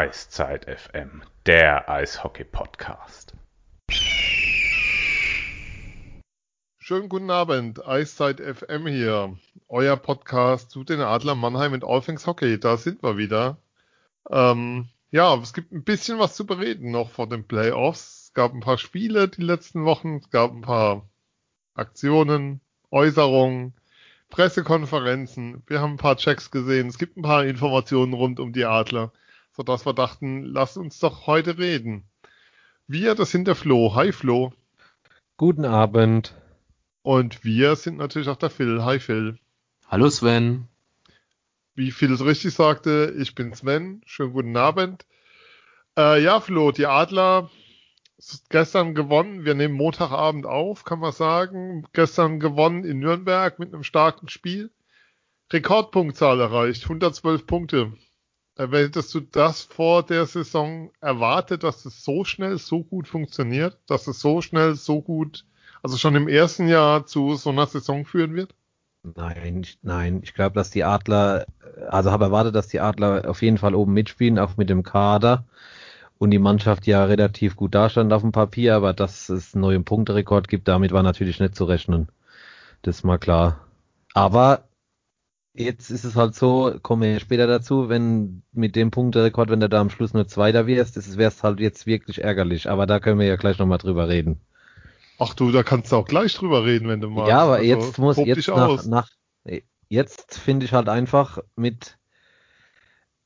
Eiszeit 0.00 0.64
FM, 0.64 1.20
der 1.44 1.90
Eishockey-Podcast. 1.90 3.34
Schönen 6.78 7.10
guten 7.10 7.30
Abend, 7.30 7.86
Eiszeit 7.86 8.40
FM 8.40 8.86
hier, 8.86 9.36
euer 9.68 9.98
Podcast 9.98 10.70
zu 10.70 10.84
den 10.84 11.02
Adler 11.02 11.34
Mannheim 11.34 11.74
und 11.74 11.84
All 11.84 12.00
Things 12.00 12.26
Hockey. 12.26 12.58
Da 12.58 12.78
sind 12.78 13.02
wir 13.02 13.18
wieder. 13.18 13.58
Ähm, 14.30 14.88
ja, 15.10 15.34
es 15.36 15.52
gibt 15.52 15.70
ein 15.70 15.84
bisschen 15.84 16.18
was 16.18 16.34
zu 16.34 16.46
bereden 16.46 16.90
noch 16.92 17.10
vor 17.10 17.28
den 17.28 17.46
Playoffs. 17.46 18.28
Es 18.28 18.32
gab 18.32 18.54
ein 18.54 18.60
paar 18.60 18.78
Spiele 18.78 19.28
die 19.28 19.42
letzten 19.42 19.84
Wochen, 19.84 20.16
es 20.16 20.30
gab 20.30 20.50
ein 20.50 20.62
paar 20.62 21.06
Aktionen, 21.74 22.62
Äußerungen, 22.90 23.74
Pressekonferenzen. 24.30 25.62
Wir 25.66 25.82
haben 25.82 25.92
ein 25.92 25.98
paar 25.98 26.16
Checks 26.16 26.50
gesehen. 26.50 26.88
Es 26.88 26.96
gibt 26.96 27.18
ein 27.18 27.22
paar 27.22 27.44
Informationen 27.44 28.14
rund 28.14 28.40
um 28.40 28.54
die 28.54 28.64
Adler, 28.64 29.12
sodass 29.52 29.86
wir 29.86 29.92
dachten, 29.92 30.44
lasst 30.44 30.76
uns 30.76 30.98
doch 30.98 31.26
heute 31.26 31.58
reden. 31.58 32.04
Wir, 32.86 33.14
das 33.14 33.30
sind 33.30 33.46
der 33.46 33.54
Flo. 33.54 33.94
Hi 33.94 34.12
Flo. 34.12 34.52
Guten 35.36 35.64
Abend. 35.64 36.34
Und 37.02 37.44
wir 37.44 37.76
sind 37.76 37.96
natürlich 37.96 38.28
auch 38.28 38.36
der 38.36 38.50
Phil. 38.50 38.84
Hi 38.84 38.98
Phil. 38.98 39.38
Hallo 39.88 40.10
Sven. 40.10 40.68
Wie 41.74 41.92
Phil 41.92 42.12
es 42.12 42.24
richtig 42.24 42.54
sagte, 42.54 43.14
ich 43.18 43.34
bin 43.34 43.54
Sven. 43.54 44.02
Schönen 44.04 44.32
guten 44.32 44.56
Abend. 44.56 45.06
Äh, 45.96 46.22
ja, 46.22 46.40
Flo, 46.40 46.72
die 46.72 46.86
Adler 46.86 47.50
gestern 48.48 48.94
gewonnen. 48.94 49.44
Wir 49.44 49.54
nehmen 49.54 49.74
Montagabend 49.74 50.46
auf, 50.46 50.84
kann 50.84 50.98
man 50.98 51.12
sagen. 51.12 51.86
Gestern 51.92 52.38
gewonnen 52.38 52.84
in 52.84 52.98
Nürnberg 52.98 53.58
mit 53.58 53.72
einem 53.72 53.84
starken 53.84 54.28
Spiel. 54.28 54.70
Rekordpunktzahl 55.52 56.40
erreicht, 56.40 56.84
112 56.84 57.46
Punkte. 57.46 57.92
Äh, 58.60 58.68
hättest 58.72 59.14
du 59.14 59.20
das 59.20 59.62
vor 59.62 60.02
der 60.02 60.26
Saison 60.26 60.90
erwartet, 61.00 61.62
dass 61.62 61.86
es 61.86 62.04
so 62.04 62.24
schnell, 62.24 62.58
so 62.58 62.82
gut 62.82 63.08
funktioniert, 63.08 63.78
dass 63.86 64.06
es 64.06 64.20
so 64.20 64.42
schnell, 64.42 64.74
so 64.74 65.00
gut 65.00 65.44
also 65.82 65.96
schon 65.96 66.14
im 66.14 66.28
ersten 66.28 66.68
Jahr 66.68 67.06
zu 67.06 67.36
so 67.36 67.50
einer 67.50 67.66
Saison 67.66 68.04
führen 68.04 68.34
wird? 68.34 68.54
Nein, 69.02 69.66
nein. 69.80 70.20
Ich 70.22 70.34
glaube, 70.34 70.54
dass 70.54 70.70
die 70.70 70.84
Adler, 70.84 71.46
also 71.88 72.10
habe 72.10 72.26
erwartet, 72.26 72.54
dass 72.54 72.68
die 72.68 72.80
Adler 72.80 73.28
auf 73.30 73.40
jeden 73.40 73.56
Fall 73.56 73.74
oben 73.74 73.94
mitspielen, 73.94 74.38
auch 74.38 74.58
mit 74.58 74.68
dem 74.68 74.82
Kader. 74.82 75.44
Und 76.18 76.32
die 76.32 76.38
Mannschaft 76.38 76.86
ja 76.86 77.06
relativ 77.06 77.56
gut 77.56 77.74
dastand 77.74 78.12
auf 78.12 78.20
dem 78.20 78.32
Papier, 78.32 78.76
aber 78.76 78.92
dass 78.92 79.30
es 79.30 79.54
einen 79.54 79.62
neuen 79.62 79.84
Punkterekord 79.86 80.48
gibt, 80.48 80.68
damit 80.68 80.92
war 80.92 81.02
natürlich 81.02 81.40
nicht 81.40 81.54
zu 81.54 81.64
rechnen. 81.64 82.10
Das 82.82 82.96
ist 82.96 83.04
mal 83.04 83.16
klar. 83.16 83.60
Aber 84.12 84.64
jetzt 85.54 85.90
ist 85.90 86.04
es 86.04 86.16
halt 86.16 86.34
so, 86.34 86.78
kommen 86.82 87.02
wir 87.02 87.20
später 87.20 87.46
dazu, 87.46 87.88
wenn 87.88 88.42
mit 88.52 88.76
dem 88.76 88.90
Punkterekord, 88.90 89.50
wenn 89.50 89.60
du 89.60 89.68
da 89.68 89.80
am 89.80 89.90
Schluss 89.90 90.14
nur 90.14 90.26
Zweiter 90.26 90.66
wirst, 90.66 90.96
das 90.96 91.16
wäre 91.16 91.28
es 91.28 91.42
halt 91.42 91.60
jetzt 91.60 91.86
wirklich 91.86 92.22
ärgerlich. 92.22 92.68
Aber 92.68 92.86
da 92.86 93.00
können 93.00 93.18
wir 93.18 93.26
ja 93.26 93.36
gleich 93.36 93.58
nochmal 93.58 93.78
drüber 93.78 94.08
reden. 94.08 94.40
Ach 95.18 95.34
du, 95.34 95.52
da 95.52 95.62
kannst 95.62 95.92
du 95.92 95.96
auch 95.96 96.06
gleich 96.06 96.34
drüber 96.34 96.64
reden, 96.64 96.88
wenn 96.88 97.00
du 97.00 97.10
magst. 97.10 97.28
Ja, 97.28 97.40
aber 97.40 97.56
also, 97.56 97.66
jetzt 97.66 97.98
muss 97.98 98.16
jetzt 98.16 98.48
nach, 98.48 98.84
nach, 98.86 99.08
jetzt 99.88 100.38
finde 100.38 100.64
ich 100.64 100.72
halt 100.72 100.88
einfach 100.88 101.38
mit 101.56 101.98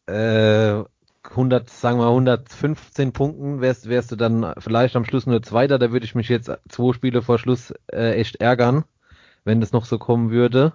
äh, 0.06 0.82
100, 1.22 1.70
sagen 1.70 1.98
wir 1.98 2.08
115 2.08 3.12
Punkten 3.12 3.60
wärst, 3.60 3.88
wärst 3.88 4.12
du 4.12 4.16
dann 4.16 4.54
vielleicht 4.58 4.96
am 4.96 5.04
Schluss 5.04 5.26
nur 5.26 5.42
Zweiter. 5.42 5.78
Da 5.78 5.92
würde 5.92 6.04
ich 6.04 6.14
mich 6.14 6.28
jetzt 6.28 6.50
zwei 6.68 6.92
Spiele 6.92 7.22
vor 7.22 7.38
Schluss 7.38 7.72
äh, 7.92 8.14
echt 8.14 8.36
ärgern, 8.36 8.84
wenn 9.44 9.60
das 9.60 9.72
noch 9.72 9.84
so 9.84 9.98
kommen 9.98 10.30
würde. 10.30 10.72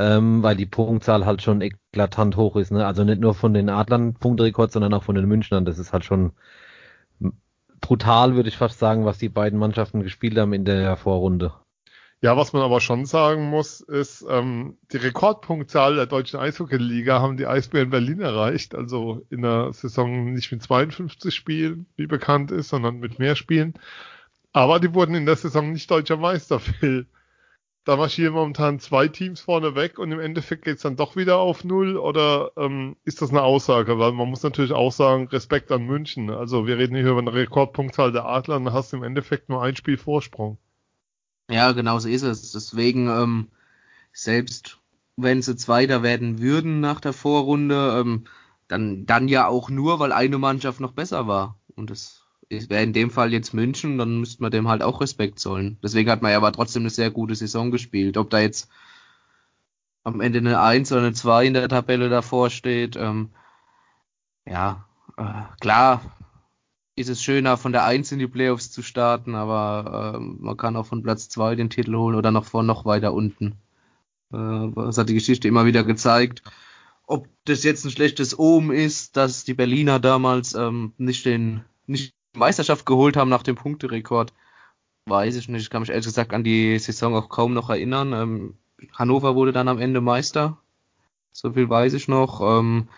Ähm, 0.00 0.42
weil 0.42 0.56
die 0.56 0.64
Punktzahl 0.64 1.26
halt 1.26 1.42
schon 1.42 1.60
eklatant 1.60 2.36
hoch 2.36 2.56
ist. 2.56 2.72
Ne? 2.72 2.86
Also 2.86 3.04
nicht 3.04 3.20
nur 3.20 3.34
von 3.34 3.52
den 3.52 3.68
Adlern 3.68 4.14
Punkterekord, 4.14 4.72
sondern 4.72 4.94
auch 4.94 5.02
von 5.02 5.14
den 5.14 5.26
Münchnern. 5.26 5.66
Das 5.66 5.78
ist 5.78 5.92
halt 5.92 6.06
schon 6.06 6.32
brutal, 7.82 8.34
würde 8.34 8.48
ich 8.48 8.56
fast 8.56 8.78
sagen, 8.78 9.04
was 9.04 9.18
die 9.18 9.28
beiden 9.28 9.58
Mannschaften 9.58 10.02
gespielt 10.02 10.38
haben 10.38 10.54
in 10.54 10.64
der 10.64 10.96
Vorrunde. 10.96 11.52
Ja, 12.22 12.34
was 12.34 12.54
man 12.54 12.62
aber 12.62 12.80
schon 12.80 13.04
sagen 13.04 13.50
muss, 13.50 13.82
ist, 13.82 14.24
ähm, 14.26 14.78
die 14.90 14.96
Rekordpunktzahl 14.96 15.96
der 15.96 16.06
deutschen 16.06 16.40
Eishockey-Liga 16.40 17.20
haben 17.20 17.36
die 17.36 17.46
Eisbären 17.46 17.90
Berlin 17.90 18.20
erreicht. 18.20 18.74
Also 18.74 19.26
in 19.28 19.42
der 19.42 19.74
Saison 19.74 20.32
nicht 20.32 20.50
mit 20.50 20.62
52 20.62 21.34
Spielen, 21.34 21.84
wie 21.96 22.06
bekannt 22.06 22.52
ist, 22.52 22.70
sondern 22.70 23.00
mit 23.00 23.18
mehr 23.18 23.36
Spielen. 23.36 23.74
Aber 24.54 24.80
die 24.80 24.94
wurden 24.94 25.14
in 25.14 25.26
der 25.26 25.36
Saison 25.36 25.72
nicht 25.72 25.90
deutscher 25.90 26.16
Meister, 26.16 26.58
Phil 26.58 27.06
da 27.84 27.96
marschieren 27.96 28.34
momentan 28.34 28.78
zwei 28.78 29.08
Teams 29.08 29.40
vorne 29.40 29.74
weg 29.74 29.98
und 29.98 30.12
im 30.12 30.20
Endeffekt 30.20 30.64
geht's 30.64 30.82
dann 30.82 30.96
doch 30.96 31.16
wieder 31.16 31.38
auf 31.38 31.64
Null 31.64 31.96
oder 31.96 32.52
ähm, 32.56 32.96
ist 33.04 33.22
das 33.22 33.30
eine 33.30 33.42
Aussage? 33.42 33.98
Weil 33.98 34.12
man 34.12 34.28
muss 34.28 34.42
natürlich 34.42 34.72
auch 34.72 34.92
sagen, 34.92 35.28
Respekt 35.28 35.72
an 35.72 35.86
München. 35.86 36.30
Also 36.30 36.66
wir 36.66 36.76
reden 36.76 36.94
hier 36.94 37.10
über 37.10 37.20
eine 37.20 37.32
Rekordpunktzahl 37.32 38.12
der 38.12 38.26
Adler 38.26 38.56
und 38.56 38.72
hast 38.72 38.92
im 38.92 39.02
Endeffekt 39.02 39.48
nur 39.48 39.62
ein 39.62 39.76
Spiel 39.76 39.96
Vorsprung. 39.96 40.58
Ja, 41.50 41.72
genau 41.72 41.98
so 41.98 42.08
ist 42.08 42.22
es. 42.22 42.52
Deswegen, 42.52 43.08
ähm, 43.08 43.48
selbst 44.12 44.78
wenn 45.16 45.42
sie 45.42 45.56
Zweiter 45.56 46.02
werden 46.02 46.38
würden 46.40 46.80
nach 46.80 47.00
der 47.00 47.12
Vorrunde, 47.12 47.98
ähm, 48.00 48.24
dann, 48.68 49.06
dann 49.06 49.26
ja 49.26 49.48
auch 49.48 49.70
nur, 49.70 49.98
weil 49.98 50.12
eine 50.12 50.38
Mannschaft 50.38 50.80
noch 50.80 50.92
besser 50.92 51.26
war. 51.26 51.58
Und 51.74 51.90
das 51.90 52.19
wäre 52.50 52.82
in 52.82 52.92
dem 52.92 53.10
Fall 53.10 53.32
jetzt 53.32 53.54
München, 53.54 53.96
dann 53.98 54.18
müsste 54.20 54.42
man 54.42 54.50
dem 54.50 54.68
halt 54.68 54.82
auch 54.82 55.00
Respekt 55.00 55.38
zollen. 55.38 55.78
Deswegen 55.82 56.10
hat 56.10 56.20
man 56.22 56.32
ja 56.32 56.36
aber 56.36 56.52
trotzdem 56.52 56.82
eine 56.82 56.90
sehr 56.90 57.10
gute 57.10 57.34
Saison 57.34 57.70
gespielt. 57.70 58.16
Ob 58.16 58.30
da 58.30 58.40
jetzt 58.40 58.68
am 60.02 60.20
Ende 60.20 60.40
eine 60.40 60.60
1 60.60 60.90
oder 60.92 61.02
eine 61.02 61.12
2 61.12 61.46
in 61.46 61.54
der 61.54 61.68
Tabelle 61.68 62.08
davor 62.08 62.50
steht, 62.50 62.96
ähm, 62.96 63.30
ja, 64.46 64.84
äh, 65.16 65.42
klar 65.60 66.02
ist 66.96 67.08
es 67.08 67.22
schöner, 67.22 67.56
von 67.56 67.72
der 67.72 67.84
1 67.84 68.12
in 68.12 68.18
die 68.18 68.26
Playoffs 68.26 68.70
zu 68.72 68.82
starten, 68.82 69.34
aber 69.34 70.16
äh, 70.16 70.18
man 70.18 70.56
kann 70.56 70.76
auch 70.76 70.86
von 70.86 71.02
Platz 71.02 71.28
2 71.28 71.54
den 71.54 71.70
Titel 71.70 71.94
holen 71.94 72.16
oder 72.16 72.30
noch 72.30 72.44
vor 72.44 72.62
noch 72.62 72.84
weiter 72.84 73.14
unten. 73.14 73.56
Äh, 74.32 74.70
das 74.74 74.98
hat 74.98 75.08
die 75.08 75.14
Geschichte 75.14 75.46
immer 75.48 75.66
wieder 75.66 75.84
gezeigt. 75.84 76.42
Ob 77.06 77.28
das 77.44 77.62
jetzt 77.62 77.84
ein 77.84 77.90
schlechtes 77.90 78.38
Omen 78.38 78.72
ist, 78.72 79.16
dass 79.16 79.44
die 79.44 79.54
Berliner 79.54 80.00
damals 80.00 80.54
ähm, 80.54 80.92
nicht 80.98 81.24
den 81.24 81.64
nicht 81.86 82.14
Meisterschaft 82.34 82.86
geholt 82.86 83.16
haben 83.16 83.30
nach 83.30 83.42
dem 83.42 83.56
Punkterekord, 83.56 84.32
weiß 85.06 85.36
ich 85.36 85.48
nicht. 85.48 85.62
Ich 85.62 85.70
kann 85.70 85.82
mich 85.82 85.90
ehrlich 85.90 86.06
gesagt 86.06 86.32
an 86.32 86.44
die 86.44 86.78
Saison 86.78 87.14
auch 87.14 87.28
kaum 87.28 87.54
noch 87.54 87.70
erinnern. 87.70 88.12
Ähm, 88.12 88.54
Hannover 88.94 89.34
wurde 89.34 89.52
dann 89.52 89.68
am 89.68 89.78
Ende 89.78 90.00
Meister. 90.00 90.58
So 91.32 91.52
viel 91.52 91.68
weiß 91.68 91.94
ich 91.94 92.08
noch. 92.08 92.40
Ähm, 92.40 92.88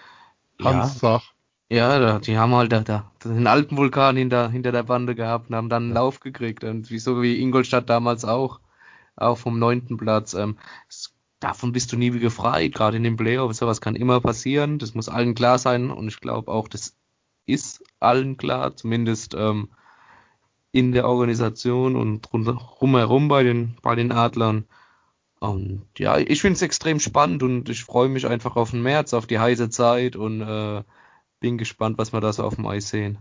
ja, 1.71 1.99
ja, 1.99 2.19
die 2.19 2.37
haben 2.37 2.55
halt 2.55 2.71
da, 2.73 2.81
da 2.81 3.11
den 3.25 3.47
alten 3.47 3.77
Vulkan 3.79 4.17
hinter, 4.17 4.51
hinter 4.51 4.73
der 4.73 4.83
Bande 4.83 5.15
gehabt 5.15 5.49
und 5.49 5.57
haben 5.57 5.71
dann 5.71 5.85
einen 5.85 5.95
Lauf 5.95 6.21
gekriegt. 6.21 6.65
Und 6.65 6.91
wie, 6.91 6.99
so 6.99 7.23
wie 7.23 7.41
Ingolstadt 7.41 7.89
damals 7.89 8.25
auch. 8.25 8.61
Auch 9.17 9.39
vom 9.39 9.59
neunten 9.59 9.97
Platz. 9.97 10.35
Ähm, 10.35 10.59
davon 11.41 11.73
bist 11.73 11.93
du 11.93 11.97
nie 11.97 12.11
gefreit, 12.11 12.75
gerade 12.75 12.97
in 12.99 13.05
den 13.05 13.17
Playoffs. 13.17 13.59
Sowas 13.59 13.81
kann 13.81 13.97
immer 13.97 14.21
passieren. 14.21 14.79
Das 14.79 14.95
muss 14.95 15.09
allen 15.09 15.35
klar 15.35 15.59
sein. 15.59 15.91
Und 15.91 16.09
ich 16.09 16.21
glaube 16.21 16.51
auch, 16.51 16.69
das 16.69 16.97
ist 17.47 17.83
allen 18.01 18.37
klar, 18.37 18.77
zumindest 18.77 19.35
ähm, 19.35 19.69
in 20.73 20.93
der 20.93 21.07
Organisation 21.07 21.97
und 21.97 22.23
drumherum 22.23 23.29
bei 23.29 23.43
den, 23.43 23.77
bei 23.83 23.95
den 23.95 24.11
Adlern. 24.11 24.65
Und 25.41 25.87
ja, 25.99 26.19
ich 26.19 26.41
finde 26.41 26.55
es 26.55 26.63
extrem 26.63 27.01
spannend 27.01 27.43
und 27.43 27.69
ich 27.69 27.85
freue 27.85 28.09
mich 28.09 28.27
einfach 28.27 28.57
auf 28.57 28.71
den 28.71 28.83
März, 28.83 29.13
auf 29.13 29.27
die 29.27 29.39
heiße 29.39 29.71
Zeit 29.71 30.17
und 30.17 30.41
äh, 30.41 30.83
bin 31.41 31.59
gespannt, 31.59 31.99
was 31.99 32.13
wir 32.13 32.21
da 32.21 32.33
so 32.33 32.45
auf 32.45 32.55
dem 32.55 32.67
Eis 32.67 32.89
sehen. 32.89 33.19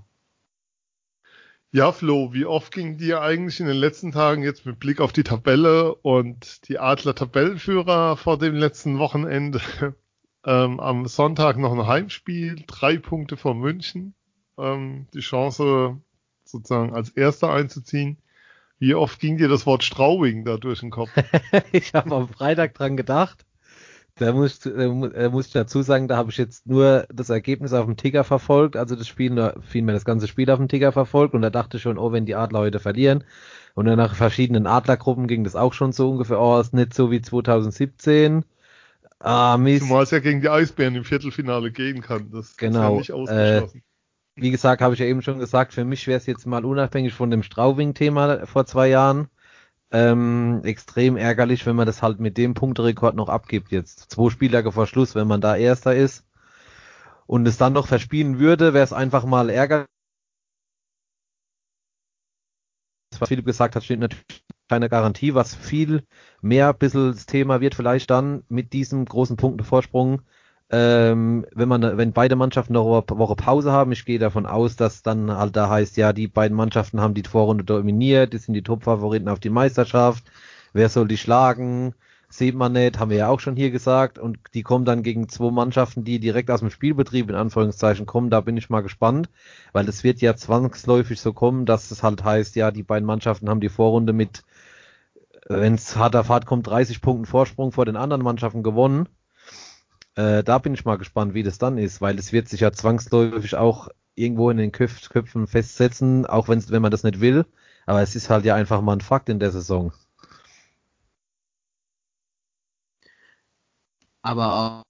Ja, 1.74 1.94
Flo, 1.94 2.34
wie 2.34 2.46
oft 2.46 2.74
ging 2.74 2.98
dir 2.98 3.22
eigentlich 3.22 3.62
in 3.62 3.66
den 3.66 3.78
letzten 3.78 4.12
Tagen 4.12 4.44
jetzt 4.44 4.66
mit 4.66 4.78
Blick 4.78 5.00
auf 5.00 5.14
die 5.14 5.24
Tabelle 5.24 5.96
und 5.96 6.68
die 6.68 6.80
Adler 6.80 7.16
Tabellenführer 7.16 8.18
vor 8.18 8.38
dem 8.38 8.56
letzten 8.56 9.00
Wochenende 9.00 9.62
ähm, 10.45 10.80
am 10.80 11.07
Sonntag 11.07 11.57
noch 11.57 11.72
ein 11.72 11.88
Heimspiel, 11.88 12.63
drei 12.68 12.98
Punkte 12.98 13.38
vor 13.38 13.56
München. 13.56 14.16
Ähm, 14.57 15.07
die 15.13 15.19
Chance 15.19 15.98
sozusagen 16.45 16.94
als 16.94 17.09
Erster 17.09 17.51
einzuziehen. 17.51 18.18
Wie 18.80 18.95
oft 18.95 19.19
ging 19.19 19.38
dir 19.38 19.48
das 19.48 19.65
Wort 19.65 19.83
Straubing 19.83 20.44
da 20.44 20.57
durch 20.57 20.80
den 20.80 20.89
Kopf? 20.89 21.12
ich 21.71 21.94
habe 21.94 22.15
am 22.15 22.27
Freitag 22.27 22.74
dran 22.74 22.98
gedacht. 22.98 23.45
Da 24.15 24.33
muss, 24.33 24.65
äh, 24.65 25.30
muss 25.30 25.48
ich 25.48 25.53
dazu 25.53 25.81
sagen, 25.81 26.07
da 26.07 26.18
habe 26.18 26.31
ich 26.31 26.38
jetzt 26.38 26.68
nur 26.68 27.07
das 27.13 27.30
Ergebnis 27.30 27.74
auf 27.74 27.86
dem 27.86 27.95
Ticker 27.95 28.24
verfolgt, 28.24 28.75
also 28.75 28.95
das 28.95 29.07
Spiel, 29.07 29.53
vielmehr 29.62 29.95
das 29.95 30.06
ganze 30.06 30.27
Spiel 30.27 30.51
auf 30.51 30.57
dem 30.57 30.68
Ticker 30.68 30.92
verfolgt 30.92 31.33
und 31.33 31.42
da 31.42 31.50
dachte 31.50 31.77
ich 31.77 31.83
schon, 31.83 31.97
oh, 31.97 32.12
wenn 32.12 32.25
die 32.25 32.36
Adler 32.36 32.59
heute 32.59 32.80
verlieren. 32.80 33.24
Und 33.74 33.86
dann 33.86 33.97
nach 33.97 34.15
verschiedenen 34.15 34.68
Adlergruppen 34.68 35.27
ging 35.27 35.44
das 35.44 35.56
auch 35.56 35.74
schon 35.74 35.94
so 35.94 36.12
ungefähr, 36.12 36.39
oh, 36.39 36.59
ist 36.59 36.74
nicht 36.74 36.94
so 36.94 37.09
wie 37.09 37.21
2017. 37.21 38.44
Ah, 39.19 39.57
Mist. 39.57 39.83
Zumal 39.83 40.04
es 40.04 40.12
ja 40.12 40.19
gegen 40.19 40.42
die 40.42 40.50
Eisbären 40.50 40.95
im 40.95 41.06
Viertelfinale 41.06 41.71
gehen 41.71 42.01
kann. 42.01 42.31
Das 42.31 42.57
genau. 42.57 43.00
ist 43.00 43.07
ja 43.07 43.15
nicht 43.15 43.30
ausgeschlossen. 43.30 43.77
Äh, 43.77 43.91
wie 44.36 44.51
gesagt, 44.51 44.81
habe 44.81 44.94
ich 44.94 45.00
ja 45.00 45.06
eben 45.06 45.22
schon 45.22 45.39
gesagt, 45.39 45.74
für 45.74 45.86
mich 45.86 46.07
wäre 46.07 46.18
es 46.18 46.25
jetzt 46.25 46.45
mal 46.45 46.66
unabhängig 46.66 47.13
von 47.13 47.30
dem 47.31 47.44
Straubing-Thema 47.44 48.45
vor 48.48 48.66
zwei 48.66 48.88
Jahren 48.89 49.30
ähm, 49.92 50.62
extrem 50.63 51.18
ärgerlich, 51.18 51.66
wenn 51.66 51.75
man 51.75 51.86
das 51.88 52.01
halt 52.01 52.19
mit 52.19 52.38
dem 52.38 52.54
Punkterekord 52.54 53.16
noch 53.16 53.30
abgibt 53.30 53.72
jetzt. 53.72 54.10
Zwei 54.12 54.30
Spieltage 54.30 54.72
vor 54.72 54.88
Schluss, 54.88 55.16
wenn 55.16 55.28
man 55.28 55.42
da 55.42 55.56
Erster 55.56 55.95
ist. 55.95 56.25
und 57.25 57.48
es 57.48 57.57
dann 57.57 57.74
noch 57.74 57.88
verspielen 57.88 58.39
würde, 58.39 58.74
wäre 58.74 58.83
es 58.83 58.94
einfach 58.94 59.25
mal 59.25 59.50
ärgerlich. 59.50 59.88
Was 63.19 63.30
Philipp 63.30 63.45
gesagt 63.45 63.75
hat, 63.75 63.83
steht 63.83 64.00
natürlich 64.00 64.44
keine 64.69 64.89
Garantie, 64.89 65.33
was 65.33 65.54
viel 65.56 66.06
mehr 66.42 66.69
ein 66.69 66.78
bisschen 66.78 67.12
das 67.12 67.25
Thema 67.25 67.62
wird, 67.62 67.75
vielleicht 67.75 68.10
dann 68.10 68.44
mit 68.50 68.74
diesem 68.74 69.06
großen 69.06 69.38
Punktevorsprung, 69.38 70.22
ähm, 70.71 71.45
wenn 71.53 71.68
man, 71.68 71.97
wenn 71.97 72.13
beide 72.13 72.38
Mannschaften 72.38 72.73
noch 72.73 72.85
eine 72.85 73.19
Woche 73.19 73.35
Pause 73.35 73.73
haben, 73.73 73.91
ich 73.91 74.06
gehe 74.06 74.19
davon 74.19 74.45
aus, 74.45 74.77
dass 74.77 75.03
dann 75.03 75.29
halt 75.29 75.56
da 75.57 75.69
heißt, 75.69 75.97
ja, 75.97 76.13
die 76.13 76.29
beiden 76.29 76.56
Mannschaften 76.56 77.01
haben 77.01 77.13
die 77.13 77.23
Vorrunde 77.23 77.65
dominiert, 77.65 78.31
die 78.31 78.38
sind 78.38 78.53
die 78.53 78.63
Top-Favoriten 78.63 79.27
auf 79.27 79.39
die 79.41 79.50
Meisterschaft, 79.50 80.23
wer 80.71 80.88
soll 80.88 81.09
die 81.09 81.18
schlagen? 81.18 81.94
Sieht 82.29 82.56
man 82.56 82.71
nicht, 82.71 82.97
haben 82.97 83.12
wir 83.12 83.18
ja 83.18 83.27
auch 83.27 83.41
schon 83.41 83.57
hier 83.57 83.71
gesagt. 83.71 84.18
Und 84.18 84.39
die 84.53 84.63
kommen 84.63 84.85
dann 84.85 85.03
gegen 85.03 85.27
zwei 85.27 85.51
Mannschaften, 85.51 86.06
die 86.06 86.18
direkt 86.18 86.50
aus 86.50 86.62
dem 86.62 86.69
Spielbetrieb 86.69 87.29
in 87.29 87.35
Anführungszeichen 87.35 88.06
kommen. 88.06 88.29
Da 88.29 88.39
bin 88.39 88.56
ich 88.56 88.69
mal 88.69 88.79
gespannt, 88.79 89.29
weil 89.73 89.89
es 89.89 90.06
wird 90.06 90.21
ja 90.21 90.38
zwangsläufig 90.38 91.19
so 91.19 91.33
kommen, 91.33 91.65
dass 91.65 91.91
es 91.91 92.03
halt 92.03 92.23
heißt, 92.23 92.56
ja, 92.56 92.71
die 92.71 92.83
beiden 92.83 93.06
Mannschaften 93.06 93.50
haben 93.50 93.59
die 93.59 93.68
Vorrunde 93.68 94.13
mit, 94.13 94.45
wenn 95.50 95.73
es 95.73 95.97
hart 95.97 96.15
auf 96.15 96.29
hart 96.29 96.45
kommt, 96.45 96.68
30 96.68 97.01
Punkten 97.01 97.25
Vorsprung 97.25 97.73
vor 97.73 97.83
den 97.85 97.97
anderen 97.97 98.23
Mannschaften 98.23 98.63
gewonnen. 98.63 99.09
Äh, 100.16 100.44
da 100.44 100.58
bin 100.60 100.74
ich 100.74 100.86
mal 100.86 100.98
gespannt, 100.98 101.34
wie 101.34 101.44
das 101.44 101.58
dann 101.58 101.78
ist, 101.78 102.02
weil 102.02 102.18
es 102.19 102.34
wird 102.34 102.50
sich 102.50 102.62
ja 102.62 102.72
zwangsläufig 102.72 103.56
auch 103.56 103.90
irgendwo 104.16 104.50
in 104.50 104.58
den 104.58 104.72
Köpf 104.72 105.10
Köpfen 105.10 105.48
festsetzen, 105.48 106.25
auch 106.25 106.48
wenn 106.50 106.81
man 106.81 106.92
das 106.92 107.04
nicht 107.04 107.22
will. 107.22 107.46
Aber 107.86 108.02
es 108.02 108.16
ist 108.16 108.30
halt 108.30 108.46
ja 108.46 108.56
einfach 108.56 108.81
mal 108.81 108.94
ein 108.94 109.02
Fakt 109.02 109.30
in 109.30 109.40
der 109.40 109.52
Saison. 109.52 109.94
aber 114.22 114.84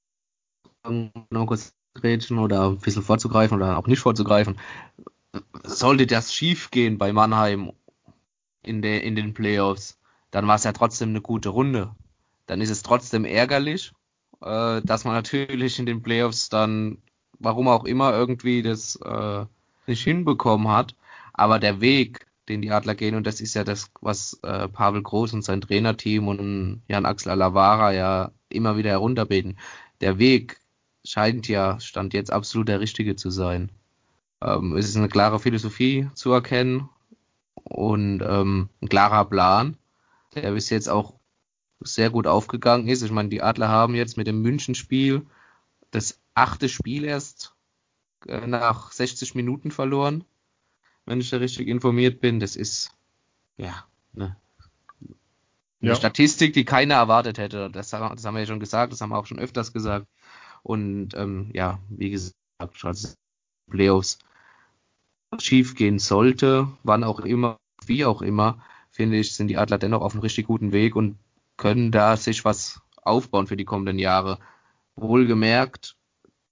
auch 0.83 0.91
noch 1.29 1.45
kurz 1.47 1.74
grätschen 1.94 2.39
oder 2.39 2.69
ein 2.69 2.79
bisschen 2.79 3.03
vorzugreifen 3.03 3.57
oder 3.57 3.77
auch 3.77 3.88
nicht 3.88 4.00
vorzugreifen, 4.00 4.59
sollte 5.63 6.07
das 6.07 6.33
schief 6.33 6.71
gehen 6.71 6.97
bei 6.97 7.13
Mannheim 7.13 7.74
in, 8.63 8.81
der, 8.81 9.03
in 9.03 9.15
den 9.15 9.33
Playoffs, 9.33 10.00
dann 10.31 10.47
war 10.47 10.56
es 10.56 10.63
ja 10.63 10.71
trotzdem 10.74 11.09
eine 11.09 11.21
gute 11.21 11.50
Runde. 11.50 11.95
Dann 12.45 12.62
ist 12.62 12.69
es 12.69 12.83
trotzdem 12.83 13.25
ärgerlich, 13.25 13.94
äh, 14.41 14.81
dass 14.81 15.05
man 15.05 15.13
natürlich 15.13 15.79
in 15.79 15.85
den 15.85 16.01
Playoffs 16.01 16.49
dann, 16.49 16.97
warum 17.39 17.67
auch 17.67 17.85
immer, 17.85 18.13
irgendwie 18.13 18.61
das 18.61 18.95
äh, 18.97 19.45
nicht 19.88 20.03
hinbekommen 20.03 20.69
hat. 20.69 20.95
Aber 21.33 21.59
der 21.59 21.81
Weg, 21.81 22.27
den 22.49 22.61
die 22.61 22.71
Adler 22.71 22.95
gehen, 22.95 23.15
und 23.15 23.25
das 23.25 23.41
ist 23.41 23.53
ja 23.53 23.63
das, 23.63 23.91
was 24.01 24.39
äh, 24.43 24.67
Pavel 24.67 25.01
Groß 25.01 25.33
und 25.33 25.43
sein 25.43 25.61
Trainerteam 25.61 26.27
und 26.27 26.81
Jan 26.88 27.05
Axel 27.05 27.31
Alavara 27.31 27.93
ja 27.93 28.31
immer 28.49 28.77
wieder 28.77 28.89
herunterbeten. 28.91 29.57
Der 30.01 30.19
Weg 30.19 30.59
scheint 31.05 31.47
ja, 31.47 31.79
stand 31.79 32.13
jetzt 32.13 32.31
absolut 32.31 32.67
der 32.67 32.79
richtige 32.79 33.15
zu 33.15 33.29
sein. 33.29 33.71
Ähm, 34.41 34.75
es 34.75 34.88
ist 34.89 34.97
eine 34.97 35.09
klare 35.09 35.39
Philosophie 35.39 36.09
zu 36.15 36.31
erkennen 36.31 36.89
und 37.63 38.21
ähm, 38.21 38.69
ein 38.81 38.89
klarer 38.89 39.25
Plan, 39.25 39.77
der 40.35 40.51
bis 40.51 40.69
jetzt 40.69 40.89
auch 40.89 41.13
sehr 41.81 42.09
gut 42.09 42.27
aufgegangen 42.27 42.87
ist. 42.87 43.01
Ich 43.01 43.11
meine, 43.11 43.29
die 43.29 43.41
Adler 43.41 43.69
haben 43.69 43.95
jetzt 43.95 44.17
mit 44.17 44.27
dem 44.27 44.41
Münchenspiel 44.41 45.25
das 45.91 46.19
achte 46.33 46.69
Spiel 46.69 47.03
erst 47.03 47.53
äh, 48.27 48.47
nach 48.47 48.91
60 48.91 49.35
Minuten 49.35 49.71
verloren, 49.71 50.23
wenn 51.05 51.19
ich 51.19 51.29
da 51.29 51.37
richtig 51.37 51.67
informiert 51.67 52.21
bin. 52.21 52.39
Das 52.39 52.55
ist 52.55 52.91
ja 53.57 53.85
ne, 54.13 54.35
eine 55.81 55.91
ja. 55.91 55.95
Statistik, 55.95 56.53
die 56.53 56.65
keiner 56.65 56.95
erwartet 56.95 57.37
hätte. 57.37 57.69
Das, 57.69 57.89
das, 57.89 58.01
haben 58.01 58.35
wir 58.35 58.39
ja 58.41 58.45
schon 58.45 58.59
gesagt, 58.59 58.93
das 58.93 59.01
haben 59.01 59.09
wir 59.09 59.17
auch 59.17 59.25
schon 59.25 59.39
öfters 59.39 59.73
gesagt. 59.73 60.07
Und 60.63 61.15
ähm, 61.15 61.49
ja, 61.53 61.79
wie 61.89 62.11
gesagt, 62.11 62.35
als 62.83 63.17
Playoffs 63.69 64.19
schief 65.39 65.75
gehen 65.75 65.97
sollte, 65.97 66.67
wann 66.83 67.03
auch 67.03 67.19
immer, 67.21 67.57
wie 67.85 68.05
auch 68.05 68.21
immer, 68.21 68.63
finde 68.91 69.17
ich, 69.17 69.33
sind 69.33 69.47
die 69.47 69.57
Adler 69.57 69.77
dennoch 69.77 70.01
auf 70.01 70.13
einem 70.13 70.21
richtig 70.21 70.45
guten 70.45 70.71
Weg 70.71 70.95
und 70.95 71.17
können 71.61 71.91
da 71.91 72.17
sich 72.17 72.43
was 72.43 72.81
aufbauen 73.03 73.47
für 73.47 73.57
die 73.57 73.65
kommenden 73.65 73.99
Jahre. 73.99 74.39
Wohlgemerkt, 74.95 75.95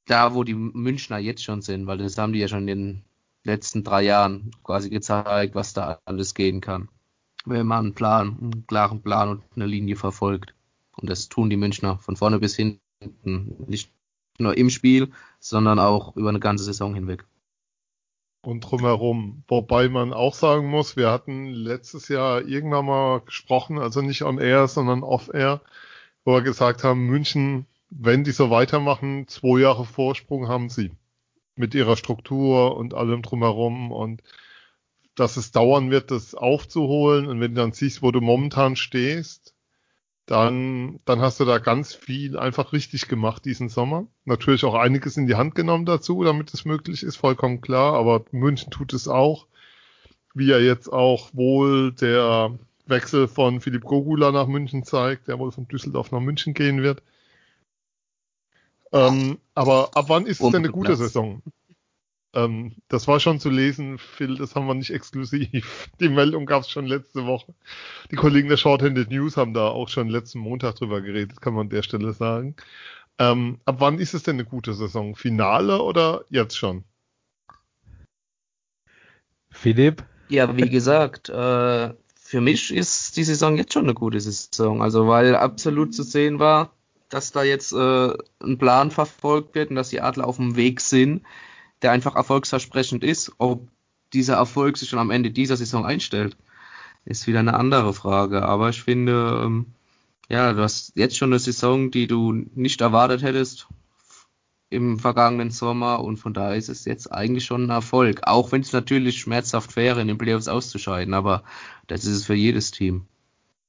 da 0.06 0.34
wo 0.34 0.44
die 0.44 0.56
Münchner 0.56 1.18
jetzt 1.18 1.44
schon 1.44 1.62
sind, 1.62 1.88
weil 1.88 1.98
das 1.98 2.18
haben 2.18 2.34
die 2.34 2.40
ja 2.40 2.48
schon 2.48 2.68
in 2.68 2.68
den 2.68 3.04
letzten 3.44 3.84
drei 3.84 4.04
Jahren 4.04 4.52
quasi 4.64 4.90
gezeigt, 4.90 5.56
was 5.56 5.74
da 5.74 6.00
alles 6.06 6.34
gehen 6.34 6.62
kann 6.62 6.90
wenn 7.46 7.68
man 7.68 7.86
einen 7.86 7.94
Plan, 7.94 8.38
einen 8.42 8.68
klaren 8.68 9.02
Plan 9.02 9.30
und 9.30 9.44
eine 9.56 9.66
Linie 9.66 9.96
verfolgt. 9.96 10.54
Und 10.98 11.10
das 11.10 11.30
tun 11.30 11.50
die 11.50 11.58
Münchner 11.58 11.98
von 12.00 12.16
vorne 12.16 12.40
bis 12.40 12.56
hinten, 12.56 12.86
nicht 13.68 13.92
nur 14.38 14.58
im 14.58 14.70
Spiel, 14.70 15.12
sondern 15.40 15.80
auch 15.80 16.16
über 16.16 16.30
eine 16.30 16.40
ganze 16.40 16.64
Saison 16.64 16.94
hinweg. 16.94 17.26
Und 18.42 18.62
drumherum. 18.62 19.44
Wobei 19.48 19.90
man 19.90 20.14
auch 20.14 20.34
sagen 20.34 20.68
muss, 20.68 20.96
wir 20.96 21.12
hatten 21.12 21.48
letztes 21.48 22.08
Jahr 22.08 22.42
irgendwann 22.42 22.86
mal 22.86 23.20
gesprochen, 23.22 23.78
also 23.78 24.02
nicht 24.02 24.24
on 24.24 24.40
air, 24.40 24.68
sondern 24.68 25.04
off 25.04 25.30
air, 25.34 25.62
wo 26.24 26.34
wir 26.34 26.42
gesagt 26.42 26.84
haben, 26.84 27.08
München, 27.08 27.66
wenn 27.90 28.24
die 28.24 28.32
so 28.32 28.50
weitermachen, 28.50 29.28
zwei 29.28 29.60
Jahre 29.60 29.86
Vorsprung 29.86 30.48
haben 30.48 30.70
sie. 30.70 30.92
Mit 31.56 31.76
ihrer 31.76 31.98
Struktur 31.98 32.78
und 32.78 32.94
allem 32.94 33.22
drumherum 33.22 33.92
und 33.92 34.24
dass 35.16 35.36
es 35.36 35.52
dauern 35.52 35.92
wird, 35.92 36.12
das 36.12 36.34
aufzuholen. 36.34 37.28
Und 37.28 37.42
wenn 37.42 37.56
du 37.56 37.62
dann 37.62 37.74
siehst, 37.74 38.02
wo 38.02 38.12
du 38.12 38.22
momentan 38.22 38.78
stehst, 38.78 39.54
dann, 40.30 41.00
dann 41.06 41.22
hast 41.22 41.40
du 41.40 41.46
da 41.46 41.58
ganz 41.58 41.96
viel 41.96 42.38
einfach 42.38 42.72
richtig 42.72 43.08
gemacht 43.08 43.46
diesen 43.46 43.68
Sommer. 43.68 44.06
Natürlich 44.26 44.64
auch 44.64 44.76
einiges 44.76 45.18
in 45.18 45.26
die 45.26 45.34
Hand 45.34 45.56
genommen 45.56 45.88
dazu, 45.88 46.24
damit 46.24 46.54
es 46.54 46.66
möglich 46.66 47.02
ist, 47.02 47.16
vollkommen 47.16 47.62
klar. 47.62 47.96
Aber 47.96 48.24
München 48.30 48.70
tut 48.70 48.94
es 48.94 49.08
auch. 49.08 49.48
Wie 50.36 50.46
ja 50.46 50.60
jetzt 50.60 50.88
auch 50.88 51.32
wohl 51.34 51.94
der 51.94 52.52
Wechsel 52.86 53.28
von 53.28 53.60
Philipp 53.60 53.86
Gogula 53.86 54.32
nach 54.32 54.46
München 54.46 54.84
zeigt, 54.84 55.28
der 55.28 55.40
wohl 55.40 55.52
von 55.52 55.68
Düsseldorf 55.68 56.12
nach 56.12 56.20
München 56.20 56.54
gehen 56.54 56.84
wird. 56.84 57.02
Ähm, 58.92 59.40
aber 59.56 59.90
ab 59.96 60.06
wann 60.10 60.28
ist 60.28 60.42
es 60.42 60.52
denn 60.52 60.58
eine 60.58 60.72
gute 60.72 60.96
Saison? 60.96 61.42
Ähm, 62.34 62.76
das 62.90 63.08
war 63.08 63.20
schon 63.20 63.40
zu 63.40 63.50
lesen, 63.50 63.98
Phil, 63.98 64.38
das 64.38 64.54
haben 64.54 64.68
wir 64.68 64.76
nicht 64.76 64.92
exklusiv. 64.92 65.90
Die 66.00 66.10
Meldung 66.10 66.46
gab 66.46 66.64
es 66.64 66.70
schon 66.70 66.86
letzte 66.86 67.26
Woche. 67.26 67.54
Die 68.12 68.16
Kollegen 68.16 68.50
der 68.50 68.58
Shorthanded 68.58 69.10
News 69.10 69.36
haben 69.36 69.54
da 69.54 69.68
auch 69.68 69.90
schon 69.90 70.10
letzten 70.10 70.40
Montag 70.40 70.76
drüber 70.76 71.02
geredet, 71.02 71.42
kann 71.42 71.54
man 71.54 71.64
an 71.64 71.70
der 71.70 71.82
Stelle 71.82 72.14
sagen. 72.14 72.56
Ähm, 73.18 73.60
ab 73.66 73.78
wann 73.80 74.00
ist 74.00 74.14
es 74.14 74.24
denn 74.24 74.36
eine 74.36 74.46
gute 74.46 74.74
Saison? 74.74 75.16
Finale 75.16 75.82
oder 75.82 76.24
jetzt 76.30 76.56
schon? 76.56 76.84
Philipp? 79.50 80.06
Ja, 80.30 80.56
wie 80.56 80.70
gesagt, 80.70 81.30
äh, 81.30 81.94
für 82.22 82.42
mich 82.42 82.72
ist 82.72 83.18
die 83.18 83.24
Saison 83.24 83.58
jetzt 83.58 83.74
schon 83.74 83.86
eine 83.86 83.96
gute 83.96 84.20
Saison. 84.20 84.84
Also 84.84 85.08
weil 85.08 85.36
absolut 85.36 85.96
zu 85.96 86.04
sehen 86.04 86.38
war, 86.38 86.72
dass 87.10 87.32
da 87.32 87.42
jetzt 87.42 87.74
äh, 87.74 88.14
ein 88.44 88.60
Plan 88.60 88.92
verfolgt 88.92 89.56
wird 89.56 89.72
und 89.72 89.76
dass 89.76 89.90
die 89.90 90.02
Adler 90.02 90.28
auf 90.28 90.36
dem 90.36 90.56
Weg 90.56 90.80
sind 90.80 91.24
der 91.82 91.92
einfach 91.92 92.16
erfolgsversprechend 92.16 93.04
ist. 93.04 93.32
Ob 93.38 93.68
dieser 94.14 94.36
Erfolg 94.36 94.78
sich 94.78 94.90
schon 94.90 95.00
am 95.00 95.12
Ende 95.12 95.32
dieser 95.32 95.58
Saison 95.58 95.86
einstellt, 95.86 96.38
ist 97.06 97.28
wieder 97.28 97.40
eine 97.40 97.54
andere 97.54 97.94
Frage. 97.94 98.44
Aber 98.44 98.70
ich 98.70 98.84
finde, 98.84 99.42
ähm, 99.46 99.68
ja, 100.30 100.54
du 100.54 100.62
hast 100.62 100.94
jetzt 100.96 101.18
schon 101.18 101.32
eine 101.32 101.40
Saison, 101.40 101.92
die 101.92 102.08
du 102.08 102.34
nicht 102.56 102.82
erwartet 102.82 103.24
hättest 103.24 103.68
im 104.70 105.00
vergangenen 105.00 105.50
Sommer 105.50 106.04
und 106.04 106.18
von 106.18 106.34
daher 106.34 106.56
ist 106.56 106.70
es 106.70 106.86
jetzt 106.86 107.12
eigentlich 107.12 107.46
schon 107.46 107.66
ein 107.66 107.70
Erfolg. 107.72 108.22
Auch 108.24 108.52
wenn 108.52 108.62
es 108.62 108.72
natürlich 108.72 109.20
schmerzhaft 109.20 109.76
wäre, 109.76 110.02
in 110.02 110.08
den 110.08 110.20
Playoffs 110.20 110.48
auszuscheiden, 110.48 111.14
aber 111.14 111.44
das 111.88 112.06
ist 112.06 112.18
es 112.18 112.26
für 112.26 112.36
jedes 112.36 112.70
Team. 112.70 113.06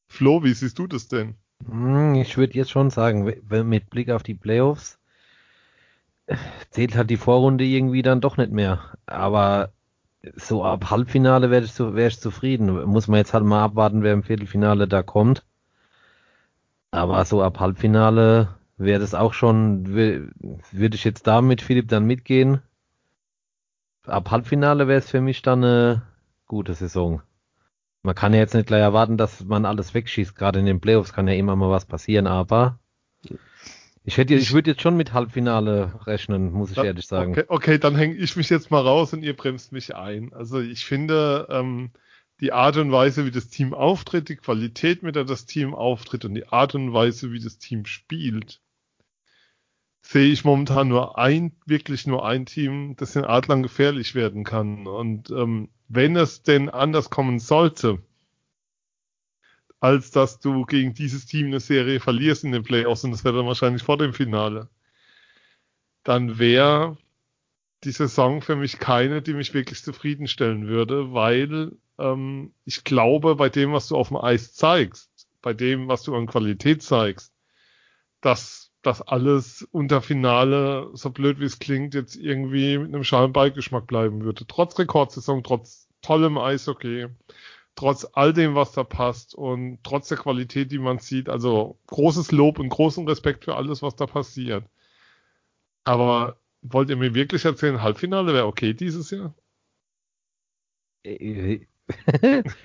Flo, 0.09 0.45
wie 0.45 0.53
siehst 0.53 0.79
du 0.79 0.87
das 0.87 1.09
denn? 1.09 1.37
Hm, 1.67 2.17
ich 2.17 2.37
würde 2.37 2.55
jetzt 2.55 2.71
schon 2.71 2.91
sagen, 2.91 3.25
mit 3.25 3.91
Blick 3.91 4.11
auf 4.11 4.23
die 4.23 4.35
Playoffs 4.35 5.00
zählt 6.71 6.97
halt 6.97 7.11
die 7.11 7.17
Vorrunde 7.17 7.65
irgendwie 7.65 8.03
dann 8.03 8.21
doch 8.21 8.37
nicht 8.37 8.53
mehr. 8.53 8.81
Aber 9.07 9.73
so 10.37 10.65
ab 10.65 10.91
Halbfinale 10.91 11.51
wäre 11.51 11.65
ich, 11.65 11.79
wär 11.79 12.07
ich 12.07 12.21
zufrieden. 12.21 12.85
Muss 12.85 13.09
man 13.09 13.19
jetzt 13.19 13.35
halt 13.35 13.45
mal 13.45 13.65
abwarten, 13.65 14.03
wer 14.03 14.13
im 14.13 14.23
Viertelfinale 14.23 14.87
da 14.87 15.03
kommt. 15.03 15.45
Aber 16.91 17.25
so 17.25 17.43
ab 17.43 17.61
Halbfinale 17.61 18.49
wäre 18.77 19.01
das 19.01 19.15
auch 19.15 19.33
schon, 19.33 19.87
würde 19.89 20.95
ich 20.95 21.05
jetzt 21.05 21.27
da 21.27 21.41
mit 21.41 21.63
Philipp 21.63 21.89
dann 21.89 22.05
mitgehen. 22.07 22.63
Ab 24.07 24.31
Halbfinale 24.31 24.89
wäre 24.89 24.99
es 24.99 25.11
für 25.11 25.21
mich 25.21 25.43
dann 25.43 25.65
eine 25.65 26.03
gute 26.47 26.75
Saison. 26.75 27.23
Man 28.03 28.15
kann 28.15 28.33
ja 28.33 28.41
jetzt 28.41 28.55
nicht 28.55 28.67
gleich 28.67 28.81
erwarten, 28.81 29.19
dass 29.19 29.45
man 29.45 29.67
alles 29.67 29.93
wegschießt. 29.95 30.35
Gerade 30.35 30.59
in 30.59 30.67
den 30.67 30.81
Playoffs 30.81 31.13
kann 31.13 31.29
ja 31.29 31.35
immer 31.35 31.55
mal 31.55 31.71
was 31.71 31.85
passieren, 31.85 32.27
aber 32.27 32.79
ich 34.11 34.17
hätte, 34.17 34.35
ich 34.35 34.53
würde 34.53 34.73
jetzt 34.73 34.83
schon 34.83 34.97
mit 34.97 35.13
Halbfinale 35.13 36.01
rechnen, 36.05 36.51
muss 36.51 36.71
ich 36.71 36.75
dann, 36.75 36.87
ehrlich 36.87 37.07
sagen. 37.07 37.31
Okay, 37.31 37.45
okay 37.47 37.79
dann 37.79 37.95
hänge 37.95 38.17
ich 38.17 38.35
mich 38.35 38.51
jetzt 38.51 38.69
mal 38.69 38.81
raus 38.81 39.13
und 39.13 39.23
ihr 39.23 39.37
bremst 39.37 39.71
mich 39.71 39.95
ein. 39.95 40.33
Also 40.33 40.59
ich 40.59 40.85
finde, 40.85 41.47
ähm, 41.49 41.93
die 42.41 42.53
Art 42.53 42.77
und 42.77 42.91
Weise, 42.91 43.25
wie 43.25 43.31
das 43.31 43.51
Team 43.51 43.73
auftritt, 43.73 44.29
die 44.29 44.35
Qualität, 44.35 45.05
mit 45.05 45.15
der 45.15 45.23
das 45.23 45.47
Team 45.47 45.77
auftritt 45.77 46.25
und 46.25 46.35
die 46.35 46.49
Art 46.49 46.75
und 46.75 46.93
Weise, 46.93 47.31
wie 47.31 47.39
das 47.39 47.59
Team 47.59 47.87
spielt, 47.87 48.61
sehe 50.03 50.33
ich 50.33 50.45
momentan 50.45 50.89
nur 50.89 51.17
ein, 51.17 51.53
wirklich 51.65 52.09
nur 52.09 52.27
ein 52.27 52.47
Team, 52.47 52.97
das 52.97 53.13
den 53.13 53.25
Adlern 53.25 53.63
gefährlich 53.63 54.17
werden 54.17 54.43
kann. 54.43 54.89
Und 54.89 55.31
ähm, 55.31 55.69
wenn 55.87 56.17
es 56.17 56.43
denn 56.43 56.69
anders 56.69 57.11
kommen 57.11 57.39
sollte, 57.39 58.03
als 59.81 60.11
dass 60.11 60.39
du 60.39 60.65
gegen 60.67 60.95
dieses 60.95 61.27
Team 61.27 61.47
eine 61.47 61.61
Serie 61.61 62.01
verlierst 62.01 62.45
in 62.45 62.53
den 62.53 62.63
Playoffs, 62.63 63.05
und 63.05 63.11
das 63.13 63.25
wäre 63.25 63.39
dann 63.39 63.47
wahrscheinlich 63.47 63.83
vor 63.83 63.99
dem 63.99 64.13
Finale, 64.13 64.69
dann 66.05 66.39
wäre 66.39 66.97
die 67.85 67.93
Saison 67.93 68.43
für 68.43 68.57
mich 68.57 68.79
keine, 68.79 69.23
die 69.23 69.33
mich 69.33 69.55
wirklich 69.55 69.83
zufriedenstellen 69.83 70.69
würde, 70.69 71.13
weil 71.13 71.73
ähm, 71.99 72.53
ich 72.65 72.85
glaube, 72.85 73.37
bei 73.37 73.49
dem, 73.49 73.73
was 73.73 73.89
du 73.89 73.97
auf 73.97 74.09
dem 74.09 74.19
Eis 74.19 74.53
zeigst, 74.53 75.11
bei 75.41 75.55
dem, 75.55 75.89
was 75.89 76.03
du 76.03 76.15
an 76.15 76.27
Qualität 76.27 76.83
zeigst, 76.83 77.33
dass 78.21 78.71
das 78.83 79.03
alles 79.03 79.67
unter 79.73 80.03
Finale, 80.03 80.91
so 80.95 81.11
blöd 81.11 81.41
wie 81.41 81.45
es 81.45 81.59
klingt, 81.59 81.95
jetzt 81.95 82.17
irgendwie 82.17 82.79
mit 82.79 82.89
einem 82.89 83.05
schalen 83.05 83.33
Beigeschmack 83.33 83.87
bleiben 83.87 84.23
würde. 84.23 84.47
Trotz 84.47 84.79
Rekordsaison, 84.79 85.43
trotz 85.43 85.89
tollem 86.03 86.39
Eishockey, 86.39 87.09
trotz 87.75 88.07
all 88.13 88.33
dem, 88.33 88.55
was 88.55 88.73
da 88.73 88.85
passt 88.85 89.35
und 89.35 89.79
trotz 89.83 90.09
der 90.09 90.19
Qualität, 90.19 90.71
die 90.73 90.79
man 90.79 90.99
sieht. 90.99 91.29
Also 91.29 91.79
großes 91.87 92.33
Lob 92.33 92.59
und 92.59 92.69
großen 92.69 93.07
Respekt 93.09 93.45
für 93.45 93.57
alles, 93.57 93.83
was 93.83 93.97
da 93.97 94.07
passiert. 94.07 94.65
Aber 95.85 96.37
wollt 96.63 96.91
ihr 96.91 96.97
mir 96.97 97.15
wirklich 97.15 97.45
erzählen, 97.45 97.83
Halbfinale 97.83 98.35
wäre 98.35 98.47
okay 98.47 98.75
dieses 98.75 99.11
Jahr? 99.11 99.35
ich 101.03 101.67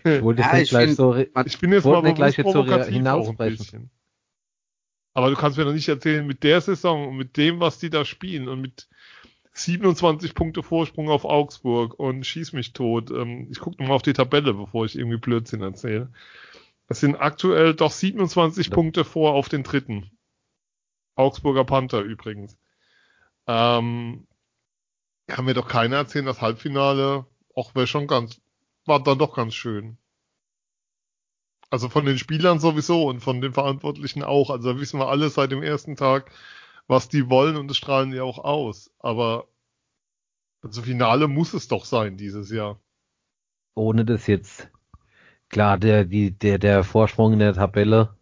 wollte 0.03 0.41
ja, 0.41 0.57
ich 0.57 0.69
gleich 0.69 0.85
find, 0.88 0.97
so, 0.97 1.15
ich 1.15 1.59
bin 1.59 1.71
jetzt 1.71 1.85
mal 1.85 2.13
gleich 2.13 2.38
jetzt 2.38 2.51
so 2.51 2.63
hinausbrechen. 2.63 3.89
Aber 5.13 5.29
du 5.29 5.35
kannst 5.38 5.57
mir 5.57 5.63
doch 5.63 5.74
nicht 5.74 5.88
erzählen, 5.88 6.27
mit 6.27 6.43
der 6.43 6.59
Saison 6.59 7.07
und 7.07 7.15
mit 7.15 7.38
dem, 7.38 7.62
was 7.62 7.79
die 7.79 7.89
da 7.89 8.03
spielen 8.03 8.50
und 8.50 8.59
mit 8.59 8.89
27 9.57 10.35
Punkte 10.35 10.63
Vorsprung 10.63 11.09
auf 11.09 11.24
Augsburg 11.25 11.97
und 11.97 12.25
schieß 12.25 12.53
mich 12.53 12.74
tot. 12.74 13.09
Ähm, 13.09 13.47
ich 13.50 13.59
gucke 13.59 13.81
nochmal 13.81 13.95
auf 13.95 14.01
die 14.01 14.13
Tabelle, 14.13 14.53
bevor 14.53 14.85
ich 14.85 14.97
irgendwie 14.97 15.17
Blödsinn 15.17 15.62
erzähle. 15.62 16.12
Es 16.88 17.00
sind 17.00 17.15
aktuell 17.15 17.74
doch 17.74 17.91
27 17.91 18.67
ja. 18.67 18.74
Punkte 18.74 19.05
vor 19.05 19.33
auf 19.33 19.50
den 19.50 19.63
dritten. 19.63 20.12
Augsburger 21.15 21.63
Panther 21.63 22.01
übrigens. 22.01 22.57
Ähm, 23.47 24.27
kann 25.27 25.45
mir 25.45 25.53
doch 25.53 25.67
keiner 25.67 25.97
erzählen, 25.97 26.25
das 26.25 26.41
Halbfinale 26.41 27.25
auch 27.55 27.74
wäre 27.74 27.88
schon 27.88 28.07
ganz, 28.07 28.41
war 28.85 29.01
dann 29.01 29.17
doch 29.17 29.33
ganz 29.33 29.55
schön. 29.55 29.97
Also 31.69 31.89
von 31.89 32.05
den 32.05 32.17
Spielern 32.17 32.59
sowieso 32.59 33.05
und 33.07 33.21
von 33.21 33.41
den 33.41 33.53
Verantwortlichen 33.53 34.24
auch. 34.24 34.50
Also 34.50 34.74
da 34.74 34.79
wissen 34.79 35.00
wir 35.00 35.07
alle 35.07 35.29
seit 35.29 35.51
dem 35.51 35.63
ersten 35.63 35.95
Tag, 35.95 36.31
was 36.87 37.09
die 37.09 37.29
wollen 37.29 37.55
und 37.55 37.67
das 37.67 37.77
strahlen 37.77 38.11
die 38.11 38.19
auch 38.19 38.39
aus. 38.39 38.91
Aber 38.99 39.47
also 40.61 40.81
Finale 40.81 41.27
muss 41.27 41.53
es 41.53 41.67
doch 41.67 41.85
sein 41.85 42.17
dieses 42.17 42.51
Jahr. 42.51 42.79
Ohne 43.75 44.05
das 44.05 44.27
jetzt, 44.27 44.69
klar, 45.49 45.77
der, 45.77 46.05
die, 46.05 46.31
der, 46.31 46.57
der 46.57 46.83
Vorsprung 46.83 47.33
in 47.33 47.39
der 47.39 47.53
Tabelle 47.53 48.15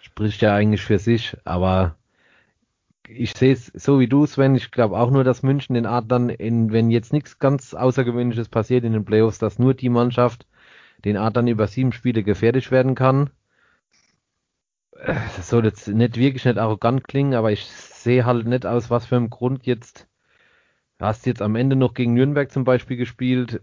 spricht 0.00 0.42
ja 0.42 0.54
eigentlich 0.54 0.82
für 0.82 0.98
sich, 0.98 1.36
aber 1.44 1.96
ich 3.08 3.34
sehe 3.34 3.52
es 3.52 3.66
so 3.66 3.98
wie 4.00 4.06
du, 4.06 4.26
Sven. 4.26 4.54
Ich 4.54 4.70
glaube 4.70 4.96
auch 4.96 5.10
nur, 5.10 5.24
dass 5.24 5.42
München 5.42 5.74
den 5.74 5.86
Adlern, 5.86 6.28
in, 6.28 6.72
wenn 6.72 6.90
jetzt 6.90 7.12
nichts 7.12 7.38
ganz 7.38 7.74
Außergewöhnliches 7.74 8.48
passiert 8.48 8.84
in 8.84 8.92
den 8.92 9.04
Playoffs, 9.04 9.38
dass 9.38 9.58
nur 9.58 9.74
die 9.74 9.88
Mannschaft 9.88 10.46
den 11.04 11.16
Adlern 11.16 11.48
über 11.48 11.66
sieben 11.66 11.92
Spiele 11.92 12.22
gefährlich 12.22 12.70
werden 12.70 12.94
kann. 12.94 13.30
Das 15.04 15.48
soll 15.48 15.64
jetzt 15.64 15.88
nicht 15.88 16.16
wirklich 16.16 16.44
nicht 16.44 16.58
arrogant 16.58 17.04
klingen, 17.04 17.34
aber 17.34 17.50
ich 17.52 17.64
sehe 17.64 18.24
halt 18.24 18.46
nicht 18.46 18.66
aus, 18.66 18.90
was 18.90 19.06
für 19.06 19.16
einem 19.16 19.30
Grund 19.30 19.66
jetzt. 19.66 20.06
Hast 21.00 21.26
jetzt 21.26 21.42
am 21.42 21.56
Ende 21.56 21.74
noch 21.74 21.94
gegen 21.94 22.14
Nürnberg 22.14 22.52
zum 22.52 22.64
Beispiel 22.64 22.96
gespielt 22.96 23.60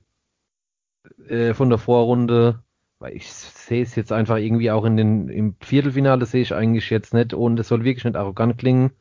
äh, 1.27 1.53
von 1.53 1.69
der 1.69 1.77
Vorrunde. 1.79 2.63
Weil 3.00 3.15
ich 3.15 3.31
sehe 3.31 3.81
es 3.84 3.96
jetzt 3.96 4.12
einfach 4.12 4.38
irgendwie 4.38 4.72
auch 4.72 4.84
in 4.84 4.98
den 4.98 5.29
im 5.29 5.55
Viertelfinale 5.62 6.25
sehe 6.25 6.41
ich 6.41 6.53
eigentlich 6.53 6.89
jetzt 6.89 7.13
nicht 7.13 7.34
und 7.34 7.58
es 7.60 7.69
soll 7.69 7.86
wirklich 7.86 8.03
nicht 8.03 8.17
arrogant 8.17 8.58
klingen 8.58 8.91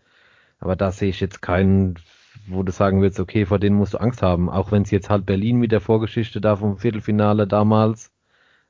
aber 0.61 0.76
da 0.76 0.90
sehe 0.92 1.11
ich 1.11 1.21
jetzt 1.21 1.40
keinen, 1.42 1.99
wo 2.47 2.62
du 2.62 2.73
sagen 2.73 3.00
willst, 3.02 3.21
okay, 3.21 3.47
vor 3.47 3.59
denen 3.59 3.76
musst 3.76 3.95
du 3.95 3.99
Angst 3.99 4.23
haben. 4.23 4.50
Auch 4.50 4.73
wenn 4.73 4.83
es 4.83 4.90
jetzt 4.90 5.11
halt 5.11 5.26
Berlin 5.26 5.59
mit 5.59 5.73
der 5.73 5.80
Vorgeschichte 5.80 6.40
da 6.40 6.57
vom 6.57 6.78
Viertelfinale 6.78 7.47
damals. 7.47 8.11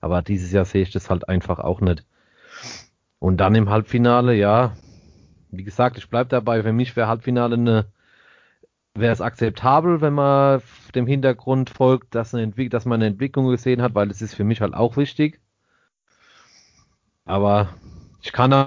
Aber 0.01 0.23
dieses 0.23 0.53
Jahr 0.53 0.65
sehe 0.65 0.83
ich 0.83 0.91
das 0.93 1.11
halt 1.11 1.29
einfach 1.29 1.59
auch 1.59 1.81
nicht. 1.81 2.05
Und 3.21 3.37
dann 3.39 3.55
im 3.55 3.71
Halbfinale, 3.71 4.35
ja, 4.35 4.77
wie 5.51 5.65
gesagt, 5.65 5.99
ich 5.99 6.11
bleib 6.11 6.29
dabei. 6.31 6.63
Für 6.63 6.73
mich 6.73 6.97
wäre 6.97 7.09
Halbfinale 7.09 7.57
eine, 7.57 7.87
wäre 8.95 9.13
es 9.15 9.23
akzeptabel, 9.23 10.03
wenn 10.03 10.13
man 10.13 10.61
dem 10.95 11.07
Hintergrund 11.07 11.71
folgt, 11.71 12.15
dass, 12.15 12.35
eine 12.35 12.51
dass 12.69 12.85
man 12.85 13.01
eine 13.01 13.07
Entwicklung 13.07 13.49
gesehen 13.49 13.81
hat, 13.81 13.95
weil 13.95 14.11
es 14.11 14.21
ist 14.21 14.35
für 14.35 14.45
mich 14.45 14.61
halt 14.61 14.75
auch 14.75 14.97
wichtig. 14.99 15.41
Aber 17.27 17.69
ich 18.23 18.33
kann 18.33 18.67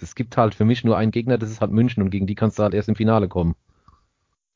es 0.00 0.14
gibt 0.14 0.36
halt 0.36 0.54
für 0.54 0.64
mich 0.64 0.84
nur 0.84 0.96
einen 0.96 1.10
Gegner, 1.10 1.36
das 1.36 1.50
ist 1.50 1.60
halt 1.60 1.72
München 1.72 2.00
und 2.00 2.10
gegen 2.10 2.28
die 2.28 2.36
kannst 2.36 2.60
du 2.60 2.62
halt 2.62 2.74
erst 2.74 2.88
im 2.88 2.94
Finale 2.94 3.26
kommen. 3.28 3.56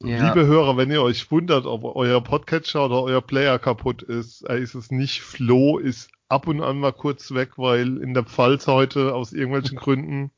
Ja. 0.02 0.28
Liebe 0.28 0.46
Hörer, 0.46 0.76
wenn 0.76 0.92
ihr 0.92 1.02
euch 1.02 1.28
wundert, 1.32 1.66
ob 1.66 1.82
euer 1.82 2.22
Podcatcher 2.22 2.84
oder 2.84 3.02
euer 3.02 3.20
Player 3.20 3.58
kaputt 3.58 4.02
ist, 4.02 4.48
äh, 4.48 4.60
ist 4.60 4.74
es 4.74 4.92
nicht. 4.92 5.22
Flo 5.22 5.78
ist 5.78 6.10
ab 6.28 6.46
und 6.46 6.62
an 6.62 6.78
mal 6.78 6.92
kurz 6.92 7.34
weg, 7.34 7.52
weil 7.56 7.98
in 7.98 8.14
der 8.14 8.22
Pfalz 8.22 8.68
heute 8.68 9.14
aus 9.14 9.32
irgendwelchen 9.32 9.76
Gründen 9.78 10.30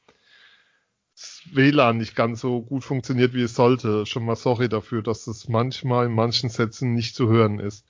das 1.15 1.43
WLAN 1.53 1.99
nicht 1.99 2.17
ganz 2.17 2.41
so 2.41 2.63
gut 2.63 2.85
funktioniert, 2.85 3.35
wie 3.35 3.43
es 3.43 3.55
sollte. 3.55 4.07
Schon 4.07 4.25
mal 4.25 4.37
sorry 4.37 4.71
dafür, 4.71 5.03
dass 5.03 5.27
es 5.27 5.49
manchmal 5.49 6.07
in 6.07 6.15
manchen 6.15 6.49
Sätzen 6.49 6.95
nicht 6.95 7.15
zu 7.15 7.29
hören 7.29 7.59
ist. 7.59 7.85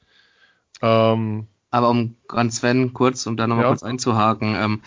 Ähm, 0.82 1.46
Aber 1.70 1.90
um 1.90 2.16
ganz 2.26 2.56
Sven 2.56 2.92
kurz, 2.92 3.26
um 3.26 3.36
da 3.36 3.46
nochmal 3.46 3.66
ja. 3.66 3.70
kurz 3.70 3.84
einzuhaken, 3.84 4.56
ähm, 4.56 4.82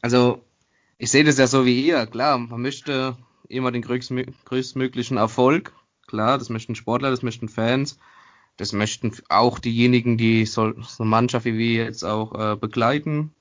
also 0.00 0.42
ich 0.96 1.12
sehe 1.12 1.22
das 1.22 1.38
ja 1.38 1.46
so 1.46 1.64
wie 1.64 1.80
ihr, 1.86 2.06
klar, 2.06 2.36
man 2.38 2.60
möchte 2.60 3.16
immer 3.48 3.72
den 3.72 3.82
größtmöglichen 3.82 5.16
Erfolg, 5.16 5.72
klar, 6.06 6.38
das 6.38 6.50
möchten 6.50 6.74
Sportler, 6.74 7.10
das 7.10 7.22
möchten 7.22 7.48
Fans, 7.48 7.98
das 8.56 8.72
möchten 8.72 9.12
auch 9.28 9.58
diejenigen, 9.58 10.18
die 10.18 10.44
so, 10.46 10.72
so 10.82 11.02
eine 11.02 11.10
Mannschaft 11.10 11.44
wie 11.44 11.58
wir 11.58 11.84
jetzt 11.84 12.04
auch 12.04 12.34
äh, 12.34 12.56
begleiten, 12.56 13.32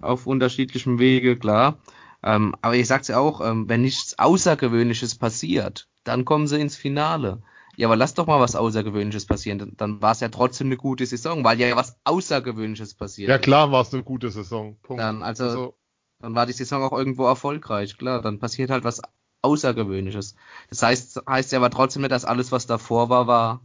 auf 0.00 0.26
unterschiedlichem 0.26 0.98
Wege, 0.98 1.36
klar. 1.36 1.78
Ähm, 2.22 2.54
aber 2.60 2.76
ich 2.76 2.86
sag's 2.86 3.08
ja 3.08 3.18
auch, 3.18 3.40
ähm, 3.40 3.68
wenn 3.68 3.82
nichts 3.82 4.18
Außergewöhnliches 4.18 5.16
passiert, 5.16 5.88
dann 6.04 6.24
kommen 6.24 6.46
sie 6.46 6.60
ins 6.60 6.76
Finale. 6.76 7.42
Ja, 7.76 7.88
aber 7.88 7.96
lass 7.96 8.14
doch 8.14 8.26
mal 8.26 8.38
was 8.38 8.54
Außergewöhnliches 8.54 9.26
passieren. 9.26 9.58
Dann, 9.58 9.72
dann 9.76 10.02
war 10.02 10.12
es 10.12 10.20
ja 10.20 10.28
trotzdem 10.28 10.68
eine 10.68 10.76
gute 10.76 11.06
Saison, 11.06 11.42
weil 11.42 11.58
ja 11.58 11.74
was 11.74 11.96
Außergewöhnliches 12.04 12.94
passiert. 12.94 13.30
Ja, 13.30 13.38
klar 13.38 13.72
war 13.72 13.80
es 13.80 13.94
eine 13.94 14.02
gute 14.02 14.30
Saison. 14.30 14.76
Punkt. 14.82 15.00
Dann, 15.02 15.22
also, 15.22 15.44
also 15.44 15.74
dann 16.20 16.34
war 16.34 16.46
die 16.46 16.52
Saison 16.52 16.82
auch 16.82 16.92
irgendwo 16.92 17.24
erfolgreich. 17.24 17.96
Klar, 17.96 18.20
dann 18.20 18.38
passiert 18.38 18.70
halt 18.70 18.84
was 18.84 19.00
Außergewöhnliches. 19.42 20.36
Das 20.70 20.82
heißt, 20.82 21.22
heißt 21.28 21.52
ja 21.52 21.58
aber 21.58 21.70
trotzdem 21.70 22.02
nicht, 22.02 22.12
dass 22.12 22.24
alles, 22.24 22.52
was 22.52 22.66
davor 22.66 23.08
war, 23.08 23.26
war, 23.26 23.60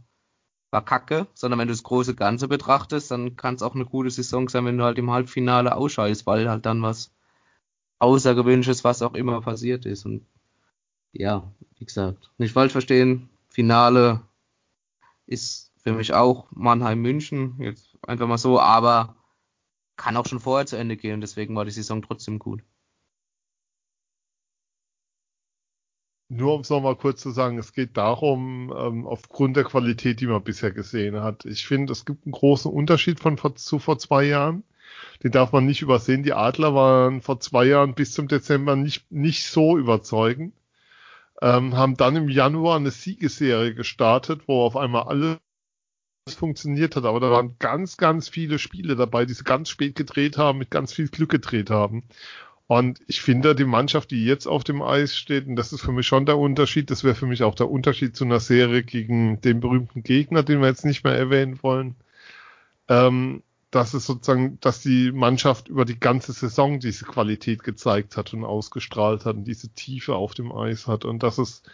war 0.70 0.84
Kacke, 0.84 1.26
sondern 1.34 1.60
wenn 1.60 1.68
du 1.68 1.74
das 1.74 1.82
große 1.82 2.14
Ganze 2.14 2.48
betrachtest, 2.48 3.10
dann 3.10 3.36
kann 3.36 3.54
es 3.54 3.62
auch 3.62 3.74
eine 3.74 3.86
gute 3.86 4.10
Saison 4.10 4.48
sein, 4.48 4.64
wenn 4.64 4.76
du 4.76 4.84
halt 4.84 4.98
im 4.98 5.10
Halbfinale 5.10 5.74
ausscheidest, 5.74 6.26
weil 6.26 6.50
halt 6.50 6.66
dann 6.66 6.82
was 6.82 7.12
Außergewöhnliches, 8.00 8.84
was 8.84 9.02
auch 9.02 9.14
immer 9.14 9.40
passiert 9.40 9.86
ist. 9.86 10.04
Und 10.04 10.26
ja, 11.12 11.50
wie 11.78 11.84
gesagt, 11.84 12.30
nicht 12.38 12.52
falsch 12.52 12.72
verstehen, 12.72 13.30
Finale 13.48 14.22
ist 15.26 15.72
für 15.82 15.92
mich 15.92 16.12
auch 16.12 16.46
Mannheim-München, 16.50 17.56
jetzt 17.60 17.96
einfach 18.06 18.26
mal 18.26 18.38
so, 18.38 18.60
aber 18.60 19.16
kann 19.96 20.16
auch 20.16 20.26
schon 20.26 20.40
vorher 20.40 20.66
zu 20.66 20.76
Ende 20.76 20.96
gehen, 20.96 21.20
deswegen 21.20 21.56
war 21.56 21.64
die 21.64 21.70
Saison 21.70 22.02
trotzdem 22.02 22.38
gut. 22.38 22.62
Nur 26.30 26.54
um 26.54 26.60
es 26.60 26.70
nochmal 26.70 26.96
kurz 26.96 27.22
zu 27.22 27.30
sagen, 27.30 27.58
es 27.58 27.72
geht 27.72 27.96
darum, 27.96 28.72
ähm, 28.76 29.06
aufgrund 29.06 29.56
der 29.56 29.64
Qualität, 29.64 30.20
die 30.20 30.26
man 30.26 30.42
bisher 30.44 30.70
gesehen 30.72 31.20
hat. 31.22 31.46
Ich 31.46 31.66
finde, 31.66 31.92
es 31.92 32.04
gibt 32.04 32.26
einen 32.26 32.32
großen 32.32 32.70
Unterschied 32.70 33.18
von 33.20 33.38
vor, 33.38 33.56
zu 33.56 33.78
vor 33.78 33.98
zwei 33.98 34.24
Jahren. 34.24 34.62
Den 35.22 35.32
darf 35.32 35.52
man 35.52 35.64
nicht 35.66 35.82
übersehen. 35.82 36.22
Die 36.22 36.34
Adler 36.34 36.74
waren 36.74 37.22
vor 37.22 37.40
zwei 37.40 37.64
Jahren 37.64 37.94
bis 37.94 38.12
zum 38.12 38.28
Dezember 38.28 38.76
nicht, 38.76 39.10
nicht 39.10 39.46
so 39.46 39.78
überzeugend. 39.78 40.54
Ähm, 41.40 41.76
haben 41.76 41.96
dann 41.96 42.16
im 42.16 42.28
Januar 42.28 42.76
eine 42.76 42.90
Siegesserie 42.90 43.74
gestartet, 43.74 44.42
wo 44.48 44.62
auf 44.62 44.76
einmal 44.76 45.04
alle 45.04 45.38
funktioniert 46.34 46.96
hat, 46.96 47.04
aber 47.04 47.20
da 47.20 47.30
waren 47.30 47.56
ganz, 47.58 47.96
ganz 47.96 48.28
viele 48.28 48.58
Spiele 48.58 48.96
dabei, 48.96 49.24
die 49.24 49.32
sie 49.32 49.44
ganz 49.44 49.70
spät 49.70 49.94
gedreht 49.94 50.36
haben, 50.36 50.58
mit 50.58 50.70
ganz 50.70 50.92
viel 50.92 51.08
Glück 51.08 51.30
gedreht 51.30 51.70
haben. 51.70 52.04
Und 52.68 53.00
ich 53.06 53.22
finde, 53.22 53.54
die 53.54 53.64
Mannschaft, 53.64 54.10
die 54.10 54.24
jetzt 54.26 54.46
auf 54.46 54.62
dem 54.62 54.82
Eis 54.82 55.16
steht, 55.16 55.46
und 55.46 55.56
das 55.56 55.72
ist 55.72 55.80
für 55.80 55.92
mich 55.92 56.06
schon 56.06 56.26
der 56.26 56.38
Unterschied, 56.38 56.90
das 56.90 57.02
wäre 57.02 57.14
für 57.14 57.26
mich 57.26 57.42
auch 57.42 57.54
der 57.54 57.70
Unterschied 57.70 58.14
zu 58.14 58.24
einer 58.24 58.40
Serie 58.40 58.82
gegen 58.82 59.40
den 59.40 59.60
berühmten 59.60 60.02
Gegner, 60.02 60.42
den 60.42 60.60
wir 60.60 60.68
jetzt 60.68 60.84
nicht 60.84 61.02
mehr 61.02 61.14
erwähnen 61.14 61.58
wollen. 61.62 61.96
Ähm, 62.88 63.42
dass 63.70 63.94
es 63.94 64.06
sozusagen, 64.06 64.58
dass 64.60 64.80
die 64.82 65.12
Mannschaft 65.12 65.68
über 65.68 65.84
die 65.84 65.98
ganze 65.98 66.32
Saison 66.32 66.78
diese 66.80 67.04
Qualität 67.06 67.64
gezeigt 67.64 68.16
hat 68.16 68.34
und 68.34 68.44
ausgestrahlt 68.44 69.24
hat 69.24 69.36
und 69.36 69.44
diese 69.44 69.70
Tiefe 69.70 70.14
auf 70.14 70.34
dem 70.34 70.52
Eis 70.52 70.86
hat 70.86 71.04
und 71.04 71.22
das 71.22 71.38
ist 71.38 71.68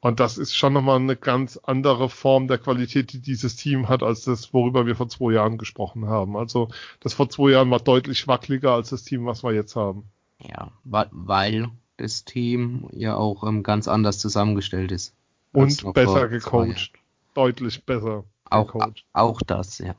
und 0.00 0.20
das 0.20 0.38
ist 0.38 0.54
schon 0.54 0.72
nochmal 0.74 0.98
eine 0.98 1.16
ganz 1.16 1.56
andere 1.56 2.08
Form 2.10 2.48
der 2.48 2.58
Qualität, 2.58 3.12
die 3.12 3.20
dieses 3.20 3.56
Team 3.56 3.88
hat, 3.88 4.02
als 4.02 4.24
das, 4.24 4.52
worüber 4.54 4.86
wir 4.86 4.94
vor 4.96 5.08
zwei 5.08 5.32
Jahren 5.32 5.58
gesprochen 5.58 6.06
haben. 6.06 6.36
Also 6.36 6.68
das 7.00 7.14
vor 7.14 7.28
zwei 7.30 7.50
Jahren 7.52 7.70
war 7.70 7.80
deutlich 7.80 8.28
wackeliger 8.28 8.72
als 8.74 8.90
das 8.90 9.02
Team, 9.04 9.26
was 9.26 9.42
wir 9.42 9.52
jetzt 9.52 9.74
haben. 9.74 10.10
Ja, 10.38 10.72
weil 10.84 11.70
das 11.96 12.24
Team 12.24 12.88
ja 12.92 13.16
auch 13.16 13.44
ähm, 13.44 13.62
ganz 13.62 13.88
anders 13.88 14.18
zusammengestellt 14.18 14.92
ist. 14.92 15.14
Und 15.52 15.94
besser 15.94 16.28
gecoacht. 16.28 16.92
Deutlich 17.34 17.84
besser. 17.84 18.24
Auch, 18.50 18.72
gecoacht. 18.72 19.04
auch 19.12 19.40
das, 19.42 19.78
ja. 19.78 19.94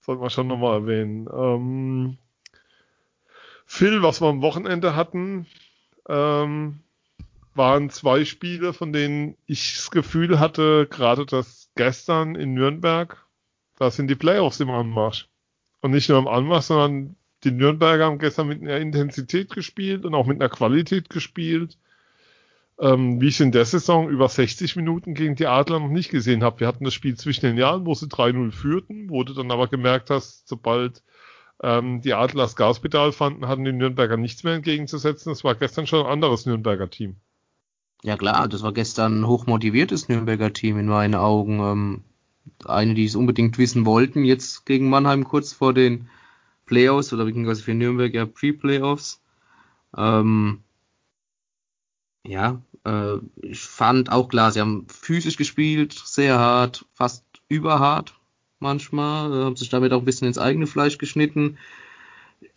Sollten 0.00 0.22
wir 0.22 0.30
schon 0.30 0.46
nochmal 0.46 0.80
erwähnen. 0.80 1.28
Ähm, 1.32 2.18
Phil, 3.66 4.02
was 4.02 4.20
wir 4.20 4.28
am 4.28 4.42
Wochenende 4.42 4.96
hatten, 4.96 5.46
ähm, 6.08 6.80
waren 7.54 7.90
zwei 7.90 8.24
Spiele, 8.24 8.72
von 8.72 8.92
denen 8.92 9.36
ich 9.46 9.76
das 9.76 9.90
Gefühl 9.90 10.40
hatte, 10.40 10.86
gerade 10.90 11.26
das 11.26 11.70
gestern 11.74 12.34
in 12.34 12.54
Nürnberg, 12.54 13.24
da 13.78 13.90
sind 13.90 14.08
die 14.08 14.14
Playoffs 14.14 14.60
im 14.60 14.70
Anmarsch. 14.70 15.28
Und 15.80 15.90
nicht 15.90 16.08
nur 16.08 16.18
im 16.18 16.28
Anmarsch, 16.28 16.66
sondern 16.66 17.16
die 17.44 17.50
Nürnberger 17.50 18.06
haben 18.06 18.18
gestern 18.18 18.48
mit 18.48 18.62
einer 18.62 18.78
Intensität 18.78 19.50
gespielt 19.50 20.04
und 20.04 20.14
auch 20.14 20.26
mit 20.26 20.40
einer 20.40 20.48
Qualität 20.48 21.10
gespielt, 21.10 21.78
ähm, 22.80 23.20
wie 23.20 23.28
ich 23.28 23.40
in 23.40 23.52
der 23.52 23.64
Saison 23.64 24.08
über 24.08 24.28
60 24.28 24.76
Minuten 24.76 25.14
gegen 25.14 25.34
die 25.34 25.46
Adler 25.46 25.80
noch 25.80 25.88
nicht 25.88 26.10
gesehen 26.10 26.42
habe. 26.42 26.60
Wir 26.60 26.66
hatten 26.68 26.84
das 26.84 26.94
Spiel 26.94 27.16
zwischen 27.16 27.46
den 27.46 27.58
Jahren, 27.58 27.86
wo 27.86 27.94
sie 27.94 28.06
3-0 28.06 28.52
führten, 28.52 29.10
wo 29.10 29.24
du 29.24 29.34
dann 29.34 29.50
aber 29.50 29.68
gemerkt 29.68 30.10
hast, 30.10 30.48
sobald 30.48 31.02
ähm, 31.62 32.00
die 32.00 32.14
Adler 32.14 32.44
das 32.44 32.56
Gaspedal 32.56 33.12
fanden, 33.12 33.48
hatten 33.48 33.64
die 33.64 33.72
Nürnberger 33.72 34.16
nichts 34.16 34.44
mehr 34.44 34.54
entgegenzusetzen. 34.54 35.30
Das 35.30 35.44
war 35.44 35.54
gestern 35.54 35.86
schon 35.86 36.06
ein 36.06 36.12
anderes 36.12 36.46
Nürnberger 36.46 36.90
Team. 36.90 37.16
Ja 38.04 38.16
klar, 38.16 38.48
das 38.48 38.62
war 38.62 38.72
gestern 38.72 39.20
ein 39.20 39.26
hochmotiviertes 39.26 40.08
Nürnberger 40.08 40.52
Team 40.52 40.78
in 40.78 40.86
meinen 40.86 41.14
Augen. 41.14 41.60
Ähm, 41.60 42.04
eine, 42.64 42.94
die 42.94 43.04
es 43.04 43.14
unbedingt 43.14 43.58
wissen 43.58 43.86
wollten, 43.86 44.24
jetzt 44.24 44.66
gegen 44.66 44.90
Mannheim 44.90 45.24
kurz 45.24 45.52
vor 45.52 45.72
den 45.72 46.08
Playoffs 46.72 47.12
oder 47.12 47.26
beziehungsweise 47.26 47.62
für 47.62 47.74
Nürnberg 47.74 48.14
ja 48.14 48.24
Pre-Playoffs. 48.24 49.20
Ähm, 49.94 50.60
ja, 52.24 52.62
äh, 52.86 53.18
ich 53.42 53.60
fand 53.60 54.10
auch 54.10 54.30
klar, 54.30 54.52
sie 54.52 54.60
haben 54.60 54.86
physisch 54.88 55.36
gespielt, 55.36 55.92
sehr 55.92 56.38
hart, 56.38 56.86
fast 56.94 57.26
überhart 57.48 58.14
manchmal, 58.58 59.30
äh, 59.30 59.44
haben 59.44 59.56
sich 59.56 59.68
damit 59.68 59.92
auch 59.92 59.98
ein 59.98 60.06
bisschen 60.06 60.28
ins 60.28 60.38
eigene 60.38 60.66
Fleisch 60.66 60.96
geschnitten. 60.96 61.58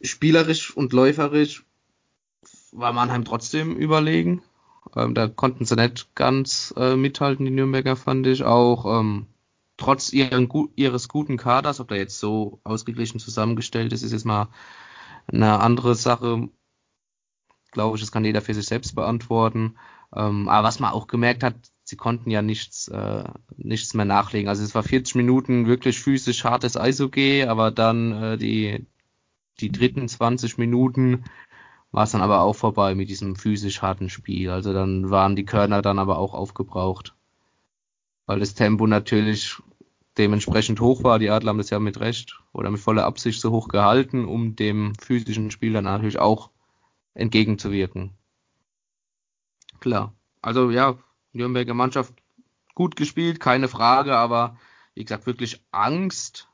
Spielerisch 0.02 0.76
und 0.76 0.94
läuferisch 0.94 1.66
war 2.72 2.94
Mannheim 2.94 3.26
trotzdem 3.26 3.76
überlegen. 3.76 4.42
Ähm, 4.96 5.14
da 5.14 5.28
konnten 5.28 5.66
sie 5.66 5.76
nicht 5.76 6.16
ganz 6.16 6.74
äh, 6.78 6.96
mithalten, 6.96 7.44
die 7.46 7.52
Nürnberger 7.52 7.98
fand 7.98 8.28
ich. 8.28 8.46
Auch 8.46 9.02
ähm, 9.02 9.26
trotz 9.78 10.14
ihren, 10.14 10.50
ihres 10.76 11.08
guten 11.10 11.38
Kaders, 11.38 11.80
ob 11.80 11.90
der 11.90 11.98
jetzt 11.98 12.20
so 12.20 12.60
ausgeglichen 12.64 13.20
zusammengestellt 13.20 13.94
ist, 13.94 14.04
ist 14.04 14.12
jetzt 14.12 14.26
mal 14.26 14.50
eine 15.28 15.60
andere 15.60 15.96
Sache. 15.96 16.50
Glaube 17.72 17.98
ich, 17.98 18.02
das 18.02 18.12
kann 18.12 18.26
jeder 18.26 18.42
für 18.42 18.54
sich 18.54 18.66
selbst 18.66 18.96
beantworten. 18.96 19.76
Ähm, 20.16 20.48
aber 20.48 20.68
was 20.68 20.80
man 20.80 20.92
auch 20.92 21.08
gemerkt 21.08 21.44
hat, 21.44 21.56
sie 21.84 21.98
konnten 21.98 22.32
ja 22.32 22.42
nichts, 22.42 22.88
äh, 22.88 23.24
nichts 23.58 23.94
mehr 23.94 24.06
nachlegen. 24.06 24.50
Also 24.50 24.64
es 24.64 24.76
war 24.76 24.84
40 24.84 25.16
Minuten 25.16 25.68
wirklich 25.68 26.00
physisch 26.00 26.44
hartes 26.44 26.78
Eishockey, 26.78 27.44
aber 27.44 27.72
dann 27.72 28.12
äh, 28.12 28.38
die, 28.38 28.86
die 29.60 29.72
dritten 29.72 30.08
20 30.08 30.58
Minuten 30.58 31.26
war 31.92 32.04
es 32.04 32.12
dann 32.12 32.22
aber 32.22 32.42
auch 32.42 32.56
vorbei 32.56 32.96
mit 32.96 33.10
diesem 33.10 33.36
physisch 33.36 33.82
harten 33.82 34.10
Spiel. 34.10 34.50
Also 34.50 34.74
dann 34.74 35.10
waren 35.10 35.36
die 35.36 35.46
Körner 35.46 35.82
dann 35.82 36.00
aber 36.00 36.18
auch 36.18 36.34
aufgebraucht. 36.34 37.16
Weil 38.26 38.40
das 38.40 38.56
Tempo 38.56 38.88
natürlich 38.88 39.56
dementsprechend 40.18 40.80
hoch 40.80 41.04
war. 41.04 41.20
Die 41.20 41.30
Adler 41.30 41.50
haben 41.50 41.58
das 41.58 41.70
ja 41.70 41.80
mit 41.80 42.00
Recht 42.00 42.40
oder 42.54 42.72
mit 42.72 42.80
voller 42.80 43.06
Absicht 43.06 43.42
so 43.42 43.52
hoch 43.52 43.68
gehalten, 43.68 44.26
um 44.26 44.56
dem 44.56 44.94
physischen 44.96 45.52
Spiel 45.52 45.74
dann 45.74 45.84
natürlich 45.84 46.20
auch 46.20 46.50
entgegenzuwirken. 47.14 48.12
Klar. 49.80 50.14
Also 50.42 50.72
ja, 50.72 50.98
Nürnberger 51.34 51.74
Mannschaft 51.74 52.14
gut 52.74 52.96
gespielt, 52.96 53.40
keine 53.40 53.68
Frage, 53.68 54.16
aber 54.16 54.58
wie 54.94 55.04
gesagt, 55.04 55.26
wirklich 55.26 55.64
Angst 55.72 56.48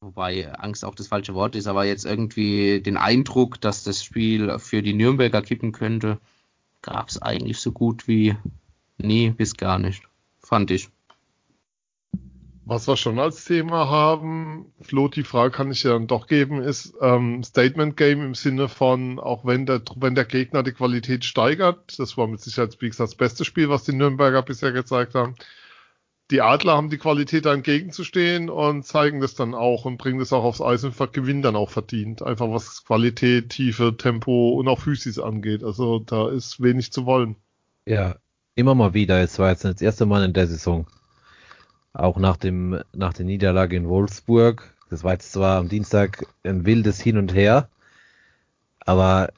wobei 0.00 0.52
Angst 0.54 0.84
auch 0.84 0.94
das 0.94 1.08
falsche 1.08 1.34
Wort 1.34 1.56
ist, 1.56 1.66
aber 1.66 1.84
jetzt 1.84 2.04
irgendwie 2.04 2.80
den 2.80 2.96
Eindruck, 2.96 3.60
dass 3.60 3.82
das 3.82 4.04
Spiel 4.04 4.58
für 4.58 4.82
die 4.82 4.94
Nürnberger 4.94 5.42
kippen 5.42 5.72
könnte, 5.72 6.18
gab 6.82 7.08
es 7.08 7.20
eigentlich 7.20 7.58
so 7.58 7.72
gut 7.72 8.06
wie 8.06 8.36
nie 8.98 9.30
bis 9.30 9.56
gar 9.56 9.78
nicht, 9.78 10.08
fand 10.46 10.70
ich. 10.70 10.88
Was 12.64 12.88
wir 12.88 12.96
schon 12.96 13.20
als 13.20 13.44
Thema 13.44 13.88
haben, 13.88 14.72
Flo, 14.80 15.06
die 15.06 15.22
Frage 15.22 15.52
kann 15.52 15.70
ich 15.70 15.84
ja 15.84 15.92
dann 15.92 16.08
doch 16.08 16.26
geben, 16.26 16.60
ist 16.60 16.94
ähm, 17.00 17.44
Statement 17.44 17.96
Game 17.96 18.22
im 18.22 18.34
Sinne 18.34 18.68
von, 18.68 19.20
auch 19.20 19.44
wenn 19.44 19.66
der, 19.66 19.82
wenn 19.94 20.16
der 20.16 20.24
Gegner 20.24 20.64
die 20.64 20.72
Qualität 20.72 21.24
steigert, 21.24 21.96
das 22.00 22.16
war 22.16 22.26
mit 22.26 22.40
Sicherheit, 22.40 22.76
wie 22.80 22.88
gesagt, 22.88 23.12
das 23.12 23.16
beste 23.16 23.44
Spiel, 23.44 23.68
was 23.68 23.84
die 23.84 23.92
Nürnberger 23.92 24.42
bisher 24.42 24.72
gezeigt 24.72 25.14
haben, 25.14 25.36
die 26.32 26.40
Adler 26.40 26.76
haben 26.76 26.90
die 26.90 26.98
Qualität 26.98 27.46
da 27.46 27.54
entgegenzustehen 27.54 28.50
und 28.50 28.84
zeigen 28.84 29.20
das 29.20 29.36
dann 29.36 29.54
auch 29.54 29.84
und 29.84 29.96
bringen 29.96 30.18
das 30.18 30.32
auch 30.32 30.42
aufs 30.42 30.60
Eis 30.60 30.82
und 30.82 30.96
gewinnen 31.12 31.42
dann 31.42 31.54
auch 31.54 31.70
verdient. 31.70 32.20
Einfach 32.22 32.50
was 32.50 32.84
Qualität, 32.84 33.50
Tiefe, 33.50 33.96
Tempo 33.96 34.50
und 34.58 34.66
auch 34.66 34.80
Physis 34.80 35.20
angeht. 35.20 35.62
Also 35.62 36.00
da 36.00 36.28
ist 36.28 36.60
wenig 36.60 36.90
zu 36.90 37.06
wollen. 37.06 37.36
Ja, 37.86 38.16
immer 38.56 38.74
mal 38.74 38.94
wieder. 38.94 39.20
Es 39.20 39.38
war 39.38 39.50
jetzt 39.50 39.64
das 39.64 39.80
erste 39.80 40.06
Mal 40.06 40.24
in 40.24 40.32
der 40.32 40.48
Saison. 40.48 40.86
Auch 41.92 42.18
nach 42.18 42.36
dem, 42.36 42.82
nach 42.92 43.12
der 43.14 43.24
Niederlage 43.24 43.76
in 43.76 43.88
Wolfsburg. 43.88 44.74
Das 44.90 45.04
war 45.04 45.12
jetzt 45.12 45.32
zwar 45.32 45.58
am 45.58 45.68
Dienstag 45.68 46.26
ein 46.44 46.66
wildes 46.66 47.00
Hin 47.00 47.18
und 47.18 47.34
Her, 47.34 47.68
aber 48.80 49.30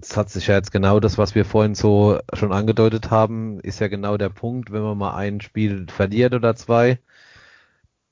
es 0.00 0.16
hat 0.16 0.30
sich 0.30 0.46
ja 0.48 0.54
jetzt 0.56 0.72
genau 0.72 1.00
das, 1.00 1.18
was 1.18 1.34
wir 1.34 1.44
vorhin 1.44 1.74
so 1.74 2.18
schon 2.32 2.52
angedeutet 2.52 3.10
haben, 3.10 3.60
ist 3.60 3.80
ja 3.80 3.88
genau 3.88 4.16
der 4.16 4.28
Punkt, 4.30 4.72
wenn 4.72 4.82
man 4.82 4.98
mal 4.98 5.14
ein 5.16 5.40
Spiel 5.40 5.86
verliert 5.88 6.34
oder 6.34 6.56
zwei, 6.56 6.98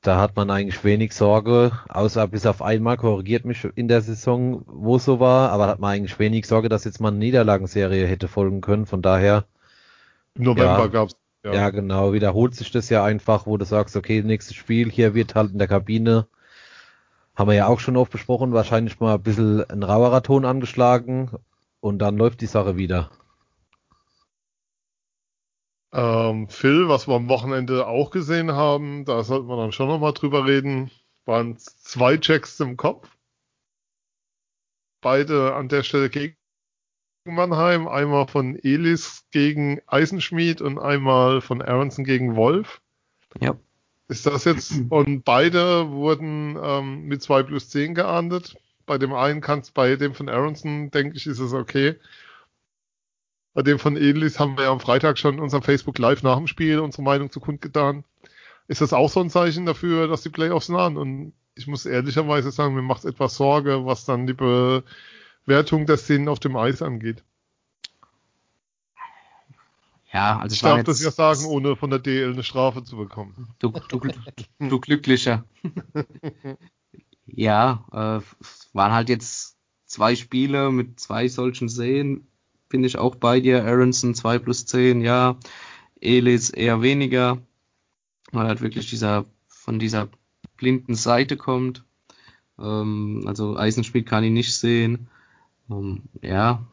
da 0.02 0.20
hat 0.20 0.36
man 0.36 0.50
eigentlich 0.50 0.84
wenig 0.84 1.14
Sorge, 1.14 1.72
außer 1.88 2.28
bis 2.28 2.46
auf 2.46 2.60
einmal 2.62 2.96
korrigiert 2.96 3.44
mich 3.44 3.64
in 3.76 3.88
der 3.88 4.02
Saison, 4.02 4.62
wo 4.66 4.96
es 4.96 5.04
so 5.04 5.20
war, 5.20 5.50
aber 5.50 5.66
hat 5.68 5.78
man 5.80 5.92
eigentlich 5.92 6.18
wenig 6.18 6.46
Sorge, 6.46 6.68
dass 6.68 6.84
jetzt 6.84 7.00
mal 7.00 7.08
eine 7.08 7.18
Niederlagenserie 7.18 8.06
hätte 8.06 8.28
folgen 8.28 8.60
können. 8.60 8.86
Von 8.86 9.00
daher. 9.02 9.44
Im 10.34 10.44
November 10.44 10.80
ja, 10.80 10.86
gab's. 10.86 11.16
Ja. 11.44 11.54
ja, 11.54 11.70
genau. 11.70 12.12
Wiederholt 12.12 12.54
sich 12.54 12.70
das 12.70 12.88
ja 12.88 13.04
einfach, 13.04 13.46
wo 13.46 13.56
du 13.56 13.64
sagst, 13.64 13.96
okay, 13.96 14.22
nächstes 14.22 14.56
Spiel 14.56 14.90
hier 14.90 15.14
wird 15.14 15.34
halt 15.34 15.52
in 15.52 15.58
der 15.58 15.68
Kabine. 15.68 16.26
Haben 17.34 17.50
wir 17.50 17.54
ja 17.54 17.66
auch 17.66 17.80
schon 17.80 17.96
oft 17.96 18.12
besprochen, 18.12 18.52
wahrscheinlich 18.52 19.00
mal 19.00 19.14
ein 19.14 19.22
bisschen 19.22 19.68
ein 19.68 19.82
rauerer 19.82 20.22
Ton 20.22 20.44
angeschlagen 20.44 21.30
und 21.80 21.98
dann 21.98 22.16
läuft 22.16 22.40
die 22.40 22.46
Sache 22.46 22.76
wieder. 22.76 23.10
Ähm, 25.92 26.48
Phil, 26.48 26.88
was 26.88 27.06
wir 27.06 27.14
am 27.14 27.28
Wochenende 27.28 27.86
auch 27.86 28.10
gesehen 28.10 28.52
haben, 28.52 29.04
da 29.04 29.22
sollten 29.22 29.46
wir 29.46 29.56
dann 29.56 29.70
schon 29.70 29.88
nochmal 29.88 30.12
drüber 30.12 30.44
reden, 30.44 30.90
waren 31.24 31.56
zwei 31.58 32.16
Checks 32.16 32.58
im 32.60 32.76
Kopf. 32.76 33.16
Beide 35.00 35.54
an 35.54 35.68
der 35.68 35.82
Stelle 35.82 36.10
gegen 36.10 36.36
Mannheim. 37.24 37.88
Einmal 37.88 38.26
von 38.26 38.56
Elis 38.56 39.24
gegen 39.30 39.80
Eisenschmied 39.86 40.60
und 40.60 40.78
einmal 40.78 41.40
von 41.40 41.62
Aronson 41.62 42.04
gegen 42.04 42.36
Wolf. 42.36 42.80
Ja. 43.40 43.56
Ist 44.08 44.26
das 44.26 44.44
jetzt, 44.44 44.74
und 44.90 45.24
beide 45.24 45.90
wurden 45.90 46.58
ähm, 46.62 47.04
mit 47.04 47.22
2 47.22 47.42
plus 47.44 47.70
10 47.70 47.94
geahndet. 47.94 48.54
Bei 48.84 48.98
dem 48.98 49.14
einen 49.14 49.40
kannst, 49.40 49.72
bei 49.72 49.96
dem 49.96 50.14
von 50.14 50.28
Aronson, 50.28 50.90
denke 50.90 51.16
ich, 51.16 51.26
ist 51.26 51.38
es 51.38 51.54
okay. 51.54 51.96
Bei 53.54 53.62
dem 53.62 53.78
von 53.78 53.96
Elis 53.96 54.38
haben 54.38 54.58
wir 54.58 54.64
ja 54.64 54.72
am 54.72 54.80
Freitag 54.80 55.16
schon 55.16 55.36
in 55.36 55.40
unserem 55.40 55.62
Facebook 55.62 55.98
Live 55.98 56.22
nach 56.22 56.36
dem 56.36 56.48
Spiel 56.48 56.80
unsere 56.80 57.02
Meinung 57.02 57.30
zu 57.30 57.40
kundgetan. 57.40 58.04
Ist 58.68 58.80
das 58.80 58.92
auch 58.92 59.08
so 59.08 59.20
ein 59.20 59.30
Zeichen 59.30 59.64
dafür, 59.64 60.06
dass 60.06 60.22
die 60.22 60.28
Playoffs 60.28 60.68
nahen? 60.68 60.98
Und 60.98 61.32
ich 61.54 61.66
muss 61.66 61.86
ehrlicherweise 61.86 62.50
sagen, 62.50 62.74
mir 62.74 62.82
macht 62.82 63.04
etwas 63.04 63.36
Sorge, 63.36 63.86
was 63.86 64.04
dann 64.04 64.26
die 64.26 64.34
Bewertung 65.44 65.86
der 65.86 65.96
Szenen 65.96 66.28
auf 66.28 66.40
dem 66.40 66.56
Eis 66.56 66.82
angeht. 66.82 67.22
Ja, 70.12 70.38
also 70.38 70.54
ich 70.54 70.60
darf 70.60 70.84
das 70.84 71.02
ja 71.02 71.10
sagen, 71.10 71.44
ohne 71.46 71.74
von 71.74 71.90
der 71.90 71.98
DL 71.98 72.32
eine 72.32 72.44
Strafe 72.44 72.84
zu 72.84 72.96
bekommen. 72.96 73.48
Du, 73.58 73.72
du, 73.88 74.00
du 74.60 74.80
Glücklicher. 74.80 75.44
ja, 77.26 77.84
äh, 77.90 78.20
waren 78.72 78.92
halt 78.92 79.08
jetzt 79.08 79.56
zwei 79.86 80.14
Spiele 80.14 80.70
mit 80.70 81.00
zwei 81.00 81.26
solchen 81.26 81.68
Seen. 81.68 82.28
Bin 82.68 82.84
ich 82.84 82.96
auch 82.96 83.16
bei 83.16 83.40
dir. 83.40 83.64
Aronson 83.64 84.14
2 84.14 84.38
plus 84.38 84.66
10, 84.66 85.00
ja. 85.00 85.36
Elis 86.00 86.50
eher 86.50 86.80
weniger. 86.80 87.38
Weil 88.30 88.46
halt 88.46 88.60
wirklich 88.60 88.88
dieser, 88.88 89.26
von 89.48 89.80
dieser 89.80 90.08
blinden 90.56 90.94
Seite 90.94 91.36
kommt. 91.36 91.84
Ähm, 92.58 93.24
also 93.26 93.56
Eisenschmidt 93.56 94.06
kann 94.06 94.22
ihn 94.22 94.34
nicht 94.34 94.56
sehen. 94.56 95.08
Ähm, 95.70 96.02
ja, 96.22 96.66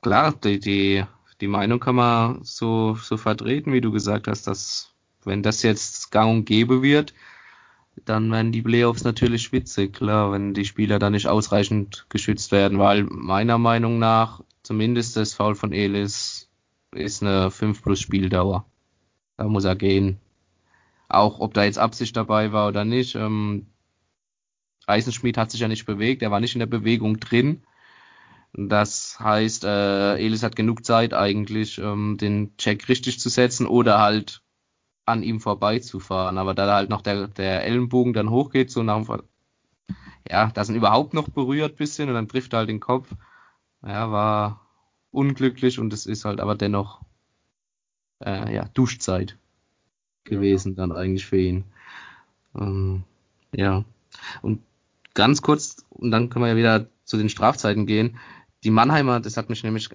klar, 0.00 0.32
die, 0.32 0.60
die, 0.60 1.04
die 1.40 1.48
Meinung 1.48 1.80
kann 1.80 1.94
man 1.94 2.44
so, 2.44 2.94
so 2.96 3.16
vertreten, 3.16 3.72
wie 3.72 3.80
du 3.80 3.92
gesagt 3.92 4.28
hast, 4.28 4.46
dass 4.46 4.92
wenn 5.24 5.42
das 5.42 5.62
jetzt 5.62 6.10
gang 6.10 6.30
und 6.30 6.44
gäbe 6.44 6.82
wird, 6.82 7.14
dann 8.04 8.30
werden 8.32 8.52
die 8.52 8.62
Playoffs 8.62 9.04
natürlich 9.04 9.42
schwitzig, 9.42 9.92
klar, 9.94 10.32
wenn 10.32 10.54
die 10.54 10.64
Spieler 10.64 10.98
da 10.98 11.10
nicht 11.10 11.28
ausreichend 11.28 12.06
geschützt 12.08 12.52
werden, 12.52 12.78
weil 12.78 13.04
meiner 13.04 13.58
Meinung 13.58 13.98
nach 13.98 14.42
zumindest 14.62 15.16
das 15.16 15.34
Foul 15.34 15.54
von 15.54 15.72
Elis 15.72 16.48
ist 16.92 17.22
eine 17.22 17.50
5 17.50 17.82
plus 17.82 18.00
Spieldauer. 18.00 18.66
Da 19.36 19.48
muss 19.48 19.64
er 19.64 19.76
gehen. 19.76 20.18
Auch 21.08 21.40
ob 21.40 21.54
da 21.54 21.64
jetzt 21.64 21.78
Absicht 21.78 22.16
dabei 22.16 22.52
war 22.52 22.68
oder 22.68 22.84
nicht. 22.84 23.14
Ähm, 23.14 23.66
Eisenschmied 24.92 25.36
hat 25.36 25.50
sich 25.50 25.60
ja 25.60 25.68
nicht 25.68 25.86
bewegt, 25.86 26.22
er 26.22 26.30
war 26.30 26.40
nicht 26.40 26.54
in 26.54 26.60
der 26.60 26.66
Bewegung 26.66 27.20
drin. 27.20 27.62
Das 28.54 29.18
heißt, 29.18 29.64
äh, 29.64 30.16
Elis 30.16 30.42
hat 30.42 30.56
genug 30.56 30.84
Zeit 30.84 31.14
eigentlich, 31.14 31.78
ähm, 31.78 32.18
den 32.18 32.56
Check 32.58 32.88
richtig 32.88 33.18
zu 33.18 33.30
setzen 33.30 33.66
oder 33.66 33.98
halt 33.98 34.42
an 35.06 35.22
ihm 35.22 35.40
vorbeizufahren. 35.40 36.38
Aber 36.38 36.54
da 36.54 36.72
halt 36.74 36.90
noch 36.90 37.02
der, 37.02 37.28
der 37.28 37.64
Ellenbogen 37.64 38.12
dann 38.12 38.30
hochgeht, 38.30 38.70
so 38.70 38.82
nach 38.82 39.04
dem, 39.04 39.22
ja, 40.30 40.50
da 40.52 40.64
sind 40.64 40.76
überhaupt 40.76 41.14
noch 41.14 41.28
berührt 41.28 41.76
bisschen 41.76 42.08
und 42.08 42.14
dann 42.14 42.28
trifft 42.28 42.52
er 42.52 42.60
halt 42.60 42.68
den 42.68 42.80
Kopf. 42.80 43.10
Ja, 43.82 44.12
war 44.12 44.66
unglücklich 45.10 45.78
und 45.78 45.92
es 45.92 46.06
ist 46.06 46.24
halt 46.24 46.40
aber 46.40 46.54
dennoch, 46.54 47.00
äh, 48.24 48.54
ja, 48.54 48.68
Duschzeit 48.74 49.38
gewesen 50.24 50.76
dann 50.76 50.92
eigentlich 50.92 51.26
für 51.26 51.38
ihn. 51.38 51.64
Ähm, 52.54 53.04
ja. 53.54 53.84
Und 54.42 54.62
ganz 55.14 55.42
kurz, 55.42 55.84
und 55.90 56.10
dann 56.10 56.30
können 56.30 56.44
wir 56.44 56.50
ja 56.50 56.56
wieder 56.56 56.86
zu 57.04 57.16
den 57.16 57.28
Strafzeiten 57.28 57.86
gehen. 57.86 58.18
Die 58.64 58.70
Mannheimer, 58.70 59.20
das 59.20 59.36
hat 59.36 59.48
mich 59.48 59.64
nämlich 59.64 59.90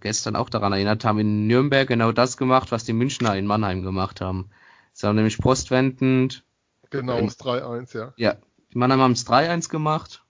gestern 0.00 0.36
auch 0.36 0.50
daran 0.50 0.72
erinnert, 0.72 1.04
haben 1.04 1.20
in 1.20 1.46
Nürnberg 1.46 1.86
genau 1.86 2.12
das 2.12 2.36
gemacht, 2.36 2.72
was 2.72 2.84
die 2.84 2.92
Münchner 2.92 3.36
in 3.36 3.46
Mannheim 3.46 3.82
gemacht 3.82 4.20
haben. 4.20 4.50
Sie 4.92 5.06
haben 5.06 5.16
nämlich 5.16 5.38
postwendend. 5.38 6.42
Genau, 6.90 7.20
das 7.20 7.38
3-1, 7.38 7.96
ja. 7.96 8.12
Ja, 8.16 8.36
die 8.72 8.78
Mannheimer 8.78 9.04
haben 9.04 9.12
es 9.12 9.26
3-1 9.26 9.68
gemacht, 9.68 10.24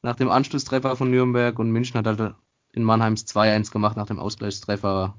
nach 0.00 0.16
dem 0.16 0.30
Anschlusstreffer 0.30 0.96
von 0.96 1.10
Nürnberg 1.10 1.58
und 1.58 1.70
München 1.70 1.98
hat 1.98 2.06
halt 2.06 2.34
in 2.72 2.82
Mannheims 2.82 3.26
2-1 3.26 3.70
gemacht 3.70 3.96
nach 3.96 4.06
dem 4.06 4.18
Ausgleichstreffer, 4.18 5.14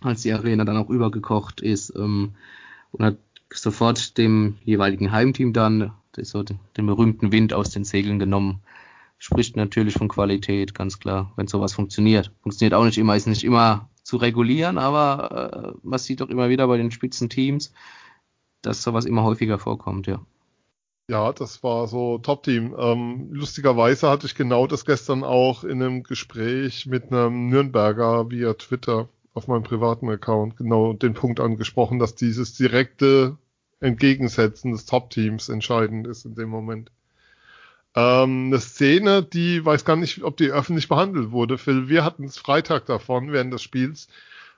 als 0.00 0.22
die 0.22 0.32
Arena 0.32 0.64
dann 0.64 0.76
auch 0.76 0.90
übergekocht 0.90 1.60
ist. 1.60 1.94
Ähm, 1.96 2.34
und 2.92 3.04
hat 3.04 3.16
sofort 3.52 4.18
dem 4.18 4.58
jeweiligen 4.64 5.10
Heimteam 5.10 5.52
dann 5.52 5.92
so 6.22 6.42
den 6.42 6.86
berühmten 6.86 7.32
Wind 7.32 7.52
aus 7.52 7.70
den 7.70 7.84
Segeln 7.84 8.18
genommen 8.18 8.62
spricht 9.18 9.56
natürlich 9.56 9.94
von 9.94 10.08
Qualität, 10.08 10.74
ganz 10.74 10.98
klar, 10.98 11.32
wenn 11.36 11.46
sowas 11.46 11.72
funktioniert. 11.72 12.30
Funktioniert 12.42 12.74
auch 12.74 12.84
nicht 12.84 12.98
immer, 12.98 13.16
ist 13.16 13.26
nicht 13.26 13.44
immer 13.44 13.88
zu 14.02 14.18
regulieren, 14.18 14.76
aber 14.76 15.74
äh, 15.74 15.78
man 15.82 15.98
sieht 15.98 16.20
doch 16.20 16.28
immer 16.28 16.50
wieder 16.50 16.66
bei 16.66 16.76
den 16.76 16.90
Spitzenteams, 16.90 17.72
dass 18.60 18.82
sowas 18.82 19.06
immer 19.06 19.24
häufiger 19.24 19.58
vorkommt, 19.58 20.06
ja. 20.06 20.20
Ja, 21.08 21.32
das 21.32 21.62
war 21.62 21.86
so 21.86 22.18
Top-Team. 22.18 22.74
Ähm, 22.78 23.28
lustigerweise 23.30 24.08
hatte 24.08 24.26
ich 24.26 24.34
genau 24.34 24.66
das 24.66 24.86
gestern 24.86 25.22
auch 25.22 25.62
in 25.62 25.82
einem 25.82 26.02
Gespräch 26.02 26.86
mit 26.86 27.12
einem 27.12 27.48
Nürnberger 27.48 28.30
via 28.30 28.54
Twitter 28.54 29.08
auf 29.34 29.46
meinem 29.46 29.64
privaten 29.64 30.08
Account 30.08 30.56
genau 30.56 30.94
den 30.94 31.12
Punkt 31.12 31.40
angesprochen, 31.40 31.98
dass 31.98 32.14
dieses 32.14 32.54
direkte 32.54 33.36
Entgegensetzen 33.84 34.72
des 34.72 34.86
Top-Teams 34.86 35.48
entscheidend 35.48 36.06
ist 36.06 36.24
in 36.24 36.34
dem 36.34 36.48
Moment. 36.48 36.90
Ähm, 37.94 38.46
eine 38.46 38.60
Szene, 38.60 39.22
die 39.22 39.64
weiß 39.64 39.84
gar 39.84 39.96
nicht, 39.96 40.24
ob 40.24 40.36
die 40.36 40.50
öffentlich 40.50 40.88
behandelt 40.88 41.30
wurde. 41.30 41.58
Phil, 41.58 41.88
wir 41.88 42.04
hatten 42.04 42.24
es 42.24 42.38
Freitag 42.38 42.86
davon 42.86 43.30
während 43.30 43.52
des 43.52 43.62
Spiels. 43.62 44.08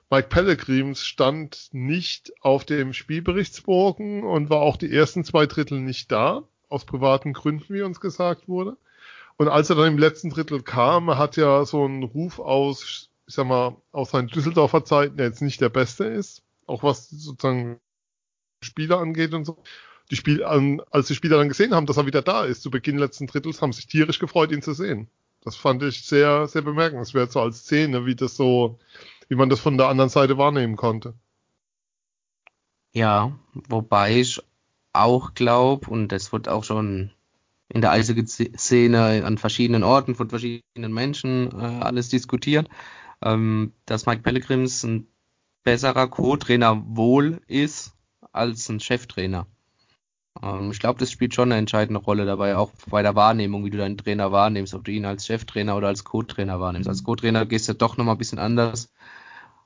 Mike 0.09 0.29
Pellegrims 0.29 1.05
stand 1.05 1.69
nicht 1.73 2.31
auf 2.41 2.63
dem 2.63 2.93
Spielberichtsbogen 2.93 4.23
und 4.23 4.49
war 4.49 4.61
auch 4.61 4.77
die 4.77 4.91
ersten 4.91 5.25
zwei 5.25 5.45
Drittel 5.45 5.81
nicht 5.81 6.11
da, 6.11 6.43
aus 6.69 6.85
privaten 6.85 7.33
Gründen, 7.33 7.73
wie 7.73 7.81
uns 7.81 7.99
gesagt 7.99 8.47
wurde. 8.47 8.77
Und 9.35 9.49
als 9.49 9.69
er 9.69 9.75
dann 9.75 9.93
im 9.93 9.97
letzten 9.99 10.29
Drittel 10.29 10.63
kam, 10.63 11.09
er 11.09 11.17
hat 11.17 11.35
ja 11.37 11.63
so 11.65 11.83
einen 11.83 12.03
Ruf 12.03 12.39
aus, 12.39 13.09
ich 13.27 13.35
sag 13.35 13.45
mal, 13.45 13.75
aus 13.91 14.11
seinen 14.11 14.29
Düsseldorfer 14.29 14.85
Zeiten, 14.85 15.17
der 15.17 15.27
jetzt 15.27 15.41
nicht 15.41 15.61
der 15.61 15.69
beste 15.69 16.05
ist, 16.05 16.41
auch 16.65 16.81
was 16.81 17.09
sozusagen 17.09 17.79
Spieler 18.63 18.99
angeht 18.99 19.33
und 19.33 19.45
so 19.45 19.57
die 20.09 20.15
Spiel, 20.15 20.43
als 20.43 21.07
die 21.07 21.15
Spieler 21.15 21.37
dann 21.37 21.49
gesehen 21.49 21.73
haben, 21.73 21.85
dass 21.85 21.97
er 21.97 22.05
wieder 22.05 22.21
da 22.21 22.45
ist, 22.45 22.61
zu 22.61 22.71
Beginn 22.71 22.97
letzten 22.97 23.27
Drittels, 23.27 23.61
haben 23.61 23.73
sich 23.73 23.87
tierisch 23.87 24.19
gefreut, 24.19 24.51
ihn 24.51 24.61
zu 24.61 24.73
sehen. 24.73 25.09
Das 25.41 25.55
fand 25.55 25.83
ich 25.83 26.05
sehr, 26.05 26.47
sehr 26.47 26.61
bemerkenswert, 26.61 27.31
so 27.31 27.41
als 27.41 27.59
Szene, 27.59 28.05
wie 28.05 28.15
das 28.15 28.35
so, 28.35 28.79
wie 29.27 29.35
man 29.35 29.49
das 29.49 29.59
von 29.59 29.77
der 29.77 29.87
anderen 29.87 30.09
Seite 30.09 30.37
wahrnehmen 30.37 30.75
konnte. 30.75 31.13
Ja, 32.93 33.37
wobei 33.53 34.19
ich 34.19 34.41
auch 34.93 35.33
glaube, 35.33 35.89
und 35.89 36.09
das 36.09 36.31
wird 36.31 36.47
auch 36.49 36.63
schon 36.63 37.11
in 37.69 37.81
der 37.81 37.91
Eishockey-Szene 37.91 39.23
an 39.25 39.37
verschiedenen 39.37 39.83
Orten 39.83 40.15
von 40.15 40.29
verschiedenen 40.29 40.93
Menschen 40.93 41.51
äh, 41.51 41.83
alles 41.83 42.07
diskutiert, 42.09 42.69
ähm, 43.21 43.73
dass 43.85 44.05
Mike 44.05 44.21
Pellegrims 44.21 44.83
ein 44.83 45.07
besserer 45.63 46.07
Co-Trainer 46.07 46.81
wohl 46.87 47.41
ist 47.47 47.96
als 48.37 48.69
ein 48.69 48.79
Cheftrainer. 48.79 49.47
Ähm, 50.41 50.71
ich 50.71 50.79
glaube, 50.79 50.99
das 50.99 51.11
spielt 51.11 51.33
schon 51.33 51.51
eine 51.51 51.59
entscheidende 51.59 51.99
Rolle 51.99 52.25
dabei, 52.25 52.55
auch 52.57 52.71
bei 52.89 53.01
der 53.01 53.15
Wahrnehmung, 53.15 53.65
wie 53.65 53.69
du 53.69 53.77
deinen 53.77 53.97
Trainer 53.97 54.31
wahrnimmst, 54.31 54.73
ob 54.73 54.83
du 54.83 54.91
ihn 54.91 55.05
als 55.05 55.25
Cheftrainer 55.25 55.75
oder 55.75 55.87
als 55.87 56.03
Co-Trainer 56.03 56.59
wahrnimmst. 56.59 56.89
Als 56.89 57.03
Co-Trainer 57.03 57.45
gehst 57.45 57.69
du 57.69 57.73
doch 57.73 57.97
nochmal 57.97 58.15
ein 58.15 58.19
bisschen 58.19 58.39
anders 58.39 58.91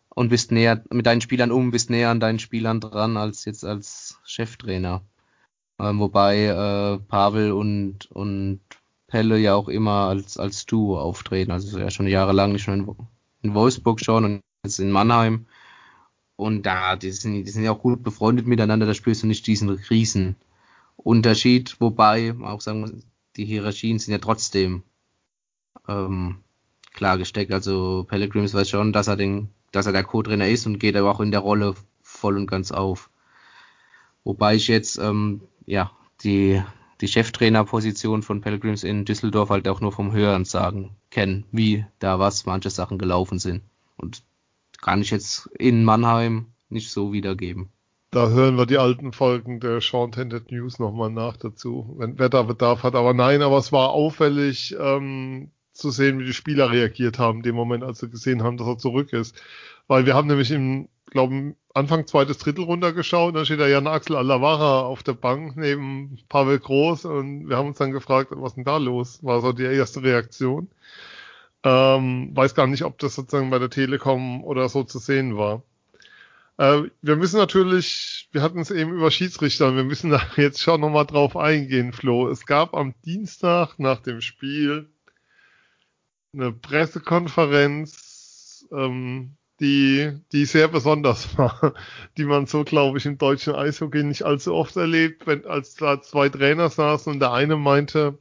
und 0.09 0.29
bist 0.29 0.51
näher 0.51 0.83
mit 0.89 1.05
deinen 1.05 1.21
Spielern 1.21 1.51
um, 1.51 1.71
bist 1.71 1.89
näher 1.89 2.09
an 2.09 2.19
deinen 2.19 2.39
Spielern 2.39 2.79
dran 2.79 3.17
als 3.17 3.45
jetzt 3.45 3.65
als 3.65 4.19
Cheftrainer. 4.23 5.01
Ähm, 5.79 5.99
wobei 5.99 6.45
äh, 6.45 6.99
Pavel 6.99 7.51
und, 7.53 8.11
und 8.11 8.61
Pelle 9.07 9.37
ja 9.37 9.55
auch 9.55 9.67
immer 9.67 10.07
als, 10.07 10.37
als 10.37 10.65
Duo 10.65 10.99
auftreten. 10.99 11.51
Also 11.51 11.79
ja 11.79 11.89
schon 11.89 12.07
jahrelang, 12.07 12.51
nicht 12.51 12.63
schon 12.63 12.79
in, 12.79 12.95
in 13.41 13.53
Wolfsburg 13.53 13.99
schon 13.99 14.25
und 14.25 14.41
jetzt 14.63 14.79
in 14.79 14.91
Mannheim. 14.91 15.47
Und 16.41 16.63
da, 16.63 16.95
die 16.95 17.11
sind, 17.11 17.43
die 17.45 17.51
sind 17.51 17.63
ja 17.63 17.71
auch 17.71 17.83
gut 17.83 18.01
befreundet 18.01 18.47
miteinander, 18.47 18.87
da 18.87 18.95
spürst 18.95 19.21
du 19.21 19.27
nicht 19.27 19.45
diesen 19.45 19.69
Riesen 19.69 20.37
Unterschied, 20.97 21.79
wobei 21.79 22.33
auch 22.41 22.61
sagen, 22.61 23.03
die 23.35 23.45
Hierarchien 23.45 23.99
sind 23.99 24.11
ja 24.11 24.17
trotzdem 24.17 24.81
ähm, 25.87 26.39
klar 26.93 27.19
gesteckt. 27.19 27.51
Also 27.51 28.05
Pellegrims 28.09 28.55
weiß 28.55 28.67
schon, 28.67 28.91
dass 28.91 29.07
er 29.07 29.17
den, 29.17 29.49
dass 29.71 29.85
er 29.85 29.91
der 29.91 30.03
Co-Trainer 30.03 30.47
ist 30.47 30.65
und 30.65 30.79
geht 30.79 30.95
aber 30.95 31.11
auch 31.11 31.19
in 31.19 31.29
der 31.29 31.41
Rolle 31.41 31.75
voll 32.01 32.37
und 32.37 32.47
ganz 32.47 32.71
auf. 32.71 33.11
Wobei 34.23 34.55
ich 34.55 34.67
jetzt 34.67 34.97
ähm, 34.97 35.41
ja 35.67 35.91
die 36.23 36.59
die 37.01 37.07
Cheftrainerposition 37.07 38.23
von 38.23 38.41
Pellegrims 38.41 38.83
in 38.83 39.05
Düsseldorf 39.05 39.51
halt 39.51 39.67
auch 39.67 39.79
nur 39.79 39.91
vom 39.91 40.11
Hören 40.11 40.45
sagen 40.45 40.95
kenne, 41.11 41.43
wie 41.51 41.85
da 41.99 42.17
was 42.17 42.47
manche 42.47 42.71
Sachen 42.71 42.97
gelaufen 42.97 43.37
sind. 43.37 43.61
Und 43.95 44.23
kann 44.81 45.01
ich 45.01 45.11
jetzt 45.11 45.47
in 45.57 45.83
Mannheim 45.83 46.47
nicht 46.69 46.91
so 46.91 47.13
wiedergeben. 47.13 47.69
Da 48.11 48.29
hören 48.29 48.57
wir 48.57 48.65
die 48.65 48.77
alten 48.77 49.13
Folgen 49.13 49.61
der 49.61 49.79
Sean 49.79 50.11
Tended 50.11 50.51
News 50.51 50.79
nochmal 50.79 51.11
nach 51.11 51.37
dazu, 51.37 51.95
wenn 51.97 52.19
wer 52.19 52.27
da 52.27 52.43
Bedarf 52.43 52.83
hat. 52.83 52.95
Aber 52.95 53.13
nein, 53.13 53.41
aber 53.41 53.57
es 53.57 53.71
war 53.71 53.91
auffällig 53.91 54.75
ähm, 54.77 55.51
zu 55.71 55.91
sehen, 55.91 56.19
wie 56.19 56.25
die 56.25 56.33
Spieler 56.33 56.71
reagiert 56.71 57.19
haben, 57.19 57.37
in 57.37 57.43
dem 57.43 57.55
Moment, 57.55 57.83
als 57.83 57.99
sie 57.99 58.09
gesehen 58.09 58.43
haben, 58.43 58.57
dass 58.57 58.67
er 58.67 58.77
zurück 58.77 59.13
ist. 59.13 59.41
Weil 59.87 60.05
wir 60.05 60.13
haben 60.13 60.27
nämlich 60.27 60.51
im, 60.51 60.89
glaube 61.09 61.55
Anfang 61.73 62.05
zweites 62.05 62.37
Drittel 62.37 62.65
runtergeschaut, 62.65 63.33
da 63.33 63.45
steht 63.45 63.61
da 63.61 63.67
Jan 63.67 63.87
Axel 63.87 64.17
Alavara 64.17 64.81
auf 64.81 65.03
der 65.03 65.13
Bank 65.13 65.55
neben 65.55 66.19
Pavel 66.27 66.59
Groß 66.59 67.05
und 67.05 67.47
wir 67.47 67.55
haben 67.55 67.69
uns 67.69 67.77
dann 67.77 67.93
gefragt, 67.93 68.31
was 68.31 68.55
denn 68.55 68.65
da 68.65 68.75
los? 68.75 69.23
War 69.23 69.39
so 69.39 69.53
die 69.53 69.63
erste 69.63 70.03
Reaktion. 70.03 70.67
Ähm, 71.63 72.35
weiß 72.35 72.55
gar 72.55 72.67
nicht, 72.67 72.83
ob 72.83 72.97
das 72.99 73.15
sozusagen 73.15 73.49
bei 73.51 73.59
der 73.59 73.69
Telekom 73.69 74.43
oder 74.43 74.67
so 74.69 74.83
zu 74.83 74.99
sehen 74.99 75.37
war. 75.37 75.63
Äh, 76.57 76.83
wir 77.01 77.15
müssen 77.15 77.37
natürlich, 77.37 78.29
wir 78.31 78.41
hatten 78.41 78.59
es 78.59 78.71
eben 78.71 78.93
über 78.93 79.11
Schiedsrichter, 79.11 79.75
wir 79.75 79.83
müssen 79.83 80.11
da 80.11 80.21
jetzt 80.37 80.61
schon 80.61 80.81
nochmal 80.81 81.05
drauf 81.05 81.37
eingehen, 81.37 81.93
Flo. 81.93 82.29
Es 82.29 82.45
gab 82.45 82.73
am 82.75 82.93
Dienstag 83.05 83.79
nach 83.79 84.01
dem 84.01 84.21
Spiel 84.21 84.89
eine 86.33 86.51
Pressekonferenz, 86.51 88.67
ähm, 88.71 89.35
die, 89.59 90.19
die 90.31 90.45
sehr 90.45 90.67
besonders 90.67 91.37
war, 91.37 91.73
die 92.17 92.25
man 92.25 92.47
so, 92.47 92.63
glaube 92.63 92.97
ich, 92.97 93.05
im 93.05 93.17
deutschen 93.17 93.55
Eishockey 93.55 94.03
nicht 94.03 94.23
allzu 94.23 94.53
oft 94.53 94.75
erlebt, 94.75 95.27
wenn 95.27 95.45
als 95.45 95.75
da 95.75 96.01
zwei 96.01 96.29
Trainer 96.29 96.69
saßen 96.69 97.13
und 97.13 97.19
der 97.19 97.33
eine 97.33 97.57
meinte, 97.57 98.17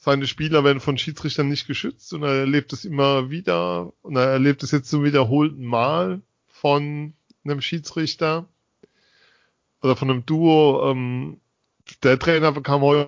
seine 0.00 0.26
Spieler 0.26 0.64
werden 0.64 0.80
von 0.80 0.96
Schiedsrichtern 0.96 1.48
nicht 1.48 1.66
geschützt 1.66 2.14
und 2.14 2.22
er 2.22 2.34
erlebt 2.34 2.72
es 2.72 2.86
immer 2.86 3.28
wieder 3.28 3.92
und 4.00 4.16
er 4.16 4.28
erlebt 4.30 4.62
es 4.62 4.70
jetzt 4.70 4.88
zum 4.88 5.04
wiederholten 5.04 5.64
Mal 5.64 6.22
von 6.48 7.12
einem 7.44 7.60
Schiedsrichter 7.60 8.48
oder 9.82 9.96
von 9.96 10.10
einem 10.10 10.24
Duo 10.24 10.90
ähm, 10.90 11.38
der 12.02 12.18
Trainer 12.18 12.50
bekam 12.52 12.80
heute 12.80 13.06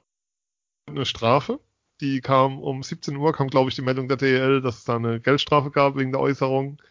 eine 0.86 1.06
Strafe. 1.06 1.60
Die 2.02 2.20
kam 2.20 2.60
um 2.60 2.82
17 2.82 3.16
Uhr, 3.16 3.32
kam 3.32 3.48
glaube 3.48 3.70
ich 3.70 3.74
die 3.76 3.82
Meldung 3.82 4.08
der 4.08 4.18
DL, 4.18 4.60
dass 4.60 4.78
es 4.78 4.84
da 4.84 4.96
eine 4.96 5.18
Geldstrafe 5.18 5.70
gab 5.70 5.96
wegen 5.96 6.12
der 6.12 6.20
Äußerung. 6.20 6.82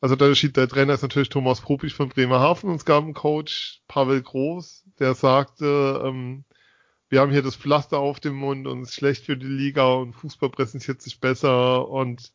Also 0.00 0.16
der, 0.16 0.32
der 0.32 0.68
Trainer 0.68 0.94
ist 0.94 1.02
natürlich 1.02 1.28
Thomas 1.28 1.60
Propich 1.60 1.94
von 1.94 2.08
Bremerhaven 2.08 2.70
und 2.70 2.76
es 2.76 2.84
gab 2.84 3.04
einen 3.04 3.14
Coach, 3.14 3.82
Pavel 3.86 4.20
Groß, 4.20 4.84
der 4.98 5.14
sagte, 5.14 6.02
ähm, 6.04 6.44
wir 7.12 7.20
haben 7.20 7.30
hier 7.30 7.42
das 7.42 7.56
Pflaster 7.56 7.98
auf 7.98 8.20
dem 8.20 8.34
Mund 8.36 8.66
und 8.66 8.80
es 8.80 8.88
ist 8.88 8.94
schlecht 8.94 9.26
für 9.26 9.36
die 9.36 9.46
Liga 9.46 9.84
und 9.96 10.14
Fußball 10.14 10.48
präsentiert 10.48 11.02
sich 11.02 11.20
besser 11.20 11.86
und 11.90 12.32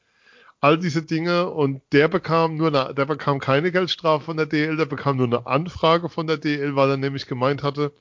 all 0.62 0.78
diese 0.78 1.02
Dinge 1.02 1.50
und 1.50 1.82
der 1.94 2.08
bekam 2.08 2.58
nur 2.58 2.68
eine, 2.68 2.94
der 2.94 3.06
bekam 3.08 3.40
keine 3.40 3.72
Geldstrafe 3.72 4.26
von 4.26 4.38
der 4.38 4.46
DL, 4.46 4.78
der 4.78 4.86
bekam 4.86 5.18
nur 5.18 5.26
eine 5.26 5.48
Anfrage 5.48 6.10
von 6.10 6.28
der 6.28 6.38
DL, 6.38 6.76
weil 6.76 6.92
er 6.92 6.98
nämlich 6.98 7.26
gemeint 7.26 7.64
hatte, 7.64 7.92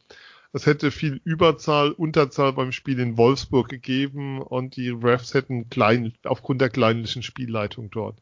es 0.52 0.66
hätte 0.66 0.90
viel 0.90 1.18
Überzahl, 1.24 1.92
Unterzahl 1.92 2.52
beim 2.52 2.72
Spiel 2.72 3.00
in 3.00 3.16
Wolfsburg 3.16 3.70
gegeben 3.70 4.42
und 4.42 4.76
die 4.76 4.90
Refs 4.90 5.32
hätten 5.32 5.70
klein, 5.70 6.12
aufgrund 6.24 6.60
der 6.60 6.68
kleinlichen 6.68 7.22
Spielleitung 7.22 7.90
dort. 7.90 8.18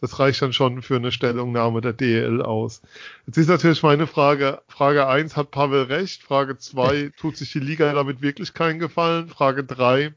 Das 0.00 0.18
reicht 0.18 0.42
dann 0.42 0.52
schon 0.52 0.82
für 0.82 0.96
eine 0.96 1.12
Stellungnahme 1.12 1.80
der 1.80 1.92
DL 1.92 2.42
aus. 2.42 2.82
Jetzt 3.26 3.38
ist 3.38 3.48
natürlich 3.48 3.82
meine 3.82 4.06
Frage, 4.06 4.62
Frage 4.68 5.06
eins 5.06 5.36
hat 5.36 5.50
Pavel 5.50 5.84
recht? 5.84 6.22
Frage 6.22 6.58
zwei 6.58 7.10
tut 7.16 7.36
sich 7.36 7.52
die 7.52 7.60
Liga 7.60 7.92
damit 7.92 8.20
wirklich 8.20 8.54
keinen 8.54 8.78
Gefallen? 8.78 9.28
Frage 9.28 9.64
drei 9.64 10.14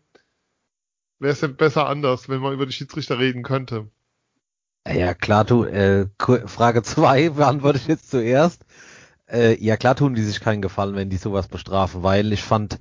wäre 1.20 1.34
es 1.34 1.40
denn 1.40 1.56
besser 1.56 1.88
anders, 1.88 2.30
wenn 2.30 2.42
man 2.42 2.54
über 2.54 2.66
die 2.66 2.72
Schiedsrichter 2.72 3.20
reden 3.20 3.44
könnte? 3.44 3.88
Ja, 4.88 5.13
klar, 5.13 5.44
du, 5.44 5.63
äh, 5.63 6.08
Frage 6.46 6.84
zwei 6.84 7.30
beantworte 7.30 7.80
ich 7.80 7.88
jetzt 7.88 8.10
zuerst. 8.10 8.66
Äh, 9.30 9.62
ja, 9.62 9.76
klar 9.76 9.96
tun 9.96 10.13
die 10.13 10.24
sich 10.24 10.40
keinen 10.40 10.62
Gefallen, 10.62 10.96
wenn 10.96 11.10
die 11.10 11.18
sowas 11.18 11.48
bestrafen, 11.48 12.04
weil 12.04 12.32
ich 12.32 12.44
fand, 12.44 12.80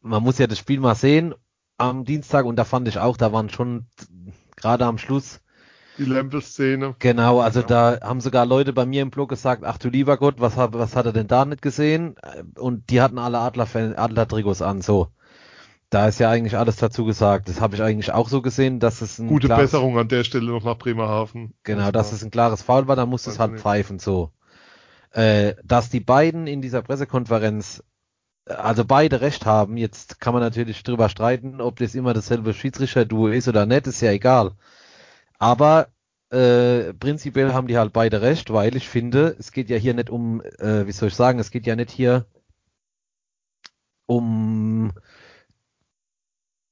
man 0.00 0.22
muss 0.22 0.38
ja 0.38 0.46
das 0.46 0.58
Spiel 0.58 0.78
mal 0.78 0.94
sehen 0.94 1.34
am 1.76 2.04
Dienstag 2.04 2.44
und 2.44 2.56
da 2.56 2.64
fand 2.64 2.86
ich 2.86 2.98
auch, 2.98 3.16
da 3.16 3.32
waren 3.32 3.50
schon 3.50 3.86
gerade 4.56 4.86
am 4.86 4.98
Schluss 4.98 5.40
die 5.98 6.04
Lempel-Szene. 6.04 6.96
Genau, 6.98 7.40
also 7.40 7.60
ja. 7.60 7.66
da 7.66 7.98
haben 8.02 8.20
sogar 8.20 8.46
Leute 8.46 8.72
bei 8.72 8.86
mir 8.86 9.02
im 9.02 9.10
Blog 9.10 9.28
gesagt, 9.28 9.62
ach 9.64 9.78
du 9.78 9.88
lieber 9.88 10.16
Gott, 10.16 10.36
was 10.38 10.56
hat, 10.56 10.74
was 10.74 10.96
hat 10.96 11.06
er 11.06 11.12
denn 11.12 11.28
da 11.28 11.44
nicht 11.44 11.62
gesehen? 11.62 12.16
Und 12.58 12.90
die 12.90 13.00
hatten 13.00 13.18
alle 13.18 13.38
Adler-Trikots 13.38 14.62
Adler 14.62 14.70
an, 14.70 14.82
so. 14.82 15.08
Da 15.90 16.08
ist 16.08 16.18
ja 16.18 16.28
eigentlich 16.28 16.56
alles 16.56 16.76
dazu 16.76 17.04
gesagt. 17.04 17.48
Das 17.48 17.60
habe 17.60 17.76
ich 17.76 17.82
eigentlich 17.82 18.12
auch 18.12 18.28
so 18.28 18.42
gesehen, 18.42 18.80
dass 18.80 19.00
es 19.00 19.18
ein 19.18 19.28
Gute 19.28 19.46
klares, 19.46 19.70
Besserung 19.70 19.96
an 19.98 20.08
der 20.08 20.24
Stelle 20.24 20.50
noch 20.50 20.64
nach 20.64 20.76
Bremerhaven. 20.76 21.54
Genau, 21.62 21.92
dass 21.92 22.12
es 22.12 22.24
ein 22.24 22.32
klares 22.32 22.62
Foul 22.62 22.88
war, 22.88 22.96
da 22.96 23.06
muss 23.06 23.26
es 23.26 23.38
halt 23.38 23.52
nicht. 23.52 23.62
pfeifen, 23.62 23.98
so. 23.98 24.30
Äh, 25.12 25.54
dass 25.62 25.90
die 25.90 26.00
beiden 26.00 26.48
in 26.48 26.62
dieser 26.62 26.82
Pressekonferenz 26.82 27.84
also 28.46 28.84
beide 28.84 29.20
recht 29.20 29.46
haben. 29.46 29.76
Jetzt 29.76 30.20
kann 30.20 30.34
man 30.34 30.42
natürlich 30.42 30.82
drüber 30.82 31.08
streiten, 31.08 31.60
ob 31.60 31.78
das 31.78 31.94
immer 31.94 32.12
dasselbe 32.12 32.52
Schiedsrichter-Duo 32.52 33.28
ist 33.28 33.48
oder 33.48 33.66
nicht, 33.66 33.86
ist 33.86 34.00
ja 34.00 34.10
egal. 34.10 34.52
Aber 35.44 35.88
äh, 36.30 36.94
prinzipiell 36.94 37.52
haben 37.52 37.66
die 37.66 37.76
halt 37.76 37.92
beide 37.92 38.22
recht, 38.22 38.50
weil 38.50 38.76
ich 38.76 38.88
finde, 38.88 39.36
es 39.38 39.52
geht 39.52 39.68
ja 39.68 39.76
hier 39.76 39.92
nicht 39.92 40.08
um, 40.08 40.40
äh, 40.40 40.86
wie 40.86 40.92
soll 40.92 41.08
ich 41.08 41.14
sagen, 41.14 41.38
es 41.38 41.50
geht 41.50 41.66
ja 41.66 41.76
nicht 41.76 41.90
hier 41.90 42.24
um 44.06 44.90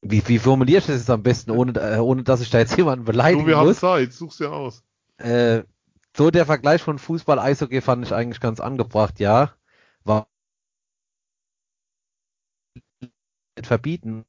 wie, 0.01 0.27
wie 0.27 0.39
formuliere 0.39 0.79
ich 0.79 0.87
das 0.87 0.97
jetzt 1.01 1.11
am 1.11 1.23
besten, 1.23 1.51
ohne, 1.51 1.79
äh, 1.79 1.99
ohne 1.99 2.23
dass 2.23 2.41
ich 2.41 2.49
da 2.49 2.61
jetzt 2.61 2.75
jemanden 2.79 3.05
beleidigen 3.05 3.43
du, 3.43 3.47
wir 3.47 3.57
muss? 3.57 3.83
haben 3.83 4.07
Zeit, 4.09 4.13
such's 4.15 4.39
dir 4.39 4.51
aus. 4.51 4.83
Äh, 5.19 5.65
so 6.17 6.31
der 6.31 6.47
Vergleich 6.47 6.83
von 6.83 6.99
Fußball, 6.99 7.39
Eishockey 7.39 7.83
fand 7.83 8.07
ich 8.07 8.15
eigentlich 8.15 8.41
ganz 8.41 8.59
angebracht, 8.59 9.21
ja. 9.21 9.53
War 10.05 10.27
nicht 13.57 13.67
verbieten, 13.67 14.25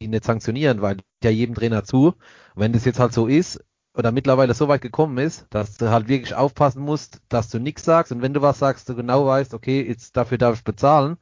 ihn 0.00 0.10
nicht 0.10 0.24
sanktionieren, 0.24 0.82
weil 0.82 0.98
ja 1.22 1.30
jedem 1.30 1.54
Trainer 1.54 1.84
zu. 1.84 2.14
wenn 2.56 2.72
das 2.72 2.84
jetzt 2.84 2.98
halt 2.98 3.12
so 3.12 3.26
ist, 3.26 3.64
oder 3.94 4.12
mittlerweile 4.12 4.54
so 4.54 4.68
weit 4.68 4.82
gekommen 4.82 5.18
ist, 5.18 5.46
dass 5.50 5.76
du 5.76 5.90
halt 5.90 6.08
wirklich 6.08 6.34
aufpassen 6.34 6.82
musst, 6.82 7.20
dass 7.28 7.48
du 7.50 7.58
nichts 7.58 7.84
sagst 7.84 8.12
und 8.12 8.22
wenn 8.22 8.34
du 8.34 8.40
was 8.42 8.58
sagst, 8.58 8.88
du 8.88 8.94
genau 8.94 9.26
weißt, 9.26 9.52
okay, 9.54 9.86
jetzt 9.86 10.16
dafür 10.16 10.38
darf 10.38 10.56
ich 10.56 10.64
bezahlen. 10.64 11.16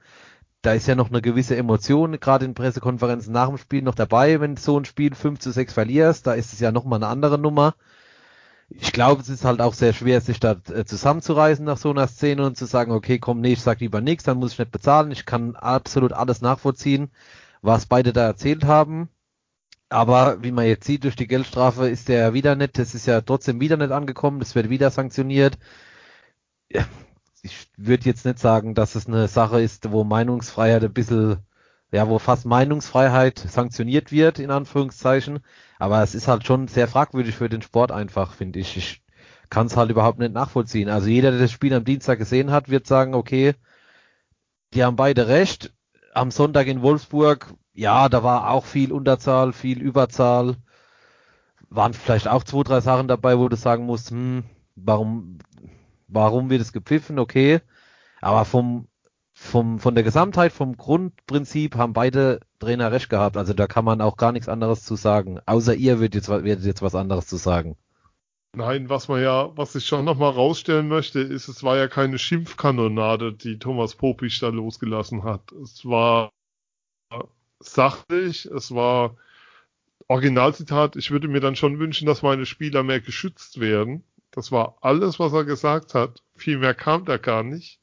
Da 0.62 0.72
ist 0.74 0.88
ja 0.88 0.94
noch 0.96 1.08
eine 1.10 1.22
gewisse 1.22 1.56
Emotion, 1.56 2.18
gerade 2.20 2.44
in 2.44 2.54
Pressekonferenzen 2.54 3.32
nach 3.32 3.48
dem 3.48 3.58
Spiel 3.58 3.82
noch 3.82 3.94
dabei, 3.94 4.40
wenn 4.40 4.56
du 4.56 4.60
so 4.60 4.78
ein 4.78 4.84
Spiel 4.84 5.14
5 5.14 5.38
zu 5.38 5.52
6 5.52 5.72
verlierst, 5.72 6.26
da 6.26 6.34
ist 6.34 6.52
es 6.52 6.60
ja 6.60 6.72
nochmal 6.72 6.98
eine 6.98 7.08
andere 7.08 7.38
Nummer 7.38 7.74
ich 8.70 8.92
glaube, 8.92 9.22
es 9.22 9.28
ist 9.28 9.44
halt 9.44 9.60
auch 9.60 9.72
sehr 9.74 9.92
schwer, 9.92 10.20
sich 10.20 10.40
da 10.40 10.56
äh, 10.72 10.84
zusammenzureißen 10.84 11.64
nach 11.64 11.78
so 11.78 11.90
einer 11.90 12.06
Szene 12.06 12.44
und 12.46 12.56
zu 12.56 12.66
sagen, 12.66 12.92
okay, 12.92 13.18
komm, 13.18 13.40
nee, 13.40 13.52
ich 13.52 13.62
sag 13.62 13.80
lieber 13.80 14.00
nichts, 14.00 14.24
dann 14.24 14.38
muss 14.38 14.52
ich 14.52 14.58
nicht 14.58 14.70
bezahlen. 14.72 15.10
Ich 15.10 15.24
kann 15.26 15.56
absolut 15.56 16.12
alles 16.12 16.42
nachvollziehen, 16.42 17.10
was 17.62 17.86
beide 17.86 18.12
da 18.12 18.26
erzählt 18.26 18.64
haben. 18.64 19.08
Aber 19.88 20.42
wie 20.42 20.52
man 20.52 20.66
jetzt 20.66 20.86
sieht, 20.86 21.04
durch 21.04 21.16
die 21.16 21.26
Geldstrafe 21.26 21.88
ist 21.88 22.08
der 22.08 22.34
wieder 22.34 22.56
nicht, 22.56 22.78
das 22.78 22.94
ist 22.94 23.06
ja 23.06 23.20
trotzdem 23.22 23.60
wieder 23.60 23.76
nicht 23.76 23.90
angekommen, 23.90 24.38
das 24.38 24.54
wird 24.54 24.68
wieder 24.68 24.90
sanktioniert. 24.90 25.58
Ich 27.42 27.68
würde 27.76 28.04
jetzt 28.04 28.26
nicht 28.26 28.38
sagen, 28.38 28.74
dass 28.74 28.94
es 28.94 29.06
eine 29.06 29.28
Sache 29.28 29.62
ist, 29.62 29.90
wo 29.90 30.04
Meinungsfreiheit 30.04 30.84
ein 30.84 30.92
bisschen, 30.92 31.38
ja, 31.90 32.08
wo 32.08 32.18
fast 32.18 32.44
Meinungsfreiheit 32.44 33.38
sanktioniert 33.38 34.12
wird, 34.12 34.38
in 34.38 34.50
Anführungszeichen. 34.50 35.40
Aber 35.78 36.02
es 36.02 36.14
ist 36.14 36.28
halt 36.28 36.46
schon 36.46 36.68
sehr 36.68 36.88
fragwürdig 36.88 37.36
für 37.36 37.48
den 37.48 37.62
Sport 37.62 37.90
einfach, 37.92 38.34
finde 38.34 38.58
ich. 38.58 38.76
Ich 38.76 39.02
kann 39.50 39.68
es 39.68 39.76
halt 39.76 39.90
überhaupt 39.90 40.18
nicht 40.18 40.34
nachvollziehen. 40.34 40.90
Also 40.90 41.08
jeder, 41.08 41.30
der 41.30 41.40
das 41.40 41.52
Spiel 41.52 41.72
am 41.72 41.84
Dienstag 41.84 42.18
gesehen 42.18 42.50
hat, 42.50 42.68
wird 42.68 42.86
sagen, 42.86 43.14
okay, 43.14 43.54
die 44.74 44.84
haben 44.84 44.96
beide 44.96 45.28
recht. 45.28 45.72
Am 46.18 46.32
Sonntag 46.32 46.66
in 46.66 46.82
Wolfsburg, 46.82 47.54
ja, 47.74 48.08
da 48.08 48.24
war 48.24 48.50
auch 48.50 48.64
viel 48.64 48.90
Unterzahl, 48.92 49.52
viel 49.52 49.80
Überzahl. 49.80 50.56
Waren 51.70 51.94
vielleicht 51.94 52.26
auch 52.26 52.42
zwei, 52.42 52.64
drei 52.64 52.80
Sachen 52.80 53.06
dabei, 53.06 53.38
wo 53.38 53.48
du 53.48 53.54
sagen 53.54 53.86
musst, 53.86 54.10
hm, 54.10 54.42
warum, 54.74 55.38
warum 56.08 56.50
wird 56.50 56.60
es 56.60 56.72
gepfiffen? 56.72 57.20
Okay. 57.20 57.60
Aber 58.20 58.44
vom, 58.44 58.88
vom, 59.32 59.78
von 59.78 59.94
der 59.94 60.02
Gesamtheit, 60.02 60.52
vom 60.52 60.76
Grundprinzip 60.76 61.76
haben 61.76 61.92
beide 61.92 62.40
Trainer 62.58 62.90
recht 62.90 63.10
gehabt. 63.10 63.36
Also 63.36 63.52
da 63.52 63.68
kann 63.68 63.84
man 63.84 64.00
auch 64.00 64.16
gar 64.16 64.32
nichts 64.32 64.48
anderes 64.48 64.82
zu 64.82 64.96
sagen. 64.96 65.38
Außer 65.46 65.76
ihr 65.76 66.00
werdet 66.00 66.26
jetzt, 66.26 66.64
jetzt 66.64 66.82
was 66.82 66.96
anderes 66.96 67.28
zu 67.28 67.36
sagen. 67.36 67.76
Nein, 68.58 68.88
was 68.88 69.06
man 69.06 69.22
ja, 69.22 69.56
was 69.56 69.76
ich 69.76 69.86
schon 69.86 70.04
nochmal 70.04 70.32
rausstellen 70.32 70.88
möchte, 70.88 71.20
ist, 71.20 71.46
es 71.46 71.62
war 71.62 71.76
ja 71.76 71.86
keine 71.86 72.18
Schimpfkanonade, 72.18 73.32
die 73.32 73.60
Thomas 73.60 73.94
Popich 73.94 74.40
da 74.40 74.48
losgelassen 74.48 75.22
hat. 75.22 75.52
Es 75.52 75.84
war 75.84 76.32
sachlich, 77.60 78.46
es 78.46 78.74
war 78.74 79.16
Originalzitat, 80.08 80.96
ich 80.96 81.12
würde 81.12 81.28
mir 81.28 81.38
dann 81.38 81.54
schon 81.54 81.78
wünschen, 81.78 82.06
dass 82.06 82.22
meine 82.22 82.46
Spieler 82.46 82.82
mehr 82.82 83.00
geschützt 83.00 83.60
werden. 83.60 84.02
Das 84.32 84.50
war 84.50 84.76
alles, 84.80 85.20
was 85.20 85.32
er 85.34 85.44
gesagt 85.44 85.94
hat. 85.94 86.24
Viel 86.34 86.58
mehr 86.58 86.74
kam 86.74 87.04
da 87.04 87.16
gar 87.16 87.44
nicht. 87.44 87.80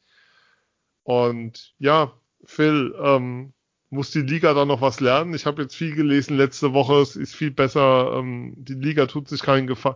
Und 1.04 1.74
ja, 1.80 2.12
Phil, 2.44 2.94
ähm, 3.02 3.54
muss 3.92 4.12
die 4.12 4.24
Liga 4.24 4.54
da 4.54 4.66
noch 4.66 4.82
was 4.82 5.00
lernen. 5.00 5.34
Ich 5.36 5.46
habe 5.46 5.62
jetzt 5.62 5.76
viel 5.76 5.96
gelesen 5.96 6.36
letzte 6.36 6.74
Woche, 6.74 6.96
es 6.96 7.16
ist 7.16 7.34
viel 7.34 7.52
besser, 7.52 8.18
ähm, 8.18 8.56
die 8.58 8.74
Liga 8.74 9.06
tut 9.06 9.30
sich 9.30 9.42
keinen 9.42 9.68
Gefallen. 9.68 9.96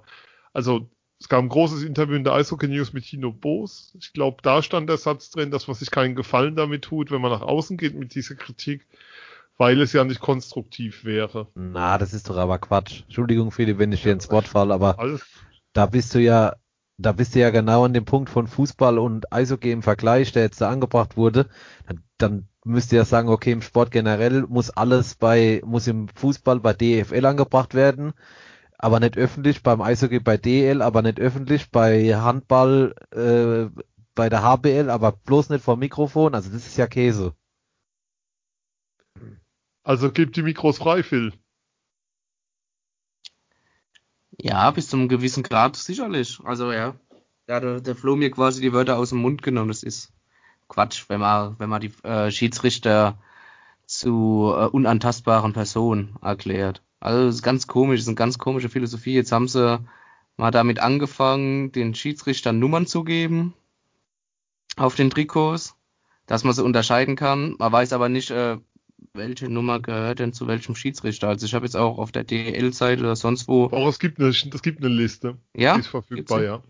Also 0.60 0.90
es 1.22 1.30
gab 1.30 1.42
ein 1.42 1.48
großes 1.48 1.84
Interview 1.84 2.18
in 2.18 2.26
der 2.26 2.34
Eishockey 2.34 2.68
News 2.68 2.92
mit 2.92 3.06
Tino 3.06 3.32
Boos. 3.32 3.96
Ich 3.98 4.12
glaube, 4.12 4.40
da 4.44 4.62
stand 4.62 4.90
der 4.90 4.98
Satz 4.98 5.30
drin, 5.30 5.52
dass 5.52 5.70
man 5.70 5.76
sich 5.78 5.90
keinen 5.90 6.16
Gefallen 6.16 6.58
damit 6.58 6.82
tut, 6.82 7.12
wenn 7.12 7.22
man 7.22 7.32
nach 7.32 7.44
außen 7.44 7.78
geht 7.78 7.96
mit 7.96 8.14
dieser 8.14 8.36
Kritik, 8.36 8.86
weil 9.58 9.80
es 9.80 9.94
ja 9.94 10.04
nicht 10.04 10.20
konstruktiv 10.20 11.06
wäre. 11.06 11.48
Na, 11.56 11.98
das 11.98 12.14
ist 12.14 12.30
doch 12.30 12.36
aber 12.36 12.60
Quatsch. 12.60 13.04
Entschuldigung, 13.04 13.52
Philipp, 13.52 13.80
wenn 13.80 13.94
ich 13.94 14.04
dir 14.04 14.12
ins 14.12 14.30
Wort 14.32 14.50
falle, 14.50 14.74
aber 14.74 15.00
Alles. 15.00 15.26
da 15.72 15.86
bist 15.86 16.14
du 16.14 16.20
ja, 16.20 16.58
da 16.98 17.14
bist 17.14 17.36
du 17.36 17.40
ja 17.40 17.52
genau 17.52 17.86
an 17.86 17.94
dem 17.94 18.04
Punkt 18.04 18.30
von 18.30 18.48
Fußball 18.48 19.00
und 19.00 19.32
Eishockey 19.32 19.72
im 19.72 19.82
Vergleich, 19.82 20.34
der 20.34 20.42
jetzt 20.42 20.60
da 20.60 20.70
angebracht 20.70 21.16
wurde. 21.16 21.48
Dann, 21.88 22.04
dann 22.18 22.50
müsst 22.66 22.92
ihr 22.92 22.98
ja 22.98 23.06
sagen, 23.06 23.30
okay, 23.30 23.54
im 23.54 23.62
Sport 23.62 23.92
generell 23.92 24.42
muss 24.42 24.72
alles 24.72 25.16
bei, 25.16 25.62
muss 25.66 25.88
im 25.88 26.10
Fußball 26.10 26.60
bei 26.60 26.74
DFL 26.74 27.26
angebracht 27.26 27.76
werden, 27.76 28.12
aber 28.80 29.02
nicht 29.02 29.18
öffentlich, 29.18 29.62
beim 29.62 29.82
Eishockey 29.82 30.22
bei 30.22 30.38
DL, 30.38 30.82
aber 30.82 31.02
nicht 31.02 31.20
öffentlich, 31.20 31.70
bei 31.70 32.16
Handball, 32.16 32.96
äh, 33.12 33.70
bei 34.16 34.30
der 34.30 34.42
HBL, 34.42 34.90
aber 34.90 35.12
bloß 35.12 35.50
nicht 35.50 35.64
vor 35.64 35.76
Mikrofon, 35.76 36.34
also 36.34 36.50
das 36.50 36.66
ist 36.66 36.78
ja 36.78 36.88
Käse. 36.88 37.36
Also 39.84 40.12
gebt 40.12 40.38
die 40.38 40.44
Mikros 40.44 40.78
frei, 40.78 41.04
Phil. 41.04 41.34
Ja, 44.42 44.72
bis 44.72 44.88
zu 44.88 44.96
einem 44.96 45.10
gewissen 45.10 45.44
Grad 45.44 45.76
sicherlich. 45.76 46.40
Also 46.46 46.72
ja, 46.72 46.96
ja 47.48 47.60
der, 47.60 47.82
der 47.82 47.96
Flo 47.98 48.16
mir 48.16 48.32
quasi 48.32 48.62
die 48.62 48.72
Wörter 48.72 48.98
aus 48.98 49.10
dem 49.10 49.20
Mund 49.20 49.42
genommen, 49.42 49.68
das 49.68 49.84
ist 49.84 50.14
Quatsch, 50.70 51.10
wenn 51.10 51.20
man, 51.20 51.60
wenn 51.60 51.70
man 51.70 51.82
die 51.82 51.92
äh, 52.04 52.32
Schiedsrichter 52.32 53.22
zu 53.86 54.54
äh, 54.56 54.68
unantastbaren 54.68 55.52
Personen 55.52 56.16
erklärt. 56.22 56.82
Also 57.00 57.26
das 57.26 57.36
ist 57.36 57.44
ganz 57.44 57.68
komisch, 57.68 58.00
das 58.00 58.04
ist 58.04 58.10
eine 58.10 58.16
ganz 58.16 58.38
komische 58.38 58.70
Philosophie. 58.70 59.14
Jetzt 59.14 59.32
haben 59.32 59.48
sie 59.48 59.80
mal 60.38 60.52
damit 60.52 60.80
angefangen, 60.80 61.72
den 61.72 61.96
Schiedsrichtern 61.96 62.60
Nummern 62.60 62.88
zu 62.88 63.04
geben 63.04 63.54
auf 64.76 64.96
den 64.96 65.10
Trikots. 65.10 65.76
dass 66.26 66.44
man 66.44 66.54
sie 66.54 66.64
unterscheiden 66.64 67.16
kann. 67.16 67.56
Man 67.58 67.72
weiß 67.72 67.92
aber 67.92 68.08
nicht, 68.08 68.30
äh, 68.30 68.58
welche 69.14 69.50
Nummer 69.50 69.80
gehört 69.80 70.20
denn 70.20 70.32
zu 70.32 70.48
welchem 70.48 70.76
Schiedsrichter. 70.76 71.28
Also 71.28 71.46
ich 71.46 71.56
habe 71.56 71.66
jetzt 71.66 71.76
auch 71.76 71.98
auf 71.98 72.12
der 72.12 72.24
DL-Seite 72.24 73.02
oder 73.02 73.16
sonst 73.16 73.48
wo. 73.48 73.66
Auch 73.66 73.88
es 73.88 73.98
gibt 73.98 74.20
eine, 74.20 74.30
es 74.30 74.62
gibt 74.62 74.80
eine 74.80 74.94
Liste. 74.94 75.38
Ja. 75.56 75.74
Die 75.74 75.80
ist 75.80 75.88
verfügbar, 75.88 76.44
ja. 76.44 76.64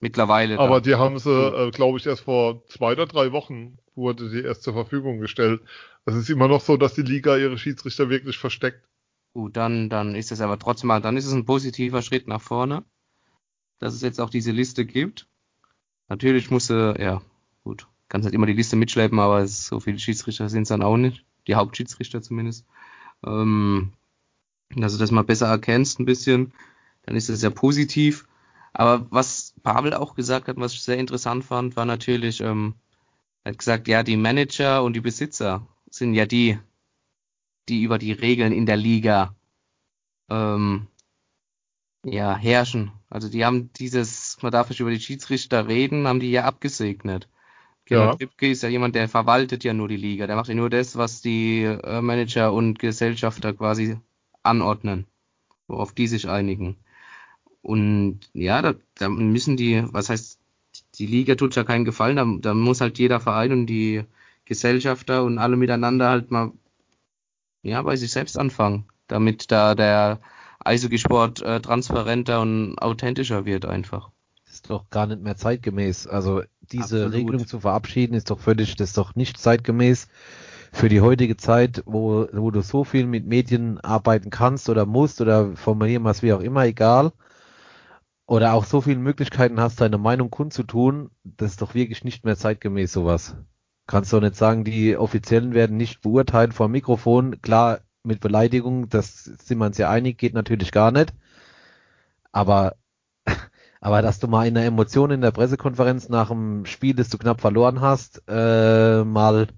Mittlerweile. 0.00 0.58
Aber 0.58 0.80
die 0.82 0.94
haben 0.94 1.18
sie, 1.18 1.30
äh, 1.30 1.70
glaube 1.70 1.98
ich, 1.98 2.06
erst 2.06 2.24
vor 2.24 2.66
zwei 2.68 2.92
oder 2.92 3.06
drei 3.06 3.32
Wochen 3.32 3.78
wurde 3.94 4.30
die 4.30 4.42
erst 4.42 4.62
zur 4.62 4.74
Verfügung 4.74 5.20
gestellt. 5.20 5.62
Es 6.04 6.14
ist 6.14 6.28
immer 6.28 6.48
noch 6.48 6.60
so, 6.60 6.76
dass 6.76 6.94
die 6.94 7.02
Liga 7.02 7.36
ihre 7.36 7.56
Schiedsrichter 7.58 8.10
wirklich 8.10 8.36
versteckt. 8.38 8.86
Gut, 9.32 9.56
dann, 9.56 9.88
dann 9.88 10.14
ist 10.14 10.32
es 10.32 10.40
aber 10.40 10.58
trotzdem 10.58 10.88
mal, 10.88 11.00
dann 11.00 11.16
ist 11.16 11.26
es 11.26 11.32
ein 11.32 11.44
positiver 11.44 12.02
Schritt 12.02 12.26
nach 12.26 12.40
vorne, 12.40 12.84
dass 13.78 13.94
es 13.94 14.02
jetzt 14.02 14.20
auch 14.20 14.30
diese 14.30 14.52
Liste 14.52 14.84
gibt. 14.86 15.28
Natürlich 16.08 16.50
musste, 16.50 16.96
ja, 16.98 17.22
gut, 17.64 17.88
kannst 18.08 18.26
halt 18.26 18.34
immer 18.34 18.46
die 18.46 18.54
Liste 18.54 18.76
mitschleppen, 18.76 19.18
aber 19.20 19.46
so 19.46 19.80
viele 19.80 19.98
Schiedsrichter 19.98 20.48
sind 20.48 20.62
es 20.62 20.68
dann 20.68 20.82
auch 20.82 20.96
nicht. 20.96 21.24
Die 21.46 21.54
Hauptschiedsrichter 21.54 22.22
zumindest. 22.22 22.66
Ähm, 23.24 23.92
dass 24.76 24.92
du 24.92 24.98
das 24.98 25.10
mal 25.10 25.24
besser 25.24 25.48
erkennst 25.48 26.00
ein 26.00 26.06
bisschen, 26.06 26.52
dann 27.04 27.16
ist 27.16 27.28
das 27.28 27.42
ja 27.42 27.50
positiv. 27.50 28.26
Aber 28.72 29.06
was 29.10 29.54
Pavel 29.62 29.94
auch 29.94 30.14
gesagt 30.14 30.48
hat, 30.48 30.56
was 30.58 30.74
ich 30.74 30.82
sehr 30.82 30.98
interessant 30.98 31.44
fand, 31.44 31.76
war 31.76 31.84
natürlich, 31.86 32.40
ähm, 32.40 32.74
er 33.44 33.52
hat 33.52 33.58
gesagt, 33.58 33.88
ja, 33.88 34.02
die 34.02 34.16
Manager 34.16 34.82
und 34.84 34.94
die 34.94 35.00
Besitzer 35.00 35.66
sind 35.90 36.14
ja 36.14 36.26
die, 36.26 36.58
die 37.70 37.82
über 37.82 37.98
die 37.98 38.12
Regeln 38.12 38.52
in 38.52 38.66
der 38.66 38.76
Liga 38.76 39.34
ähm, 40.28 40.88
ja, 42.04 42.36
herrschen. 42.36 42.92
Also 43.08 43.28
die 43.28 43.44
haben 43.44 43.72
dieses, 43.74 44.38
man 44.42 44.52
darf 44.52 44.68
nicht 44.68 44.80
über 44.80 44.90
die 44.90 45.00
Schiedsrichter 45.00 45.68
reden, 45.68 46.06
haben 46.06 46.20
die 46.20 46.30
ja 46.30 46.44
abgesegnet. 46.44 47.28
Gerhard 47.84 48.20
ja. 48.20 48.28
Ist 48.48 48.62
ja 48.62 48.68
jemand, 48.68 48.94
der 48.94 49.08
verwaltet 49.08 49.64
ja 49.64 49.72
nur 49.74 49.88
die 49.88 49.96
Liga. 49.96 50.26
Der 50.26 50.36
macht 50.36 50.48
ja 50.48 50.54
nur 50.54 50.70
das, 50.70 50.96
was 50.96 51.22
die 51.22 51.62
äh, 51.62 52.00
Manager 52.00 52.52
und 52.52 52.78
Gesellschafter 52.78 53.52
quasi 53.52 53.98
anordnen, 54.42 55.06
worauf 55.66 55.92
die 55.92 56.06
sich 56.06 56.28
einigen. 56.28 56.76
Und 57.62 58.20
ja, 58.32 58.62
da, 58.62 58.74
da 58.94 59.08
müssen 59.08 59.56
die, 59.56 59.82
was 59.92 60.08
heißt, 60.08 60.38
die 60.94 61.06
Liga 61.06 61.34
tut 61.34 61.56
ja 61.56 61.64
keinen 61.64 61.84
Gefallen, 61.84 62.16
da, 62.16 62.26
da 62.40 62.54
muss 62.54 62.80
halt 62.80 62.98
jeder 62.98 63.20
Verein 63.20 63.52
und 63.52 63.66
die 63.66 64.04
Gesellschafter 64.44 65.24
und 65.24 65.38
alle 65.38 65.56
miteinander 65.56 66.08
halt 66.08 66.30
mal 66.30 66.52
ja, 67.62 67.82
bei 67.82 67.96
sich 67.96 68.10
selbst 68.10 68.38
anfangen, 68.38 68.86
damit 69.08 69.50
da 69.50 69.74
der 69.74 70.20
Eishockeysport 70.64 71.42
äh, 71.42 71.60
transparenter 71.60 72.40
und 72.40 72.78
authentischer 72.78 73.44
wird 73.44 73.64
einfach. 73.64 74.10
Das 74.44 74.54
ist 74.54 74.70
doch 74.70 74.90
gar 74.90 75.06
nicht 75.06 75.22
mehr 75.22 75.36
zeitgemäß. 75.36 76.06
Also 76.06 76.42
diese 76.60 77.04
Absolut. 77.04 77.14
Regelung 77.14 77.46
zu 77.46 77.60
verabschieden 77.60 78.14
ist 78.14 78.30
doch 78.30 78.38
völlig, 78.38 78.76
das 78.76 78.90
ist 78.90 78.98
doch 78.98 79.14
nicht 79.14 79.38
zeitgemäß 79.38 80.08
für 80.72 80.88
die 80.88 81.00
heutige 81.00 81.36
Zeit, 81.36 81.82
wo, 81.86 82.26
wo 82.32 82.50
du 82.50 82.62
so 82.62 82.84
viel 82.84 83.06
mit 83.06 83.26
Medien 83.26 83.80
arbeiten 83.80 84.30
kannst 84.30 84.68
oder 84.68 84.86
musst 84.86 85.20
oder 85.20 85.56
formulieren 85.56 86.04
was 86.04 86.22
wie 86.22 86.32
auch 86.32 86.40
immer, 86.40 86.64
egal. 86.64 87.12
Oder 88.26 88.54
auch 88.54 88.64
so 88.64 88.80
viele 88.80 89.00
Möglichkeiten 89.00 89.60
hast, 89.60 89.80
deine 89.80 89.98
Meinung 89.98 90.30
kundzutun, 90.30 91.10
das 91.24 91.52
ist 91.52 91.62
doch 91.62 91.74
wirklich 91.74 92.04
nicht 92.04 92.24
mehr 92.24 92.36
zeitgemäß 92.36 92.92
sowas. 92.92 93.36
Kannst 93.90 94.12
du 94.12 94.20
nicht 94.20 94.36
sagen, 94.36 94.62
die 94.62 94.96
Offiziellen 94.96 95.52
werden 95.52 95.76
nicht 95.76 96.00
beurteilt 96.00 96.54
vor 96.54 96.68
Mikrofon. 96.68 97.42
Klar, 97.42 97.80
mit 98.04 98.20
Beleidigung, 98.20 98.88
das 98.88 99.24
sind 99.24 99.58
wir 99.58 99.66
uns 99.66 99.78
ja 99.78 99.90
einig, 99.90 100.16
geht 100.16 100.32
natürlich 100.32 100.70
gar 100.70 100.92
nicht. 100.92 101.12
Aber, 102.30 102.76
aber 103.80 104.00
dass 104.00 104.20
du 104.20 104.28
mal 104.28 104.46
in 104.46 104.54
der 104.54 104.64
Emotion 104.64 105.10
in 105.10 105.22
der 105.22 105.32
Pressekonferenz 105.32 106.08
nach 106.08 106.28
dem 106.28 106.66
Spiel, 106.66 106.94
das 106.94 107.08
du 107.08 107.18
knapp 107.18 107.40
verloren 107.40 107.80
hast, 107.80 108.22
äh, 108.28 109.02
mal 109.02 109.48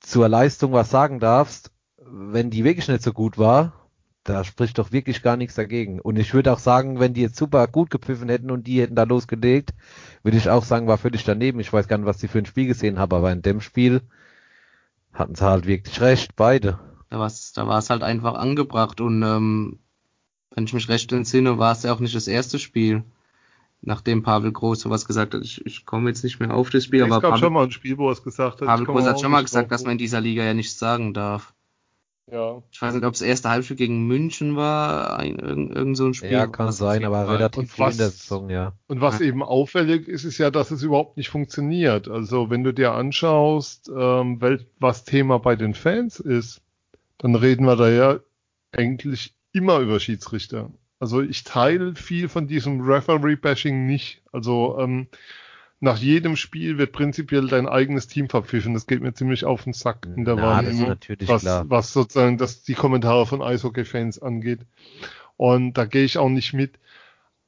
zur 0.00 0.28
Leistung 0.28 0.72
was 0.72 0.90
sagen 0.90 1.20
darfst, 1.20 1.70
wenn 1.98 2.50
die 2.50 2.64
wirklich 2.64 2.88
nicht 2.88 3.04
so 3.04 3.12
gut 3.12 3.38
war, 3.38 3.81
da 4.24 4.44
spricht 4.44 4.78
doch 4.78 4.92
wirklich 4.92 5.22
gar 5.22 5.36
nichts 5.36 5.56
dagegen. 5.56 6.00
Und 6.00 6.16
ich 6.16 6.32
würde 6.32 6.52
auch 6.52 6.58
sagen, 6.58 7.00
wenn 7.00 7.14
die 7.14 7.22
jetzt 7.22 7.36
super 7.36 7.66
gut 7.66 7.90
gepfiffen 7.90 8.28
hätten 8.28 8.50
und 8.50 8.66
die 8.66 8.80
hätten 8.80 8.94
da 8.94 9.02
losgelegt, 9.02 9.70
würde 10.22 10.36
ich 10.36 10.48
auch 10.48 10.64
sagen, 10.64 10.86
war 10.86 10.98
völlig 10.98 11.24
daneben. 11.24 11.60
Ich 11.60 11.72
weiß 11.72 11.88
gar 11.88 11.98
nicht, 11.98 12.06
was 12.06 12.18
die 12.18 12.28
für 12.28 12.38
ein 12.38 12.46
Spiel 12.46 12.66
gesehen 12.66 12.98
haben, 12.98 13.14
aber 13.14 13.32
in 13.32 13.42
dem 13.42 13.60
Spiel 13.60 14.02
hatten 15.12 15.34
sie 15.34 15.44
halt 15.44 15.66
wirklich 15.66 16.00
recht, 16.00 16.36
beide. 16.36 16.78
Da 17.10 17.18
war 17.18 17.26
es 17.26 17.52
da 17.52 17.66
war's 17.66 17.90
halt 17.90 18.02
einfach 18.02 18.34
angebracht 18.34 19.00
und 19.00 19.22
ähm, 19.22 19.78
wenn 20.54 20.64
ich 20.64 20.72
mich 20.72 20.88
recht 20.88 21.12
entsinne, 21.12 21.58
war 21.58 21.72
es 21.72 21.82
ja 21.82 21.92
auch 21.92 22.00
nicht 22.00 22.14
das 22.14 22.28
erste 22.28 22.58
Spiel, 22.58 23.02
nachdem 23.80 24.22
Pavel 24.22 24.52
Groß 24.52 24.80
sowas 24.80 25.04
gesagt 25.04 25.34
hat. 25.34 25.42
Ich, 25.42 25.66
ich 25.66 25.84
komme 25.84 26.08
jetzt 26.08 26.24
nicht 26.24 26.40
mehr 26.40 26.54
auf 26.54 26.70
das 26.70 26.84
Spiel, 26.84 27.00
es 27.00 27.06
aber 27.06 27.20
gab 27.20 27.30
Pavel, 27.32 27.44
schon 27.44 27.52
mal 27.52 27.64
ein 27.64 27.70
Spiel, 27.70 27.98
wo 27.98 28.08
er 28.08 28.12
es 28.12 28.22
gesagt 28.22 28.60
hat. 28.60 28.68
Pavel 28.68 28.86
Groß 28.86 29.04
hat 29.04 29.20
schon 29.20 29.32
mal 29.32 29.42
gesagt, 29.42 29.72
dass 29.72 29.82
man 29.82 29.92
in 29.92 29.98
dieser 29.98 30.20
Liga 30.20 30.44
ja 30.44 30.54
nichts 30.54 30.78
sagen 30.78 31.12
darf. 31.12 31.52
Ja. 32.30 32.62
Ich 32.70 32.80
weiß 32.80 32.94
nicht, 32.94 33.04
ob 33.04 33.14
es 33.14 33.18
das 33.18 33.28
erste 33.28 33.50
Halbspiel 33.50 33.76
gegen 33.76 34.06
München 34.06 34.56
war, 34.56 35.18
ein, 35.18 35.38
irgend, 35.38 35.74
irgend 35.74 35.96
so 35.96 36.06
ein 36.06 36.14
Spiel. 36.14 36.30
Ja, 36.30 36.46
kann 36.46 36.72
sein, 36.72 37.04
aber 37.04 37.28
relativ 37.28 37.72
früh 37.72 37.90
in 37.90 37.98
der 37.98 38.10
Saison, 38.10 38.48
ja. 38.48 38.72
Und 38.86 39.00
was 39.00 39.18
ja. 39.18 39.26
eben 39.26 39.42
auffällig 39.42 40.08
ist, 40.08 40.24
ist 40.24 40.38
ja, 40.38 40.50
dass 40.50 40.70
es 40.70 40.82
überhaupt 40.82 41.16
nicht 41.16 41.30
funktioniert. 41.30 42.08
Also 42.08 42.48
wenn 42.48 42.64
du 42.64 42.72
dir 42.72 42.92
anschaust, 42.92 43.90
ähm, 43.94 44.40
was 44.78 45.04
Thema 45.04 45.38
bei 45.38 45.56
den 45.56 45.74
Fans 45.74 46.20
ist, 46.20 46.62
dann 47.18 47.34
reden 47.34 47.66
wir 47.66 47.76
da 47.76 47.88
ja 47.88 48.20
eigentlich 48.70 49.34
immer 49.52 49.80
über 49.80 50.00
Schiedsrichter. 50.00 50.70
Also 50.98 51.20
ich 51.20 51.42
teile 51.42 51.96
viel 51.96 52.28
von 52.28 52.46
diesem 52.46 52.80
Referee-Bashing 52.80 53.86
nicht. 53.86 54.22
Also 54.30 54.78
ähm, 54.78 55.08
nach 55.82 55.96
jedem 55.96 56.36
Spiel 56.36 56.78
wird 56.78 56.92
prinzipiell 56.92 57.48
dein 57.48 57.68
eigenes 57.68 58.06
Team 58.06 58.28
verpfiffen. 58.28 58.72
Das 58.72 58.86
geht 58.86 59.02
mir 59.02 59.14
ziemlich 59.14 59.44
auf 59.44 59.64
den 59.64 59.72
Sack 59.72 60.06
in 60.06 60.24
der 60.24 60.36
Na, 60.36 60.42
Wahrnehmung, 60.42 60.96
was, 61.26 61.44
was 61.44 61.92
sozusagen 61.92 62.38
das, 62.38 62.62
die 62.62 62.74
Kommentare 62.74 63.26
von 63.26 63.42
Eishockey-Fans 63.42 64.22
angeht. 64.22 64.60
Und 65.36 65.72
da 65.74 65.84
gehe 65.84 66.04
ich 66.04 66.18
auch 66.18 66.28
nicht 66.28 66.52
mit. 66.52 66.78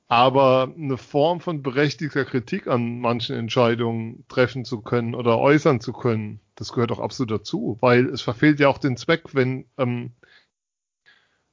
Aber 0.09 0.75
eine 0.77 0.97
Form 0.97 1.41
von 1.41 1.63
berechtigter 1.63 2.25
Kritik 2.25 2.67
an 2.67 2.99
manchen 2.99 3.37
Entscheidungen 3.37 4.25
treffen 4.29 4.65
zu 4.65 4.81
können 4.83 5.15
oder 5.15 5.39
äußern 5.39 5.81
zu 5.81 5.93
können, 5.93 6.41
das 6.57 6.73
gehört 6.73 6.91
auch 6.91 6.99
absolut 6.99 7.31
dazu, 7.31 7.79
weil 7.81 8.07
es 8.07 8.21
verfehlt 8.21 8.59
ja 8.59 8.67
auch 8.67 8.79
den 8.79 8.97
Zweck, 8.97 9.33
wenn, 9.35 9.67
ähm, 9.79 10.11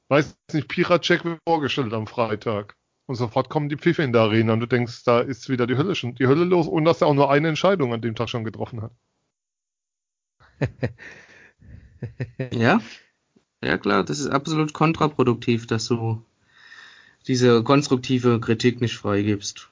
weiß 0.08 0.36
nicht, 0.52 0.66
Piracek 0.66 1.24
wird 1.24 1.38
vorgestellt 1.46 1.92
am 1.92 2.08
Freitag. 2.08 2.76
Und 3.12 3.16
sofort 3.16 3.50
kommen 3.50 3.68
die 3.68 3.76
Pfiffe 3.76 4.02
in 4.02 4.14
der 4.14 4.22
Arena 4.22 4.54
und 4.54 4.60
du 4.60 4.66
denkst, 4.66 5.04
da 5.04 5.20
ist 5.20 5.50
wieder 5.50 5.66
die 5.66 5.76
Hölle 5.76 5.94
schon, 5.94 6.14
die 6.14 6.28
Hölle 6.28 6.44
los 6.44 6.66
und 6.66 6.86
dass 6.86 7.02
er 7.02 7.08
auch 7.08 7.14
nur 7.14 7.30
eine 7.30 7.48
Entscheidung 7.48 7.92
an 7.92 8.00
dem 8.00 8.14
Tag 8.14 8.30
schon 8.30 8.42
getroffen 8.42 8.80
hat. 8.80 8.92
ja, 12.54 12.80
ja 13.62 13.76
klar, 13.76 14.02
das 14.02 14.18
ist 14.18 14.28
absolut 14.28 14.72
kontraproduktiv, 14.72 15.66
dass 15.66 15.88
du 15.88 16.24
diese 17.26 17.62
konstruktive 17.62 18.40
Kritik 18.40 18.80
nicht 18.80 18.96
freigibst. 18.96 19.68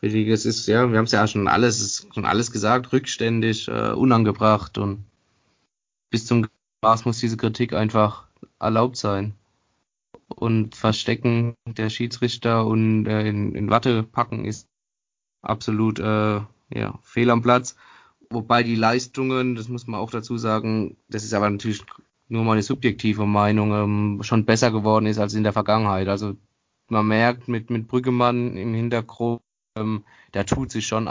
Es 0.00 0.46
ist, 0.46 0.66
ja, 0.66 0.90
wir 0.90 0.96
haben 0.96 1.04
es 1.04 1.12
ja 1.12 1.26
schon 1.26 1.48
alles, 1.48 2.08
schon 2.14 2.24
alles 2.24 2.50
gesagt, 2.50 2.94
rückständig, 2.94 3.68
äh, 3.68 3.90
unangebracht 3.90 4.78
und 4.78 5.04
bis 6.08 6.24
zum 6.24 6.46
Maß 6.80 7.04
muss 7.04 7.18
diese 7.18 7.36
Kritik 7.36 7.74
einfach 7.74 8.26
erlaubt 8.58 8.96
sein 8.96 9.34
und 10.28 10.74
Verstecken 10.74 11.54
der 11.66 11.90
Schiedsrichter 11.90 12.66
und 12.66 13.06
äh, 13.06 13.28
in, 13.28 13.54
in 13.54 13.70
Watte 13.70 14.02
packen 14.02 14.44
ist 14.44 14.68
absolut 15.42 15.98
äh, 15.98 16.40
ja, 16.72 16.98
fehl 17.02 17.30
am 17.30 17.42
Platz. 17.42 17.76
Wobei 18.30 18.62
die 18.62 18.76
Leistungen, 18.76 19.54
das 19.56 19.68
muss 19.68 19.86
man 19.86 20.00
auch 20.00 20.10
dazu 20.10 20.38
sagen, 20.38 20.96
das 21.08 21.24
ist 21.24 21.34
aber 21.34 21.50
natürlich 21.50 21.82
nur 22.28 22.44
meine 22.44 22.62
subjektive 22.62 23.26
Meinung, 23.26 23.72
ähm, 23.72 24.22
schon 24.22 24.44
besser 24.44 24.70
geworden 24.70 25.06
ist 25.06 25.18
als 25.18 25.34
in 25.34 25.42
der 25.42 25.52
Vergangenheit. 25.52 26.08
Also 26.08 26.36
man 26.88 27.06
merkt 27.06 27.48
mit, 27.48 27.70
mit 27.70 27.88
Brüggemann 27.88 28.56
im 28.56 28.72
Hintergrund, 28.74 29.42
ähm, 29.76 30.04
der 30.32 30.46
tut 30.46 30.70
sich 30.70 30.86
schon 30.86 31.08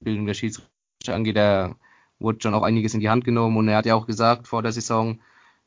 Bildung 0.00 0.26
der 0.26 0.34
Schiedsrichter 0.34 1.14
angeht, 1.14 1.36
der 1.36 1.76
wurde 2.18 2.38
schon 2.40 2.54
auch 2.54 2.62
einiges 2.62 2.94
in 2.94 3.00
die 3.00 3.10
Hand 3.10 3.24
genommen 3.24 3.56
und 3.56 3.68
er 3.68 3.76
hat 3.76 3.86
ja 3.86 3.94
auch 3.94 4.06
gesagt 4.06 4.48
vor 4.48 4.62
der 4.62 4.72
Saison, 4.72 5.20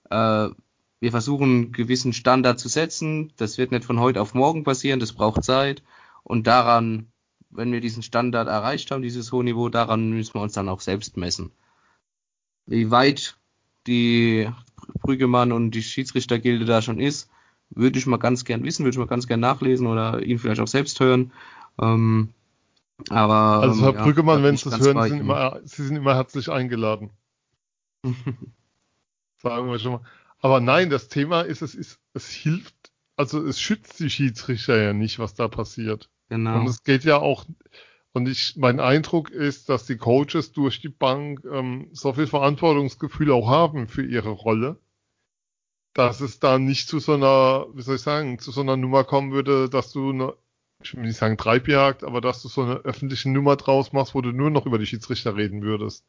äh, 0.09 0.49
wir 0.99 1.11
versuchen 1.11 1.43
einen 1.43 1.71
gewissen 1.71 2.13
Standard 2.13 2.59
zu 2.59 2.67
setzen. 2.67 3.31
Das 3.37 3.57
wird 3.57 3.71
nicht 3.71 3.85
von 3.85 3.99
heute 3.99 4.21
auf 4.21 4.33
morgen 4.33 4.63
passieren, 4.63 4.99
das 4.99 5.13
braucht 5.13 5.43
Zeit. 5.43 5.81
Und 6.23 6.47
daran, 6.47 7.07
wenn 7.49 7.71
wir 7.71 7.81
diesen 7.81 8.03
Standard 8.03 8.47
erreicht 8.47 8.91
haben, 8.91 9.01
dieses 9.01 9.31
hohe 9.31 9.43
Niveau, 9.43 9.69
daran 9.69 10.09
müssen 10.11 10.33
wir 10.33 10.41
uns 10.41 10.53
dann 10.53 10.69
auch 10.69 10.81
selbst 10.81 11.17
messen. 11.17 11.51
Wie 12.65 12.91
weit 12.91 13.37
die 13.87 14.49
Brüggemann 15.01 15.51
und 15.51 15.71
die 15.71 15.81
Schiedsrichtergilde 15.81 16.65
da 16.65 16.81
schon 16.81 16.99
ist, 16.99 17.29
würde 17.69 17.97
ich 17.99 18.05
mal 18.05 18.17
ganz 18.17 18.45
gern 18.45 18.63
wissen, 18.63 18.83
würde 18.83 18.95
ich 18.95 18.99
mal 18.99 19.07
ganz 19.07 19.27
gern 19.27 19.39
nachlesen 19.39 19.87
oder 19.87 20.21
ihn 20.21 20.39
vielleicht 20.39 20.61
auch 20.61 20.67
selbst 20.67 20.99
hören. 20.99 21.31
Ähm, 21.79 22.29
aber 23.09 23.61
also 23.61 23.81
Herr 23.81 23.93
ja, 23.93 24.03
Brüggemann, 24.03 24.43
wenn 24.43 24.57
Sie 24.57 24.69
das 24.69 24.79
hören, 24.79 25.07
sind 25.07 25.21
immer, 25.21 25.61
Sie 25.63 25.85
sind 25.85 25.95
immer 25.95 26.15
herzlich 26.15 26.49
eingeladen. 26.49 27.11
Sagen 29.37 29.69
wir 29.69 29.79
schon 29.79 29.93
mal. 29.93 30.01
Aber 30.39 30.59
nein, 30.61 30.89
das 30.89 31.07
Thema 31.09 31.41
ist, 31.41 31.61
es 31.61 31.75
ist, 31.75 31.99
es 32.13 32.29
hilft, 32.29 32.75
also 33.15 33.45
es 33.45 33.59
schützt 33.59 33.99
die 33.99 34.09
Schiedsrichter 34.09 34.81
ja 34.81 34.93
nicht, 34.93 35.19
was 35.19 35.33
da 35.35 35.47
passiert. 35.47 36.09
Genau. 36.29 36.59
Und 36.59 36.67
es 36.67 36.83
geht 36.83 37.03
ja 37.03 37.17
auch, 37.17 37.45
Und 38.13 38.27
ich, 38.27 38.55
mein 38.57 38.79
Eindruck 38.79 39.29
ist, 39.31 39.69
dass 39.69 39.85
die 39.85 39.97
Coaches 39.97 40.51
durch 40.51 40.81
die 40.81 40.89
Bank 40.89 41.43
ähm, 41.51 41.89
so 41.93 42.13
viel 42.13 42.27
Verantwortungsgefühl 42.27 43.31
auch 43.31 43.47
haben 43.49 43.87
für 43.87 44.03
ihre 44.05 44.29
Rolle, 44.31 44.79
dass 45.93 46.21
es 46.21 46.39
da 46.39 46.57
nicht 46.59 46.87
zu 46.87 46.99
so 46.99 47.13
einer, 47.13 47.67
wie 47.73 47.81
soll 47.81 47.95
ich 47.95 48.01
sagen, 48.01 48.39
zu 48.39 48.51
so 48.51 48.61
einer 48.61 48.77
Nummer 48.77 49.03
kommen 49.03 49.31
würde, 49.31 49.69
dass 49.69 49.91
du 49.91 50.09
eine, 50.11 50.33
ich 50.83 50.95
will 50.95 51.03
nicht 51.03 51.17
sagen 51.17 51.37
Treibjagd, 51.37 52.03
aber 52.03 52.21
dass 52.21 52.41
du 52.41 52.47
so 52.47 52.63
eine 52.63 52.77
öffentliche 52.77 53.29
Nummer 53.29 53.55
draus 53.57 53.93
machst, 53.93 54.15
wo 54.15 54.21
du 54.21 54.31
nur 54.31 54.49
noch 54.49 54.65
über 54.65 54.77
die 54.79 54.85
Schiedsrichter 54.87 55.35
reden 55.35 55.61
würdest. 55.61 56.05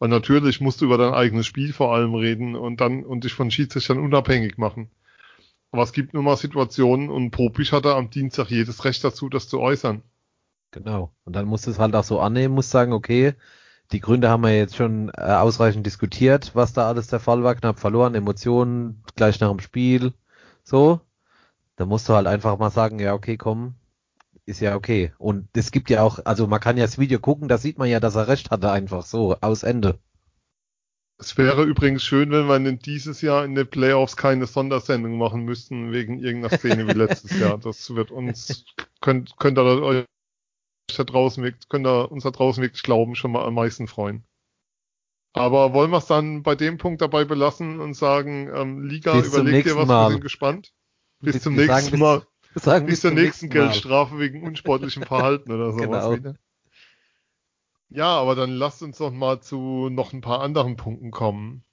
Weil 0.00 0.08
natürlich 0.08 0.60
musst 0.60 0.80
du 0.80 0.86
über 0.86 0.98
dein 0.98 1.14
eigenes 1.14 1.46
Spiel 1.46 1.72
vor 1.72 1.94
allem 1.94 2.14
reden 2.14 2.56
und 2.56 2.80
dann 2.80 3.04
und 3.04 3.22
dich 3.22 3.34
von 3.34 3.50
Schiedsrichtern 3.50 3.98
unabhängig 3.98 4.58
machen. 4.58 4.90
Aber 5.70 5.82
es 5.82 5.92
gibt 5.92 6.14
nun 6.14 6.24
mal 6.24 6.36
Situationen 6.36 7.10
und 7.10 7.30
Popisch 7.30 7.70
hatte 7.70 7.94
am 7.94 8.10
Dienstag 8.10 8.50
jedes 8.50 8.84
Recht 8.84 9.04
dazu, 9.04 9.28
das 9.28 9.48
zu 9.48 9.60
äußern. 9.60 10.02
Genau. 10.72 11.12
Und 11.24 11.36
dann 11.36 11.46
musst 11.46 11.66
du 11.66 11.70
es 11.70 11.78
halt 11.78 11.94
auch 11.94 12.04
so 12.04 12.18
annehmen, 12.18 12.54
musst 12.54 12.70
sagen, 12.70 12.92
okay, 12.92 13.34
die 13.92 14.00
Gründe 14.00 14.30
haben 14.30 14.42
wir 14.42 14.56
jetzt 14.56 14.76
schon 14.76 15.10
äh, 15.10 15.20
ausreichend 15.20 15.84
diskutiert, 15.84 16.52
was 16.54 16.72
da 16.72 16.88
alles 16.88 17.08
der 17.08 17.20
Fall 17.20 17.42
war, 17.44 17.54
knapp 17.54 17.78
verloren, 17.78 18.14
Emotionen, 18.14 19.02
gleich 19.16 19.38
nach 19.40 19.50
dem 19.50 19.60
Spiel, 19.60 20.14
so. 20.64 21.00
Da 21.76 21.86
musst 21.86 22.08
du 22.08 22.14
halt 22.14 22.26
einfach 22.26 22.58
mal 22.58 22.70
sagen, 22.70 23.00
ja, 23.00 23.14
okay, 23.14 23.36
komm, 23.36 23.74
ist 24.46 24.60
ja 24.60 24.74
okay. 24.76 25.12
Und 25.18 25.48
es 25.54 25.70
gibt 25.70 25.90
ja 25.90 26.02
auch, 26.02 26.18
also 26.24 26.46
man 26.46 26.60
kann 26.60 26.76
ja 26.76 26.84
das 26.84 26.98
Video 26.98 27.18
gucken, 27.18 27.48
da 27.48 27.58
sieht 27.58 27.78
man 27.78 27.88
ja, 27.88 28.00
dass 28.00 28.14
er 28.14 28.28
recht 28.28 28.50
hatte, 28.50 28.70
einfach 28.70 29.04
so, 29.04 29.36
aus 29.40 29.62
Ende. 29.62 29.98
Es 31.18 31.36
wäre 31.36 31.64
übrigens 31.64 32.02
schön, 32.02 32.30
wenn 32.30 32.64
wir 32.64 32.72
dieses 32.72 33.20
Jahr 33.20 33.44
in 33.44 33.54
den 33.54 33.68
Playoffs 33.68 34.16
keine 34.16 34.46
Sondersendung 34.46 35.18
machen 35.18 35.44
müssten, 35.44 35.92
wegen 35.92 36.18
irgendeiner 36.18 36.56
Szene 36.56 36.88
wie 36.88 36.92
letztes 36.92 37.38
Jahr. 37.38 37.58
Das 37.62 37.94
wird 37.94 38.10
uns, 38.10 38.64
könnt, 39.02 39.36
könnt 39.36 39.58
ihr 39.58 39.64
euch 39.64 40.04
da 40.96 41.04
draußen, 41.04 41.54
könnt 41.68 41.86
ihr 41.86 42.10
uns 42.10 42.22
da 42.22 42.30
draußen 42.30 42.62
wirklich 42.62 42.82
glauben, 42.82 43.14
schon 43.16 43.32
mal 43.32 43.44
am 43.44 43.54
meisten 43.54 43.86
freuen. 43.86 44.24
Aber 45.32 45.74
wollen 45.74 45.90
wir 45.90 45.98
es 45.98 46.06
dann 46.06 46.42
bei 46.42 46.54
dem 46.56 46.78
Punkt 46.78 47.02
dabei 47.02 47.24
belassen 47.24 47.80
und 47.80 47.94
sagen, 47.94 48.50
ähm, 48.52 48.82
Liga, 48.82 49.18
überlegt 49.18 49.66
ihr 49.66 49.76
was, 49.76 49.88
wir 49.88 50.10
sind 50.10 50.22
gespannt. 50.22 50.72
Bis, 51.20 51.34
Bis- 51.34 51.42
zum 51.42 51.54
nächsten 51.54 51.82
sagen 51.90 51.98
Mal. 51.98 52.26
Sagen 52.54 52.86
Bis 52.86 53.00
zur 53.00 53.12
nächsten. 53.12 53.48
Geldstrafe 53.48 54.18
wegen 54.18 54.42
unsportlichem 54.42 55.02
Verhalten 55.04 55.52
oder 55.52 55.72
sowas 55.72 56.04
Genau. 56.04 56.12
wieder. 56.16 56.34
Ja, 57.90 58.06
aber 58.18 58.34
dann 58.36 58.50
lasst 58.50 58.82
uns 58.82 58.98
doch 58.98 59.10
mal 59.10 59.40
zu 59.40 59.88
noch 59.90 60.12
ein 60.12 60.20
paar 60.20 60.40
anderen 60.40 60.76
Punkten 60.76 61.10
kommen. 61.10 61.64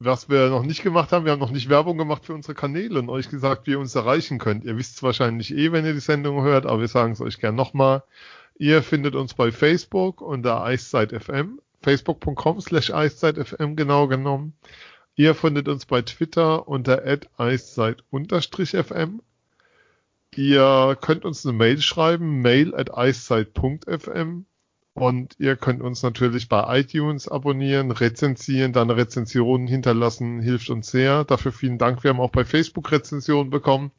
Was 0.00 0.28
wir 0.28 0.50
noch 0.50 0.64
nicht 0.64 0.82
gemacht 0.82 1.12
haben, 1.12 1.24
wir 1.24 1.32
haben 1.32 1.38
noch 1.40 1.52
nicht 1.52 1.68
Werbung 1.68 1.96
gemacht 1.96 2.24
für 2.26 2.34
unsere 2.34 2.54
Kanäle 2.54 2.98
und 2.98 3.08
euch 3.08 3.30
gesagt, 3.30 3.66
wie 3.66 3.72
ihr 3.72 3.78
uns 3.78 3.94
erreichen 3.94 4.38
könnt. 4.38 4.64
Ihr 4.64 4.76
wisst 4.76 4.96
es 4.96 5.02
wahrscheinlich 5.04 5.54
eh, 5.54 5.70
wenn 5.72 5.84
ihr 5.84 5.92
die 5.94 6.00
Sendung 6.00 6.42
hört, 6.42 6.66
aber 6.66 6.80
wir 6.80 6.88
sagen 6.88 7.12
es 7.12 7.20
euch 7.20 7.38
gern 7.38 7.54
nochmal. 7.54 8.02
Ihr 8.58 8.82
findet 8.82 9.14
uns 9.14 9.34
bei 9.34 9.52
Facebook 9.52 10.20
unter 10.20 10.62
EiszeitFM, 10.64 11.60
facebook.com 11.82 12.60
slash 12.60 12.90
EiszeitFM 12.90 13.76
genau 13.76 14.08
genommen. 14.08 14.54
Ihr 15.14 15.34
findet 15.36 15.68
uns 15.68 15.86
bei 15.86 16.02
Twitter 16.02 16.66
unter 16.66 17.04
eiszeit-fm. 17.38 19.22
Ihr 20.36 20.96
könnt 21.00 21.24
uns 21.24 21.44
eine 21.46 21.56
Mail 21.56 21.80
schreiben, 21.80 22.40
mail 22.42 22.74
at 22.74 22.96
eiszeit.fm. 22.96 24.46
Und 24.94 25.34
ihr 25.38 25.56
könnt 25.56 25.82
uns 25.82 26.04
natürlich 26.04 26.48
bei 26.48 26.80
iTunes 26.80 27.26
abonnieren, 27.26 27.90
rezensieren, 27.90 28.72
da 28.72 28.82
eine 28.82 28.96
Rezension 28.96 29.66
hinterlassen, 29.66 30.40
hilft 30.40 30.70
uns 30.70 30.88
sehr. 30.90 31.24
Dafür 31.24 31.50
vielen 31.50 31.78
Dank. 31.78 32.04
Wir 32.04 32.10
haben 32.10 32.20
auch 32.20 32.30
bei 32.30 32.44
Facebook 32.44 32.92
Rezensionen 32.92 33.50
bekommen. 33.50 33.90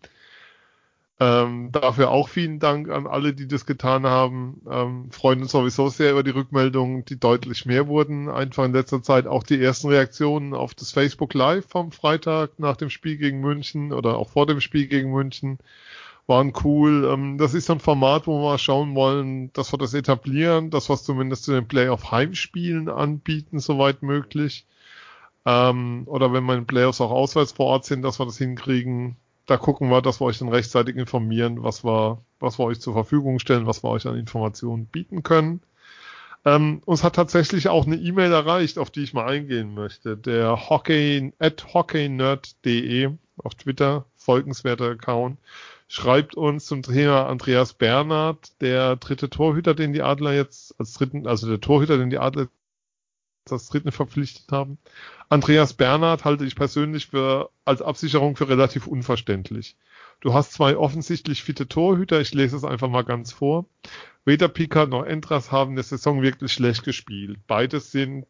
Ähm, 1.18 1.70
dafür 1.72 2.12
auch 2.12 2.28
vielen 2.28 2.60
Dank 2.60 2.90
an 2.90 3.08
alle, 3.08 3.34
die 3.34 3.48
das 3.48 3.66
getan 3.66 4.06
haben. 4.06 4.62
Ähm, 4.70 5.12
freuen 5.12 5.42
uns 5.42 5.52
sowieso 5.52 5.88
sehr 5.90 6.12
über 6.12 6.24
die 6.24 6.32
Rückmeldungen, 6.32 7.06
die 7.06 7.20
deutlich 7.20 7.66
mehr 7.66 7.88
wurden. 7.88 8.30
Einfach 8.30 8.66
in 8.66 8.74
letzter 8.74 9.02
Zeit 9.02 9.26
auch 9.28 9.44
die 9.44 9.62
ersten 9.62 9.88
Reaktionen 9.90 10.54
auf 10.54 10.74
das 10.76 10.92
Facebook 10.92 11.34
Live 11.34 11.68
vom 11.68 11.92
Freitag 11.94 12.60
nach 12.60 12.76
dem 12.76 12.90
Spiel 12.90 13.18
gegen 13.18 13.40
München 13.40 13.94
oder 13.94 14.18
auch 14.18 14.30
vor 14.30 14.46
dem 14.46 14.60
Spiel 14.60 14.88
gegen 14.88 15.12
München 15.12 15.58
waren 16.28 16.54
cool. 16.64 17.10
Ähm, 17.12 17.38
das 17.38 17.54
ist 17.54 17.70
ein 17.70 17.80
Format, 17.80 18.28
wo 18.28 18.42
wir 18.42 18.58
schauen 18.58 18.96
wollen, 18.96 19.52
dass 19.54 19.74
wir 19.74 19.78
das 19.78 19.94
etablieren, 19.94 20.70
dass 20.70 20.90
wir 20.90 20.96
es 20.96 21.04
zumindest 21.04 21.44
zu 21.44 21.52
den 21.52 21.68
Playoff-Heimspielen 21.68 22.90
anbieten, 22.90 23.60
soweit 23.60 24.02
möglich. 24.02 24.66
Ähm, 25.46 26.04
oder 26.08 26.34
wenn 26.34 26.50
in 26.50 26.66
Playoffs 26.66 27.02
auch 27.02 27.12
auswärts 27.12 27.52
vor 27.52 27.68
Ort 27.68 27.86
sind, 27.86 28.02
dass 28.02 28.20
wir 28.20 28.26
das 28.26 28.38
hinkriegen. 28.38 29.18
Da 29.46 29.58
gucken 29.58 29.90
wir, 29.90 30.02
dass 30.02 30.20
wir 30.20 30.26
euch 30.26 30.40
dann 30.40 30.50
rechtzeitig 30.50 30.96
informieren, 30.96 31.62
was 31.62 31.84
wir, 31.86 32.20
was 32.40 32.58
wir 32.58 32.66
euch 32.66 32.80
zur 32.82 32.94
Verfügung 32.94 33.38
stellen, 33.38 33.68
was 33.68 33.84
wir 33.84 33.92
euch 33.92 34.08
an 34.08 34.18
Informationen 34.18 34.88
bieten 34.88 35.22
können. 35.22 35.62
Ähm, 36.46 36.82
uns 36.86 37.04
hat 37.04 37.16
tatsächlich 37.16 37.70
auch 37.70 37.86
eine 37.86 37.96
E-Mail 37.96 38.32
erreicht, 38.32 38.80
auf 38.80 38.90
die 38.90 39.04
ich 39.04 39.14
mal 39.14 39.28
eingehen 39.28 39.76
möchte. 39.76 40.18
Der 40.18 40.70
Hockey, 40.70 41.34
at 41.38 41.74
hockeynerd.de 41.74 43.12
auf 43.44 43.56
Twitter, 43.56 44.06
folgenswerter 44.16 44.92
Account, 44.92 45.38
schreibt 45.88 46.36
uns 46.36 46.66
zum 46.66 46.84
Thema 46.84 47.28
Andreas 47.28 47.74
Bernhard, 47.74 48.60
der 48.62 48.96
dritte 48.96 49.30
Torhüter, 49.30 49.74
den 49.74 49.94
die 49.94 50.02
Adler 50.02 50.34
jetzt 50.34 50.80
als 50.80 50.94
dritten, 50.94 51.28
also 51.28 51.48
der 51.48 51.62
Torhüter, 51.62 51.98
den 51.98 52.10
die 52.10 52.20
Adler 52.20 52.48
als 53.50 53.68
dritten 53.68 53.92
verpflichtet 53.92 54.52
haben. 54.52 54.80
Andreas 55.30 55.74
Bernhard 55.74 56.26
halte 56.26 56.46
ich 56.46 56.56
persönlich 56.56 57.08
für, 57.08 57.52
als 57.64 57.82
Absicherung 57.82 58.36
für 58.36 58.50
relativ 58.50 58.88
unverständlich. 58.88 59.76
Du 60.22 60.34
hast 60.34 60.54
zwei 60.54 60.78
offensichtlich 60.78 61.44
fitte 61.44 61.68
Torhüter, 61.68 62.22
ich 62.22 62.34
lese 62.34 62.56
es 62.56 62.64
einfach 62.64 62.90
mal 62.90 63.04
ganz 63.04 63.32
vor. 63.32 63.66
Weder 64.24 64.48
Picard 64.48 64.90
noch 64.90 65.04
Entras 65.04 65.52
haben 65.52 65.76
der 65.76 65.84
Saison 65.84 66.24
wirklich 66.24 66.52
schlecht 66.52 66.84
gespielt. 66.84 67.38
Beides 67.46 67.92
sind 67.92 68.26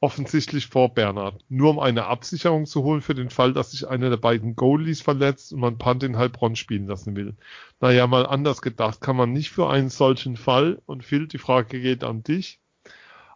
offensichtlich 0.00 0.68
vor 0.68 0.94
Bernhard. 0.94 1.44
Nur 1.48 1.70
um 1.70 1.78
eine 1.78 2.06
Absicherung 2.06 2.66
zu 2.66 2.84
holen 2.84 3.00
für 3.00 3.14
den 3.14 3.30
Fall, 3.30 3.52
dass 3.52 3.72
sich 3.72 3.88
einer 3.88 4.10
der 4.10 4.16
beiden 4.16 4.54
Goalies 4.54 5.00
verletzt 5.00 5.52
und 5.52 5.60
man 5.60 5.78
Punt 5.78 6.02
in 6.04 6.16
Heilbronn 6.16 6.56
spielen 6.56 6.86
lassen 6.86 7.16
will. 7.16 7.36
Naja, 7.80 8.06
mal 8.06 8.26
anders 8.26 8.62
gedacht, 8.62 9.00
kann 9.00 9.16
man 9.16 9.32
nicht 9.32 9.50
für 9.50 9.68
einen 9.68 9.90
solchen 9.90 10.36
Fall, 10.36 10.80
und 10.86 11.04
Phil, 11.04 11.26
die 11.26 11.38
Frage 11.38 11.80
geht 11.80 12.04
an 12.04 12.22
dich, 12.22 12.60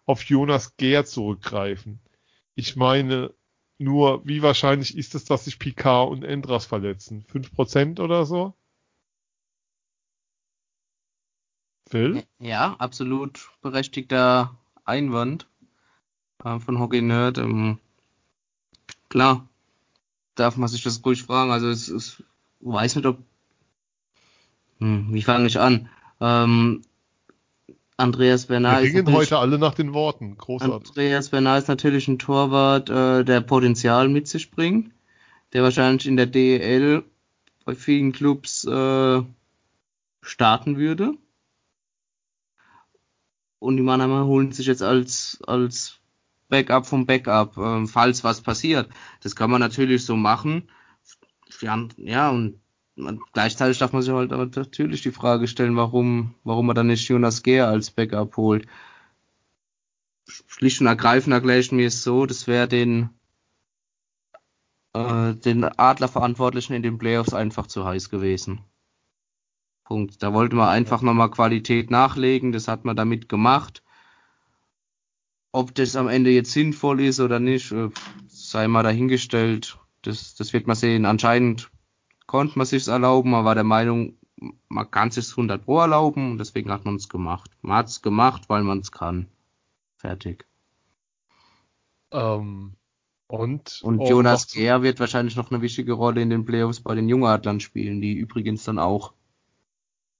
auf 0.06 0.22
Jonas 0.24 0.76
Gehr 0.76 1.04
zurückgreifen. 1.04 2.00
Ich 2.54 2.76
meine, 2.76 3.34
nur 3.78 4.24
wie 4.24 4.42
wahrscheinlich 4.42 4.96
ist 4.96 5.16
es, 5.16 5.24
dass 5.24 5.46
sich 5.46 5.58
Picard 5.58 6.10
und 6.10 6.22
Endras 6.22 6.66
verletzen? 6.66 7.24
5% 7.24 7.98
oder 7.98 8.24
so? 8.24 8.54
Phil? 11.88 12.22
Ja, 12.38 12.76
absolut 12.78 13.50
berechtigter 13.60 14.56
Einwand 14.84 15.48
äh, 16.44 16.58
von 16.58 16.78
Hockey 16.78 17.00
Nerd. 17.02 17.38
Ähm, 17.38 17.78
klar, 19.08 19.48
darf 20.34 20.56
man 20.56 20.68
sich 20.68 20.82
das 20.82 21.04
ruhig 21.04 21.22
fragen. 21.22 21.50
Also 21.50 21.68
es 21.68 21.88
ist, 21.88 22.22
weiß 22.60 22.96
nicht, 22.96 23.06
ob. 23.06 23.18
Hm, 24.78 25.08
wie 25.12 25.22
fange 25.22 25.46
ich 25.46 25.58
an? 25.60 25.88
Ähm, 26.20 26.82
Andreas 27.96 28.44
Wir 28.48 28.54
Bernal 28.54 28.82
ist 28.82 28.88
ringen 28.88 29.04
natürlich- 29.04 29.18
heute 29.30 29.38
alle 29.38 29.58
nach 29.58 29.74
den 29.74 29.92
Worten. 29.92 30.36
Großartig. 30.36 30.88
Andreas 30.88 31.28
Bernal 31.28 31.58
ist 31.58 31.68
natürlich 31.68 32.08
ein 32.08 32.18
Torwart, 32.18 32.90
äh, 32.90 33.24
der 33.24 33.40
Potenzial 33.42 34.08
mit 34.08 34.26
sich 34.26 34.50
bringt, 34.50 34.92
der 35.52 35.62
wahrscheinlich 35.62 36.06
in 36.06 36.16
der 36.16 36.26
DEL 36.26 37.04
bei 37.64 37.74
vielen 37.76 38.12
Clubs 38.12 38.64
äh, 38.64 39.22
starten 40.22 40.76
würde. 40.78 41.14
Und 43.60 43.76
die 43.76 43.82
Mannheimer 43.84 44.26
holen 44.26 44.50
sich 44.50 44.66
jetzt 44.66 44.82
als, 44.82 45.40
als 45.46 46.00
Backup 46.52 46.86
vom 46.86 47.06
Backup, 47.06 47.56
ähm, 47.58 47.88
falls 47.88 48.22
was 48.22 48.40
passiert. 48.40 48.88
Das 49.22 49.34
kann 49.34 49.50
man 49.50 49.60
natürlich 49.60 50.04
so 50.04 50.14
machen. 50.16 50.68
Ja, 51.96 52.30
und 52.30 52.60
man, 52.94 53.20
gleichzeitig 53.32 53.78
darf 53.78 53.92
man 53.92 54.02
sich 54.02 54.12
halt 54.12 54.30
natürlich 54.30 55.02
die 55.02 55.10
Frage 55.10 55.48
stellen, 55.48 55.76
warum, 55.76 56.34
warum 56.44 56.66
man 56.66 56.76
dann 56.76 56.86
nicht 56.88 57.08
Jonas 57.08 57.42
Gehr 57.42 57.68
als 57.68 57.90
Backup 57.90 58.36
holt 58.36 58.66
schlicht 60.46 60.80
und 60.80 60.86
ergreifend 60.86 61.32
erkläre 61.32 61.58
ich 61.58 61.72
mir 61.72 61.88
es 61.88 62.02
so, 62.02 62.26
das 62.26 62.46
wäre 62.46 62.68
den, 62.68 63.10
äh, 64.94 65.34
den 65.34 65.64
Adlerverantwortlichen 65.64 66.74
in 66.74 66.82
den 66.82 66.98
Playoffs 66.98 67.34
einfach 67.34 67.66
zu 67.66 67.84
heiß 67.84 68.10
gewesen. 68.10 68.64
Punkt. 69.84 70.22
Da 70.22 70.32
wollte 70.32 70.56
man 70.56 70.68
einfach 70.68 71.02
nochmal 71.02 71.30
Qualität 71.30 71.90
nachlegen, 71.90 72.52
das 72.52 72.68
hat 72.68 72.84
man 72.84 72.96
damit 72.96 73.28
gemacht. 73.28 73.82
Ob 75.52 75.74
das 75.74 75.96
am 75.96 76.08
Ende 76.08 76.30
jetzt 76.30 76.52
sinnvoll 76.52 77.00
ist 77.00 77.20
oder 77.20 77.38
nicht, 77.38 77.72
äh, 77.72 77.90
sei 78.26 78.68
mal 78.68 78.82
dahingestellt. 78.82 79.78
Das, 80.00 80.34
das 80.34 80.52
wird 80.52 80.66
man 80.66 80.76
sehen. 80.76 81.04
Anscheinend 81.04 81.70
konnte 82.26 82.58
man 82.58 82.66
sich's 82.66 82.88
erlauben, 82.88 83.30
man 83.30 83.44
war 83.44 83.54
der 83.54 83.64
Meinung, 83.64 84.16
man 84.68 84.90
kann 84.90 85.10
sich's 85.10 85.32
100 85.32 85.64
Pro 85.64 85.80
erlauben 85.80 86.32
und 86.32 86.38
deswegen 86.38 86.72
hat 86.72 86.84
man 86.84 86.96
es 86.96 87.08
gemacht. 87.08 87.50
Man 87.60 87.76
hat's 87.76 88.02
gemacht, 88.02 88.48
weil 88.48 88.64
man 88.64 88.78
es 88.78 88.90
kann. 88.90 89.28
Fertig. 89.96 90.46
Ähm, 92.10 92.74
und 93.28 93.80
Und 93.82 94.06
Jonas 94.06 94.48
Gehr 94.52 94.82
wird 94.82 95.00
wahrscheinlich 95.00 95.36
noch 95.36 95.50
eine 95.50 95.62
wichtige 95.62 95.92
Rolle 95.92 96.20
in 96.22 96.30
den 96.30 96.44
Playoffs 96.44 96.80
bei 96.80 96.94
den 96.94 97.08
Jungadlern 97.08 97.60
spielen, 97.60 98.00
die 98.00 98.14
übrigens 98.14 98.64
dann 98.64 98.78
auch 98.78 99.12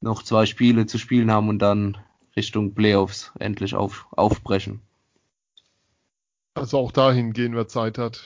noch 0.01 0.22
zwei 0.22 0.47
Spiele 0.47 0.87
zu 0.87 0.99
spielen 0.99 1.30
haben 1.30 1.49
und 1.49 1.59
dann 1.59 1.99
Richtung 2.37 2.74
Playoffs 2.74 3.33
endlich 3.39 3.74
auf, 3.74 4.07
aufbrechen. 4.12 4.80
Also 6.55 6.78
auch 6.78 6.92
dahin 6.92 7.32
gehen, 7.32 7.55
wer 7.55 7.68
Zeit 7.68 7.98
hat. 7.98 8.22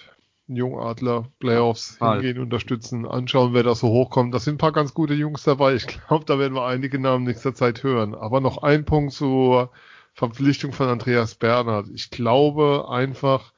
Jungadler, 0.49 1.29
Playoffs 1.41 1.99
Halt. 2.01 2.23
hingehen, 2.23 2.43
unterstützen, 2.43 3.05
anschauen, 3.05 3.53
wer 3.53 3.65
da 3.65 3.75
so 3.75 3.89
hochkommt. 3.89 4.33
Da 4.33 4.39
sind 4.39 4.55
ein 4.55 4.59
paar 4.59 4.73
ganz 4.73 4.95
gute 4.95 5.15
Jungs 5.15 5.43
dabei. 5.43 5.75
Ich 5.75 5.87
glaube, 5.87 6.25
da 6.25 6.39
werden 6.39 6.55
wir 6.55 6.65
einige 6.67 6.99
Namen 7.01 7.25
nächster 7.25 7.55
Zeit 7.55 7.83
hören. 7.83 8.15
Aber 8.15 8.41
noch 8.41 8.63
ein 8.63 8.85
Punkt 8.85 9.13
zur 9.13 9.73
Verpflichtung 10.15 10.73
von 10.73 10.89
Andreas 10.89 11.35
Bernhard. 11.35 11.89
Ich 11.93 12.11
glaube 12.11 12.87
einfach, 12.89 13.53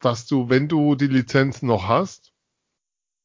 dass 0.00 0.26
du, 0.26 0.48
wenn 0.48 0.68
du 0.68 0.94
die 0.94 1.08
Lizenzen 1.08 1.66
noch 1.66 1.88
hast 1.88 2.32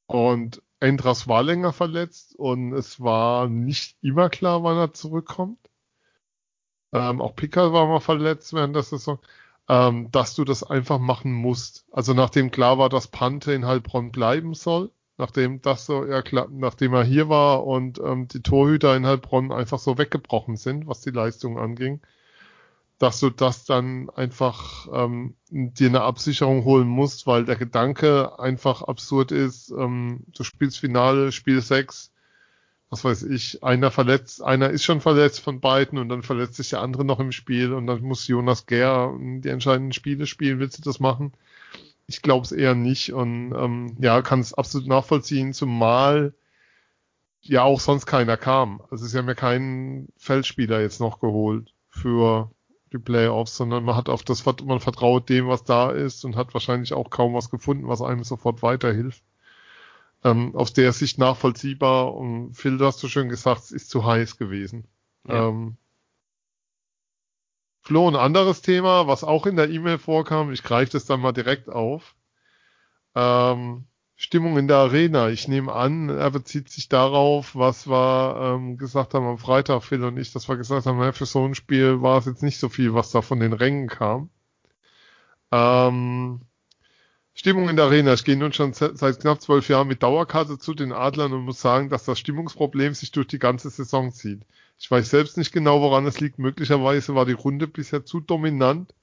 und 0.08 0.62
Endras 0.80 1.28
war 1.28 1.44
länger 1.44 1.74
verletzt 1.74 2.36
und 2.36 2.74
es 2.74 3.00
war 3.00 3.48
nicht 3.48 3.98
immer 4.02 4.30
klar, 4.30 4.64
wann 4.64 4.78
er 4.78 4.94
zurückkommt. 4.94 5.60
Ähm, 6.92 7.22
auch 7.22 7.36
Picker 7.36 7.72
war 7.72 7.86
mal 7.88 8.00
verletzt 8.00 8.54
während 8.54 8.76
der 8.76 8.84
Saison 8.84 9.20
ähm, 9.72 10.12
dass 10.12 10.36
du 10.36 10.44
das 10.44 10.64
einfach 10.64 11.00
machen 11.00 11.32
musst. 11.32 11.86
Also 11.94 12.14
nachdem 12.14 12.52
klar 12.52 12.78
war, 12.78 12.90
dass 12.90 13.08
Pante 13.08 13.54
in 13.54 13.66
Heilbronn 13.66 14.12
bleiben 14.12 14.54
soll, 14.54 14.92
nachdem 15.18 15.62
das 15.62 15.86
so, 15.86 16.06
ja 16.06 16.22
klar, 16.22 16.50
nachdem 16.52 16.94
er 16.94 17.06
hier 17.06 17.30
war 17.30 17.66
und 17.66 17.98
ähm, 18.04 18.28
die 18.28 18.42
Torhüter 18.42 18.98
in 18.98 19.06
Heilbronn 19.06 19.54
einfach 19.54 19.80
so 19.80 19.98
weggebrochen 19.98 20.58
sind, 20.58 20.88
was 20.88 21.00
die 21.00 21.12
Leistung 21.12 21.58
anging, 21.58 22.02
dass 22.98 23.22
du 23.22 23.30
das 23.30 23.64
dann 23.64 24.10
einfach 24.10 24.90
ähm, 24.92 25.36
dir 25.50 25.88
eine 25.88 26.02
Absicherung 26.02 26.66
holen 26.66 26.90
musst, 26.90 27.26
weil 27.26 27.46
der 27.46 27.56
Gedanke 27.56 28.38
einfach 28.40 28.82
absurd 28.82 29.32
ist, 29.32 29.72
ähm, 29.72 30.26
du 30.36 30.44
spielst 30.44 30.80
Finale, 30.80 31.32
Spiel 31.32 31.62
6, 31.62 32.12
was 32.92 33.06
weiß 33.06 33.24
ich, 33.24 33.64
einer 33.64 33.90
verletzt, 33.90 34.44
einer 34.44 34.70
ist 34.70 34.84
schon 34.84 35.00
verletzt 35.00 35.40
von 35.40 35.62
beiden 35.62 35.98
und 35.98 36.10
dann 36.10 36.24
verletzt 36.24 36.56
sich 36.56 36.72
der 36.72 36.82
andere 36.82 37.06
noch 37.06 37.22
im 37.22 37.32
Spiel 37.32 37.72
und 37.72 37.88
dann 37.88 38.02
muss 38.02 38.28
Jonas 38.28 38.66
Gär 38.66 39.18
die 39.18 39.48
entscheidenden 39.48 39.94
Spiele 39.94 40.28
spielen. 40.28 40.60
Willst 40.60 40.78
du 40.78 40.82
das 40.84 41.00
machen? 41.00 41.32
Ich 42.08 42.22
glaube 42.22 42.44
es 42.44 42.52
eher 42.52 42.76
nicht 42.76 43.14
und 43.14 43.54
ähm, 43.56 43.96
ja, 44.02 44.22
kann 44.22 44.42
es 44.42 44.54
absolut 44.54 44.88
nachvollziehen, 44.90 45.54
zumal 45.54 46.34
ja 47.40 47.64
auch 47.64 47.80
sonst 47.80 48.08
keiner 48.08 48.36
kam. 48.36 48.82
Also 48.92 49.06
sie 49.06 49.18
haben 49.18 49.28
ja 49.30 49.36
keinen 49.36 50.10
Feldspieler 50.18 50.82
jetzt 50.82 51.00
noch 51.00 51.22
geholt 51.22 51.74
für 51.88 52.52
die 52.92 52.98
Playoffs, 52.98 53.56
sondern 53.56 53.86
man 53.86 53.96
hat 53.96 54.10
auf 54.10 54.24
das, 54.24 54.46
man 54.46 54.82
vertraut 54.82 55.30
dem, 55.30 55.48
was 55.48 55.64
da 55.64 55.92
ist 55.92 56.26
und 56.26 56.36
hat 56.36 56.54
wahrscheinlich 56.54 56.92
auch 56.92 57.10
kaum 57.10 57.34
was 57.36 57.50
gefunden, 57.50 57.88
was 57.88 58.02
einem 58.02 58.26
sofort 58.26 58.62
weiterhilft 58.62 59.24
ähm, 60.24 60.56
aus 60.56 60.74
der 60.74 60.94
Sicht 60.94 61.18
nachvollziehbar. 61.18 62.14
Und 62.14 62.54
Phil, 62.54 62.78
du 62.78 62.86
hast 62.86 63.00
so 63.00 63.08
schön 63.08 63.30
gesagt, 63.30 63.62
es 63.64 63.72
ist 63.72 63.90
zu 63.90 64.06
heiß 64.06 64.38
gewesen. 64.38 64.88
Ja. 65.28 65.48
Ähm, 65.50 65.78
Flo, 67.84 68.08
ein 68.08 68.16
anderes 68.16 68.62
Thema, 68.62 69.08
was 69.08 69.24
auch 69.24 69.48
in 69.48 69.56
der 69.56 69.70
E-Mail 69.70 69.98
vorkam, 69.98 70.52
ich 70.52 70.62
greife 70.62 70.92
das 70.92 71.06
dann 71.06 71.20
mal 71.20 71.32
direkt 71.32 71.68
auf. 71.68 72.16
Ähm, 73.16 73.86
Stimmung 74.16 74.60
in 74.60 74.68
der 74.68 74.78
Arena. 74.78 75.30
Ich 75.30 75.48
nehme 75.48 75.74
an, 75.74 76.10
er 76.10 76.30
bezieht 76.30 76.70
sich 76.70 76.90
darauf, 76.90 77.56
was 77.56 77.88
wir 77.88 78.56
ähm, 78.56 78.78
gesagt 78.78 79.16
haben 79.16 79.26
am 79.26 79.40
Freitag, 79.40 79.84
Phil 79.84 80.04
und 80.04 80.16
ich, 80.18 80.32
dass 80.32 80.48
wir 80.48 80.58
gesagt 80.58 80.86
haben, 80.86 81.02
ja, 81.02 81.12
für 81.12 81.26
so 81.26 81.44
ein 81.44 81.56
Spiel 81.56 82.04
war 82.04 82.20
es 82.20 82.28
jetzt 82.28 82.44
nicht 82.44 82.60
so 82.60 82.70
viel, 82.70 82.94
was 82.94 83.10
da 83.10 83.24
von 83.24 83.40
den 83.40 83.54
Rängen 83.54 83.88
kam. 83.88 84.30
Ähm, 85.52 86.42
Stimmung 87.42 87.70
in 87.70 87.76
der 87.76 87.86
Arena. 87.86 88.14
Ich 88.14 88.24
gehe 88.24 88.38
nun 88.38 88.54
schon 88.54 88.74
seit 88.74 89.20
knapp 89.20 89.42
zwölf 89.42 89.68
Jahren 89.68 89.88
mit 89.88 90.04
Dauerkarte 90.04 90.60
zu 90.60 90.76
den 90.76 90.92
Adlern 90.92 91.34
und 91.34 91.42
muss 91.42 91.60
sagen, 91.60 91.90
dass 91.90 92.06
das 92.06 92.20
Stimmungsproblem 92.20 92.94
sich 92.94 93.12
durch 93.12 93.26
die 93.26 93.40
ganze 93.40 93.72
Saison 93.72 94.12
zieht. 94.12 94.44
Ich 94.78 94.92
weiß 94.92 95.10
selbst 95.10 95.40
nicht 95.40 95.52
genau, 95.52 95.82
woran 95.82 96.06
es 96.06 96.20
liegt. 96.20 96.38
Möglicherweise 96.38 97.16
war 97.16 97.26
die 97.26 97.32
Runde 97.32 97.66
bisher 97.66 98.06
zu 98.06 98.20
dominant, 98.20 98.94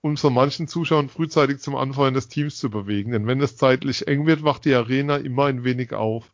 um 0.00 0.16
so 0.16 0.30
manchen 0.30 0.66
Zuschauern 0.66 1.10
frühzeitig 1.10 1.58
zum 1.58 1.76
Anfeuern 1.76 2.14
des 2.14 2.28
Teams 2.28 2.56
zu 2.56 2.70
bewegen. 2.70 3.12
Denn 3.12 3.26
wenn 3.26 3.42
es 3.42 3.58
zeitlich 3.58 4.08
eng 4.08 4.24
wird, 4.26 4.44
wacht 4.44 4.64
die 4.64 4.74
Arena 4.74 5.18
immer 5.18 5.44
ein 5.44 5.62
wenig 5.62 5.92
auf. 5.92 6.32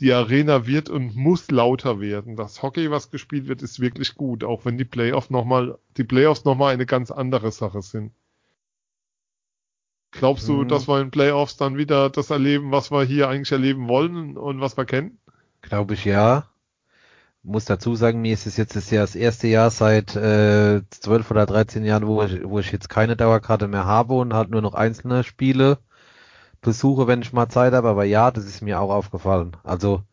Die 0.00 0.14
Arena 0.14 0.66
wird 0.66 0.88
und 0.88 1.14
muss 1.14 1.50
lauter 1.50 2.00
werden. 2.00 2.34
Das 2.34 2.62
Hockey, 2.62 2.90
was 2.90 3.10
gespielt 3.10 3.46
wird, 3.46 3.60
ist 3.60 3.80
wirklich 3.80 4.14
gut, 4.14 4.42
auch 4.42 4.64
wenn 4.64 4.78
die 4.78 4.86
Playoffs 4.86 5.28
nochmal, 5.28 5.76
die 5.98 6.04
Playoffs 6.04 6.46
nochmal 6.46 6.72
eine 6.72 6.86
ganz 6.86 7.10
andere 7.10 7.52
Sache 7.52 7.82
sind. 7.82 8.12
Glaubst 10.12 10.46
du, 10.46 10.58
mhm. 10.58 10.68
dass 10.68 10.88
wir 10.88 11.00
in 11.00 11.10
Playoffs 11.10 11.56
dann 11.56 11.78
wieder 11.78 12.10
das 12.10 12.30
erleben, 12.30 12.70
was 12.70 12.90
wir 12.90 13.02
hier 13.02 13.28
eigentlich 13.28 13.50
erleben 13.50 13.88
wollen 13.88 14.36
und 14.36 14.60
was 14.60 14.76
wir 14.76 14.84
kennen? 14.84 15.18
Glaube 15.62 15.94
ich 15.94 16.04
ja. 16.04 16.44
Muss 17.42 17.64
dazu 17.64 17.96
sagen, 17.96 18.20
mir 18.20 18.34
ist 18.34 18.46
es 18.46 18.56
jetzt 18.56 18.76
das, 18.76 18.90
Jahr, 18.90 19.04
das 19.04 19.16
erste 19.16 19.48
Jahr 19.48 19.70
seit 19.70 20.14
äh, 20.14 20.82
12 20.90 21.30
oder 21.30 21.46
13 21.46 21.84
Jahren, 21.84 22.06
wo 22.06 22.22
ich, 22.22 22.44
wo 22.44 22.60
ich 22.60 22.70
jetzt 22.70 22.88
keine 22.88 23.16
Dauerkarte 23.16 23.66
mehr 23.66 23.84
habe 23.84 24.14
und 24.14 24.34
halt 24.34 24.50
nur 24.50 24.62
noch 24.62 24.74
einzelne 24.74 25.24
Spiele 25.24 25.78
besuche, 26.60 27.06
wenn 27.08 27.22
ich 27.22 27.32
mal 27.32 27.48
Zeit 27.48 27.72
habe. 27.72 27.88
Aber 27.88 28.04
ja, 28.04 28.30
das 28.30 28.44
ist 28.44 28.60
mir 28.60 28.80
auch 28.80 28.90
aufgefallen. 28.90 29.56
Also, 29.64 30.04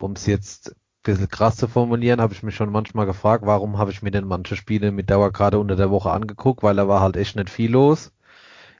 um 0.00 0.12
es 0.12 0.26
jetzt 0.26 0.70
ein 0.70 0.74
bisschen 1.04 1.28
krass 1.28 1.56
zu 1.56 1.68
formulieren, 1.68 2.20
habe 2.20 2.34
ich 2.34 2.42
mich 2.42 2.56
schon 2.56 2.70
manchmal 2.70 3.06
gefragt, 3.06 3.46
warum 3.46 3.78
habe 3.78 3.92
ich 3.92 4.02
mir 4.02 4.10
denn 4.10 4.26
manche 4.26 4.56
Spiele 4.56 4.92
mit 4.92 5.08
Dauerkarte 5.08 5.58
unter 5.58 5.76
der 5.76 5.90
Woche 5.90 6.10
angeguckt, 6.10 6.62
weil 6.62 6.76
da 6.76 6.88
war 6.88 7.00
halt 7.00 7.16
echt 7.16 7.36
nicht 7.36 7.48
viel 7.48 7.70
los. 7.70 8.12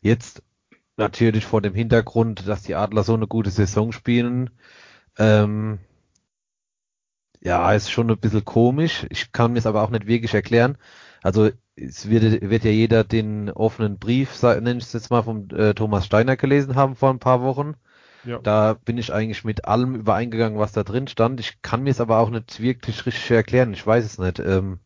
Jetzt 0.05 0.43
natürlich 0.99 1.47
vor 1.47 1.63
dem 1.63 1.75
Hintergrund, 1.75 2.47
dass 2.47 2.63
die 2.63 2.75
Adler 2.75 3.05
so 3.05 3.15
eine 3.15 3.27
gute 3.27 3.49
Saison 3.49 3.91
spielen, 3.91 4.51
ähm, 5.19 5.79
ja, 7.41 7.73
ist 7.73 7.91
schon 7.91 8.11
ein 8.11 8.19
bisschen 8.19 8.45
komisch. 8.45 9.07
Ich 9.09 9.33
kann 9.33 9.55
mir 9.55 9.61
es 9.61 9.67
aber 9.67 9.83
auch 9.83 9.89
nicht 9.89 10.07
wirklich 10.07 10.35
erklären. 10.35 10.77
Also 11.23 11.51
es 11.75 12.11
wird, 12.11 12.43
wird 12.43 12.65
ja 12.65 12.71
jeder 12.71 13.03
den 13.03 13.51
offenen 13.51 13.99
Brief, 13.99 14.43
nenne 14.43 14.77
ich 14.77 14.85
es 14.85 14.93
jetzt 14.93 15.11
mal, 15.11 15.23
vom 15.23 15.49
äh, 15.51 15.73
Thomas 15.73 16.05
Steiner 16.05 16.37
gelesen 16.37 16.75
haben 16.75 16.97
vor 16.97 17.09
ein 17.09 17.19
paar 17.19 17.41
Wochen. 17.41 17.75
Ja. 18.25 18.41
Da 18.41 18.75
bin 18.75 18.99
ich 18.99 19.11
eigentlich 19.11 19.43
mit 19.43 19.65
allem 19.65 19.95
übereingegangen, 19.95 20.59
was 20.59 20.73
da 20.73 20.85
drin 20.85 21.09
stand. 21.09 21.41
Ich 21.41 21.63
kann 21.63 21.83
mir 21.83 21.91
es 21.91 22.01
aber 22.03 22.19
auch 22.19 22.29
nicht 22.29 22.61
wirklich 22.61 23.07
richtig 23.07 23.31
erklären. 23.31 23.73
Ich 23.73 23.87
weiß 23.87 24.05
es 24.05 24.19
nicht. 24.19 24.39
Ähm, 24.39 24.81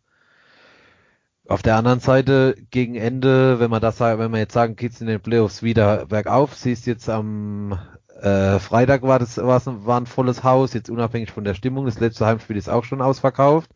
auf 1.48 1.62
der 1.62 1.76
anderen 1.76 2.00
Seite, 2.00 2.54
gegen 2.70 2.94
Ende, 2.94 3.58
wenn 3.58 3.70
man 3.70 3.80
das 3.80 4.00
wenn 4.00 4.32
wir 4.32 4.38
jetzt 4.38 4.52
sagen, 4.52 4.76
geht's 4.76 5.00
in 5.00 5.06
den 5.06 5.20
Playoffs 5.20 5.62
wieder 5.62 6.06
bergauf, 6.06 6.54
siehst 6.54 6.86
jetzt 6.86 7.08
am 7.08 7.78
äh, 8.20 8.58
Freitag 8.58 9.02
war 9.02 9.18
das 9.18 9.38
war, 9.38 9.60
war 9.86 10.00
ein 10.00 10.06
volles 10.06 10.44
Haus, 10.44 10.74
jetzt 10.74 10.90
unabhängig 10.90 11.30
von 11.30 11.44
der 11.44 11.54
Stimmung, 11.54 11.86
das 11.86 12.00
letzte 12.00 12.26
Heimspiel 12.26 12.56
ist 12.56 12.68
auch 12.68 12.84
schon 12.84 13.00
ausverkauft. 13.00 13.70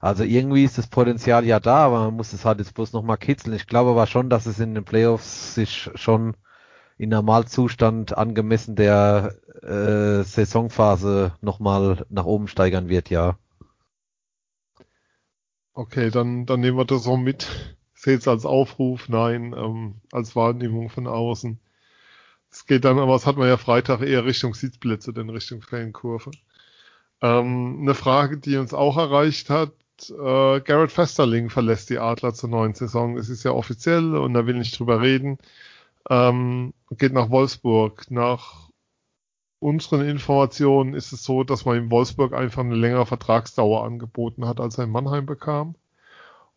Also 0.00 0.24
irgendwie 0.24 0.64
ist 0.64 0.78
das 0.78 0.86
Potenzial 0.88 1.44
ja 1.44 1.60
da, 1.60 1.86
aber 1.86 2.00
man 2.06 2.14
muss 2.14 2.32
es 2.32 2.44
halt 2.44 2.58
jetzt 2.58 2.74
bloß 2.74 2.92
nochmal 2.92 3.18
kitzeln. 3.18 3.54
Ich 3.54 3.66
glaube 3.66 3.90
aber 3.90 4.06
schon, 4.06 4.30
dass 4.30 4.46
es 4.46 4.58
in 4.58 4.74
den 4.74 4.84
Playoffs 4.84 5.54
sich 5.54 5.90
schon 5.94 6.36
in 6.98 7.10
Normalzustand 7.10 8.16
angemessen 8.16 8.76
der 8.76 9.34
äh, 9.62 10.22
Saisonphase 10.22 11.32
nochmal 11.40 12.04
nach 12.10 12.24
oben 12.24 12.48
steigern 12.48 12.88
wird, 12.88 13.10
ja. 13.10 13.36
Okay, 15.80 16.10
dann, 16.10 16.44
dann 16.44 16.60
nehmen 16.60 16.76
wir 16.76 16.84
das 16.84 17.04
so 17.04 17.16
mit. 17.16 17.46
Seht 17.94 18.20
es 18.20 18.28
als 18.28 18.44
Aufruf, 18.44 19.08
nein, 19.08 19.54
ähm, 19.56 19.94
als 20.12 20.36
Wahrnehmung 20.36 20.90
von 20.90 21.06
außen. 21.06 21.58
Es 22.50 22.66
geht 22.66 22.84
dann, 22.84 22.98
aber 22.98 23.14
das 23.14 23.24
hat 23.24 23.38
man 23.38 23.48
ja 23.48 23.56
Freitag 23.56 24.02
eher 24.02 24.26
Richtung 24.26 24.52
Sitzplätze, 24.52 25.14
denn 25.14 25.30
Richtung 25.30 25.62
Fankurve. 25.62 26.32
Ähm, 27.22 27.78
eine 27.80 27.94
Frage, 27.94 28.36
die 28.36 28.58
uns 28.58 28.74
auch 28.74 28.98
erreicht 28.98 29.48
hat, 29.48 29.72
äh, 30.10 30.60
Garrett 30.60 30.92
Festerling 30.92 31.48
verlässt 31.48 31.88
die 31.88 31.98
Adler 31.98 32.34
zur 32.34 32.50
neuen 32.50 32.74
Saison. 32.74 33.16
Es 33.16 33.30
ist 33.30 33.44
ja 33.44 33.52
offiziell 33.52 34.16
und 34.16 34.34
da 34.34 34.46
will 34.46 34.58
nicht 34.58 34.78
drüber 34.78 35.00
reden. 35.00 35.38
Ähm, 36.10 36.74
geht 36.90 37.14
nach 37.14 37.30
Wolfsburg. 37.30 38.10
Nach 38.10 38.69
unseren 39.60 40.06
Informationen 40.06 40.94
ist 40.94 41.12
es 41.12 41.22
so, 41.22 41.44
dass 41.44 41.64
man 41.64 41.76
in 41.76 41.90
Wolfsburg 41.90 42.32
einfach 42.32 42.62
eine 42.62 42.74
längere 42.74 43.06
Vertragsdauer 43.06 43.84
angeboten 43.84 44.46
hat, 44.46 44.58
als 44.58 44.78
er 44.78 44.84
in 44.84 44.90
Mannheim 44.90 45.26
bekam. 45.26 45.76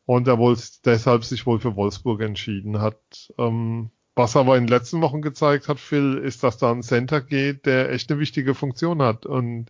Und 0.05 0.27
er 0.27 0.37
wohl 0.37 0.57
deshalb 0.83 1.23
sich 1.23 1.45
wohl 1.45 1.59
für 1.59 1.75
Wolfsburg 1.75 2.21
entschieden 2.21 2.81
hat. 2.81 3.31
Ähm, 3.37 3.89
was 4.15 4.35
aber 4.35 4.57
in 4.57 4.65
den 4.65 4.69
letzten 4.69 5.01
Wochen 5.01 5.21
gezeigt 5.21 5.67
hat, 5.67 5.79
Phil, 5.79 6.17
ist, 6.17 6.43
dass 6.43 6.57
da 6.57 6.71
ein 6.71 6.83
Center 6.83 7.21
geht, 7.21 7.65
der 7.65 7.91
echt 7.91 8.11
eine 8.11 8.19
wichtige 8.19 8.53
Funktion 8.53 9.01
hat 9.01 9.25
und 9.25 9.67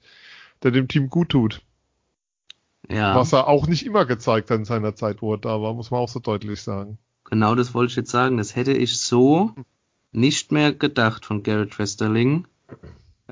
der 0.64 0.72
dem 0.72 0.88
Team 0.88 1.10
gut 1.10 1.30
tut. 1.30 1.62
Ja. 2.90 3.16
Was 3.16 3.34
er 3.34 3.48
auch 3.48 3.68
nicht 3.68 3.86
immer 3.86 4.06
gezeigt 4.06 4.50
hat 4.50 4.58
in 4.58 4.66
seiner 4.66 4.96
Zeit, 4.96 5.22
wo 5.22 5.34
er 5.34 5.38
da 5.38 5.62
war, 5.62 5.74
muss 5.74 5.92
man 5.92 6.02
auch 6.02 6.10
so 6.10 6.20
deutlich 6.20 6.62
sagen. 6.62 6.98
Genau 7.26 7.56
das 7.56 7.74
wollte 7.74 7.92
ich 7.92 7.96
jetzt 7.96 8.12
sagen. 8.12 8.38
Das 8.38 8.56
hätte 8.56 8.74
ich 8.74 9.00
so 9.00 9.54
nicht 10.12 10.52
mehr 10.52 10.74
gedacht 10.74 11.26
von 11.26 11.44
Garrett 11.44 11.80
Westerling. 11.80 12.46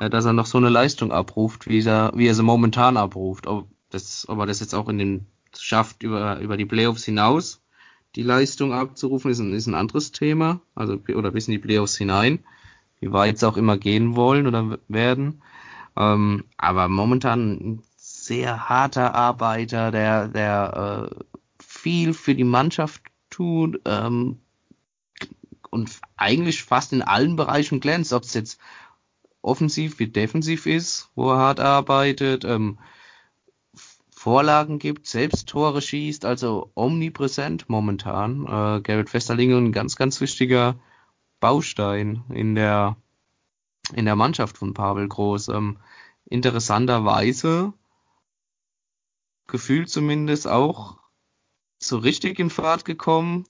Äh, 0.02 0.10
dass 0.10 0.26
er 0.26 0.34
noch 0.34 0.47
so 0.47 0.58
eine 0.58 0.70
Leistung 0.70 1.12
abruft, 1.12 1.68
wie 1.68 1.86
er, 1.86 2.12
wie 2.16 2.26
er 2.26 2.34
sie 2.34 2.41
momentan 2.41 2.97
abruft. 2.97 3.45
Ob, 3.45 3.68
das, 3.91 4.28
ob 4.28 4.39
er 4.39 4.47
das 4.47 4.60
jetzt 4.60 4.74
auch 4.74 4.89
in 4.89 4.97
den 4.97 5.28
schafft, 5.56 6.02
über, 6.02 6.39
über 6.39 6.58
die 6.58 6.66
Playoffs 6.66 7.06
hinaus 7.06 7.62
die 8.16 8.24
Leistung 8.24 8.74
abzurufen, 8.74 9.32
ist 9.32 9.39
ein, 9.39 9.54
ist 9.54 9.68
ein 9.68 9.76
anderes 9.76 10.12
Thema. 10.12 10.60
Also, 10.74 10.99
oder 11.16 11.32
bis 11.32 11.47
in 11.47 11.54
die 11.54 11.60
Playoffs 11.60 11.97
hinein. 11.97 12.39
Wie 12.99 13.14
weit 13.14 13.36
es 13.36 13.43
auch 13.43 13.58
immer 13.58 13.78
gehen 13.78 14.16
wollen 14.16 14.47
oder 14.47 14.80
werden. 14.88 15.43
Ähm, 15.95 16.45
aber 16.58 16.89
momentan 16.89 17.84
sehr 17.95 18.70
harter 18.70 19.14
Arbeiter, 19.14 19.91
der, 19.91 20.28
der 20.28 21.12
äh, 21.12 21.64
viel 21.64 22.14
für 22.14 22.34
die 22.34 22.43
Mannschaft 22.43 23.02
tut 23.30 23.80
ähm, 23.86 24.39
und 25.70 25.99
eigentlich 26.18 26.64
fast 26.64 26.91
in 26.91 27.02
allen 27.02 27.36
Bereichen 27.36 27.80
glänzt, 27.80 28.14
ob 28.14 28.24
es 28.24 28.34
jetzt 28.34 28.60
offensiv 29.41 29.99
wie 29.99 30.07
defensiv 30.07 30.65
ist, 30.65 31.09
wo 31.15 31.31
er 31.31 31.37
hart 31.37 31.59
arbeitet, 31.59 32.45
ähm, 32.45 32.79
Vorlagen 34.13 34.77
gibt, 34.77 35.07
selbst 35.07 35.49
Tore 35.49 35.81
schießt, 35.81 36.25
also 36.25 36.71
omnipräsent 36.75 37.69
momentan. 37.69 38.45
Äh, 38.45 38.81
Gerrit 38.81 39.11
Westerlinge 39.13 39.57
ein 39.57 39.71
ganz, 39.71 39.95
ganz 39.95 40.21
wichtiger 40.21 40.75
Baustein 41.39 42.23
in 42.29 42.53
der 42.53 42.97
in 43.93 44.05
der 44.05 44.15
Mannschaft 44.15 44.57
von 44.59 44.75
Pavel 44.75 45.07
Groß. 45.07 45.49
Ähm, 45.49 45.77
interessanterweise 46.25 47.73
gefühlt 49.47 49.89
zumindest 49.89 50.47
auch 50.47 50.97
so 51.79 51.97
richtig 51.97 52.39
in 52.39 52.49
Fahrt 52.49 52.85
gekommen. 52.85 53.45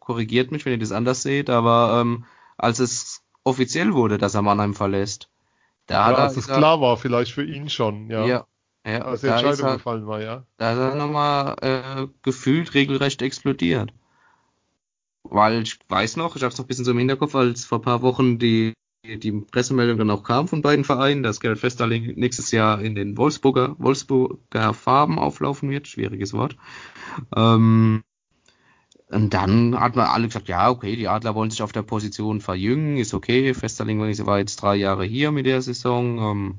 Korrigiert 0.00 0.50
mich, 0.50 0.64
wenn 0.64 0.72
ihr 0.72 0.78
das 0.78 0.92
anders 0.92 1.22
seht, 1.22 1.50
aber 1.50 2.00
ähm, 2.00 2.24
als 2.56 2.78
es 2.78 3.22
offiziell 3.48 3.94
wurde, 3.94 4.18
dass 4.18 4.34
er 4.34 4.42
Mannheim 4.42 4.74
verlässt, 4.74 5.30
da 5.86 6.10
ja, 6.10 6.16
als 6.16 6.36
es 6.36 6.46
klar 6.46 6.80
war, 6.80 6.96
vielleicht 6.96 7.32
für 7.32 7.44
ihn 7.44 7.68
schon, 7.68 8.10
ja. 8.10 8.26
Ja, 8.26 8.46
ja 8.86 9.02
als 9.02 9.22
die 9.22 9.28
Entscheidung 9.28 9.66
er, 9.66 9.74
gefallen 9.74 10.06
war, 10.06 10.20
ja. 10.20 10.44
Da 10.58 10.72
ist 10.72 10.78
er 10.78 10.94
nochmal 10.94 11.56
äh, 11.60 12.06
gefühlt 12.22 12.74
regelrecht 12.74 13.22
explodiert. 13.22 13.92
Weil 15.24 15.62
ich 15.62 15.78
weiß 15.88 16.16
noch, 16.16 16.36
ich 16.36 16.42
habe 16.42 16.52
es 16.52 16.58
noch 16.58 16.64
ein 16.64 16.68
bisschen 16.68 16.84
so 16.84 16.90
im 16.92 16.98
Hinterkopf, 16.98 17.34
als 17.34 17.64
vor 17.64 17.78
ein 17.78 17.82
paar 17.82 18.02
Wochen 18.02 18.38
die 18.38 18.74
die 19.04 19.32
Pressemeldung 19.32 19.98
dann 19.98 20.10
auch 20.10 20.22
kam 20.22 20.48
von 20.48 20.60
beiden 20.60 20.84
Vereinen, 20.84 21.22
dass 21.22 21.40
Gerrit 21.40 21.58
Festerling 21.58 22.14
nächstes 22.16 22.50
Jahr 22.50 22.80
in 22.80 22.94
den 22.94 23.16
Wolfsburger, 23.16 23.76
Wolfsburger 23.78 24.74
Farben 24.74 25.18
auflaufen 25.18 25.70
wird. 25.70 25.88
Schwieriges 25.88 26.32
Wort. 26.32 26.56
Ähm, 27.34 28.02
und 29.10 29.34
dann 29.34 29.78
hat 29.78 29.96
man 29.96 30.06
alle 30.06 30.26
gesagt, 30.26 30.48
ja, 30.48 30.70
okay, 30.70 30.96
die 30.96 31.08
Adler 31.08 31.34
wollen 31.34 31.50
sich 31.50 31.62
auf 31.62 31.72
der 31.72 31.82
Position 31.82 32.40
verjüngen, 32.40 32.98
ist 32.98 33.14
okay. 33.14 33.54
Festerling 33.54 34.00
war 34.00 34.38
jetzt 34.38 34.56
drei 34.56 34.76
Jahre 34.76 35.04
hier 35.04 35.30
mit 35.32 35.46
der 35.46 35.62
Saison, 35.62 36.18
ähm, 36.18 36.58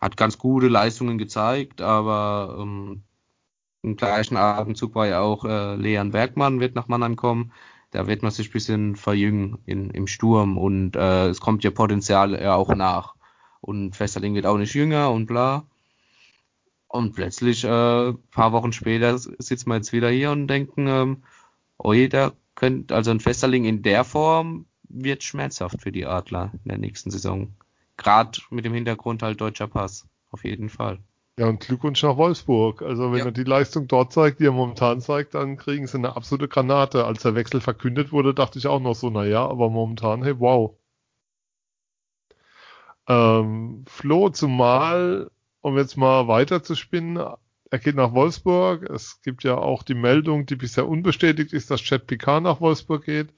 hat 0.00 0.16
ganz 0.16 0.38
gute 0.38 0.68
Leistungen 0.68 1.18
gezeigt, 1.18 1.80
aber 1.82 2.56
ähm, 2.60 3.02
im 3.82 3.96
gleichen 3.96 4.36
Abendzug 4.36 4.94
war 4.94 5.06
ja 5.06 5.20
auch 5.20 5.44
äh, 5.44 5.76
Leon 5.76 6.10
Bergmann, 6.10 6.60
wird 6.60 6.74
nach 6.74 6.88
Mannheim 6.88 7.16
kommen 7.16 7.52
da 7.90 8.06
wird 8.06 8.22
man 8.22 8.30
sich 8.30 8.48
ein 8.48 8.52
bisschen 8.52 8.96
verjüngen 8.96 9.58
in, 9.66 9.90
im 9.90 10.06
Sturm 10.06 10.58
und 10.58 10.96
äh, 10.96 11.28
es 11.28 11.40
kommt 11.40 11.64
ja 11.64 11.70
Potenzial 11.70 12.40
ja 12.40 12.54
auch 12.54 12.74
nach. 12.74 13.14
Und 13.60 13.96
Festerling 13.96 14.34
wird 14.34 14.46
auch 14.46 14.56
nicht 14.56 14.74
jünger 14.74 15.10
und 15.10 15.26
bla. 15.26 15.66
Und 16.88 17.14
plötzlich, 17.14 17.64
äh, 17.64 18.12
paar 18.30 18.52
Wochen 18.52 18.72
später, 18.72 19.18
sitzen 19.18 19.68
wir 19.68 19.76
jetzt 19.76 19.92
wieder 19.92 20.08
hier 20.08 20.30
und 20.30 20.48
denken, 20.48 20.86
ähm, 20.86 21.22
oh 21.82 21.94
da 22.08 22.32
könnte, 22.54 22.94
also 22.94 23.10
ein 23.10 23.20
Festerling 23.20 23.64
in 23.64 23.82
der 23.82 24.04
Form 24.04 24.66
wird 24.88 25.22
schmerzhaft 25.22 25.80
für 25.80 25.92
die 25.92 26.06
Adler 26.06 26.52
in 26.64 26.68
der 26.68 26.78
nächsten 26.78 27.10
Saison. 27.10 27.54
Gerade 27.96 28.40
mit 28.50 28.64
dem 28.64 28.74
Hintergrund 28.74 29.22
halt 29.22 29.40
deutscher 29.40 29.68
Pass, 29.68 30.06
auf 30.30 30.44
jeden 30.44 30.68
Fall. 30.68 30.98
Ja, 31.38 31.48
und 31.48 31.60
Glückwunsch 31.60 32.02
nach 32.02 32.16
Wolfsburg. 32.16 32.82
Also 32.82 33.12
wenn 33.12 33.20
ja. 33.20 33.24
er 33.26 33.32
die 33.32 33.44
Leistung 33.44 33.88
dort 33.88 34.12
zeigt, 34.12 34.40
die 34.40 34.44
er 34.44 34.52
momentan 34.52 35.00
zeigt, 35.00 35.34
dann 35.34 35.56
kriegen 35.56 35.86
sie 35.86 35.96
eine 35.96 36.14
absolute 36.14 36.48
Granate. 36.48 37.06
Als 37.06 37.22
der 37.22 37.34
Wechsel 37.34 37.60
verkündet 37.60 38.12
wurde, 38.12 38.34
dachte 38.34 38.58
ich 38.58 38.66
auch 38.66 38.80
noch 38.80 38.94
so, 38.94 39.08
naja, 39.08 39.46
aber 39.46 39.70
momentan, 39.70 40.22
hey, 40.22 40.38
wow. 40.38 40.76
Ähm, 43.08 43.84
Flo, 43.86 44.28
zumal, 44.28 45.30
um 45.62 45.78
jetzt 45.78 45.96
mal 45.96 46.28
weiter 46.28 46.62
zu 46.62 46.74
spinnen, 46.74 47.18
er 47.70 47.78
geht 47.78 47.94
nach 47.94 48.12
Wolfsburg. 48.12 48.82
Es 48.90 49.22
gibt 49.22 49.44
ja 49.44 49.56
auch 49.56 49.82
die 49.84 49.94
Meldung, 49.94 50.44
die 50.46 50.56
bisher 50.56 50.88
unbestätigt 50.88 51.52
ist, 51.52 51.70
dass 51.70 51.80
Chad 51.80 52.06
Picard 52.06 52.42
nach 52.42 52.60
Wolfsburg 52.60 53.04
geht. 53.04 53.28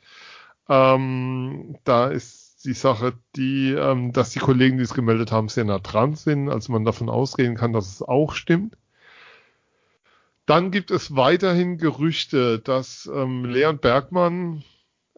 Ähm, 0.68 1.76
da 1.84 2.08
ist 2.08 2.64
die 2.64 2.72
Sache, 2.72 3.14
die, 3.36 3.72
ähm, 3.72 4.12
dass 4.12 4.30
die 4.30 4.38
Kollegen, 4.38 4.78
die 4.78 4.84
es 4.84 4.94
gemeldet 4.94 5.32
haben, 5.32 5.48
sehr 5.48 5.64
nah 5.64 5.78
dran 5.78 6.14
sind, 6.14 6.48
also 6.48 6.72
man 6.72 6.84
davon 6.84 7.08
ausgehen 7.08 7.56
kann, 7.56 7.72
dass 7.72 7.92
es 7.92 8.02
auch 8.02 8.32
stimmt. 8.32 8.76
Dann 10.46 10.70
gibt 10.70 10.90
es 10.90 11.14
weiterhin 11.14 11.78
Gerüchte, 11.78 12.58
dass 12.58 13.10
ähm, 13.12 13.44
Leon 13.44 13.78
Bergmann, 13.78 14.64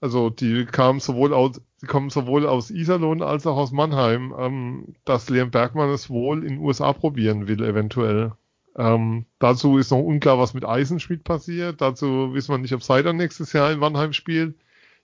also 0.00 0.28
die 0.30 0.66
kamen 0.66 1.00
sowohl 1.00 1.32
aus, 1.32 1.60
die 1.82 1.86
kommen 1.86 2.10
sowohl 2.10 2.46
aus 2.46 2.70
Iserlohn 2.70 3.22
als 3.22 3.46
auch 3.46 3.56
aus 3.56 3.72
Mannheim, 3.72 4.34
ähm, 4.38 4.96
dass 5.04 5.30
Leon 5.30 5.50
Bergmann 5.50 5.90
es 5.90 6.10
wohl 6.10 6.42
in 6.42 6.56
den 6.56 6.58
USA 6.58 6.92
probieren 6.92 7.46
will, 7.46 7.62
eventuell. 7.62 8.32
Ähm, 8.76 9.26
dazu 9.38 9.78
ist 9.78 9.90
noch 9.90 9.98
unklar, 9.98 10.38
was 10.38 10.54
mit 10.54 10.64
Eisenschmidt 10.64 11.24
passiert. 11.24 11.80
Dazu 11.80 12.34
wissen 12.34 12.52
wir 12.52 12.58
nicht, 12.58 12.74
ob 12.74 12.82
Seider 12.82 13.12
nächstes 13.12 13.52
Jahr 13.52 13.70
in 13.70 13.78
Mannheim 13.78 14.12
spielt 14.12 14.56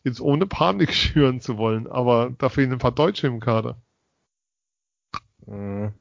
jetzt 0.05 0.21
ohne 0.21 0.47
Panik 0.47 0.93
schüren 0.95 1.41
zu 1.41 1.57
wollen, 1.59 1.87
aber 1.87 2.31
da 2.39 2.49
fehlen 2.49 2.73
ein 2.73 2.79
paar 2.79 2.93
Deutsche 2.93 3.27
im 3.27 3.41
Kader. 3.41 3.81
Hm, 5.47 5.93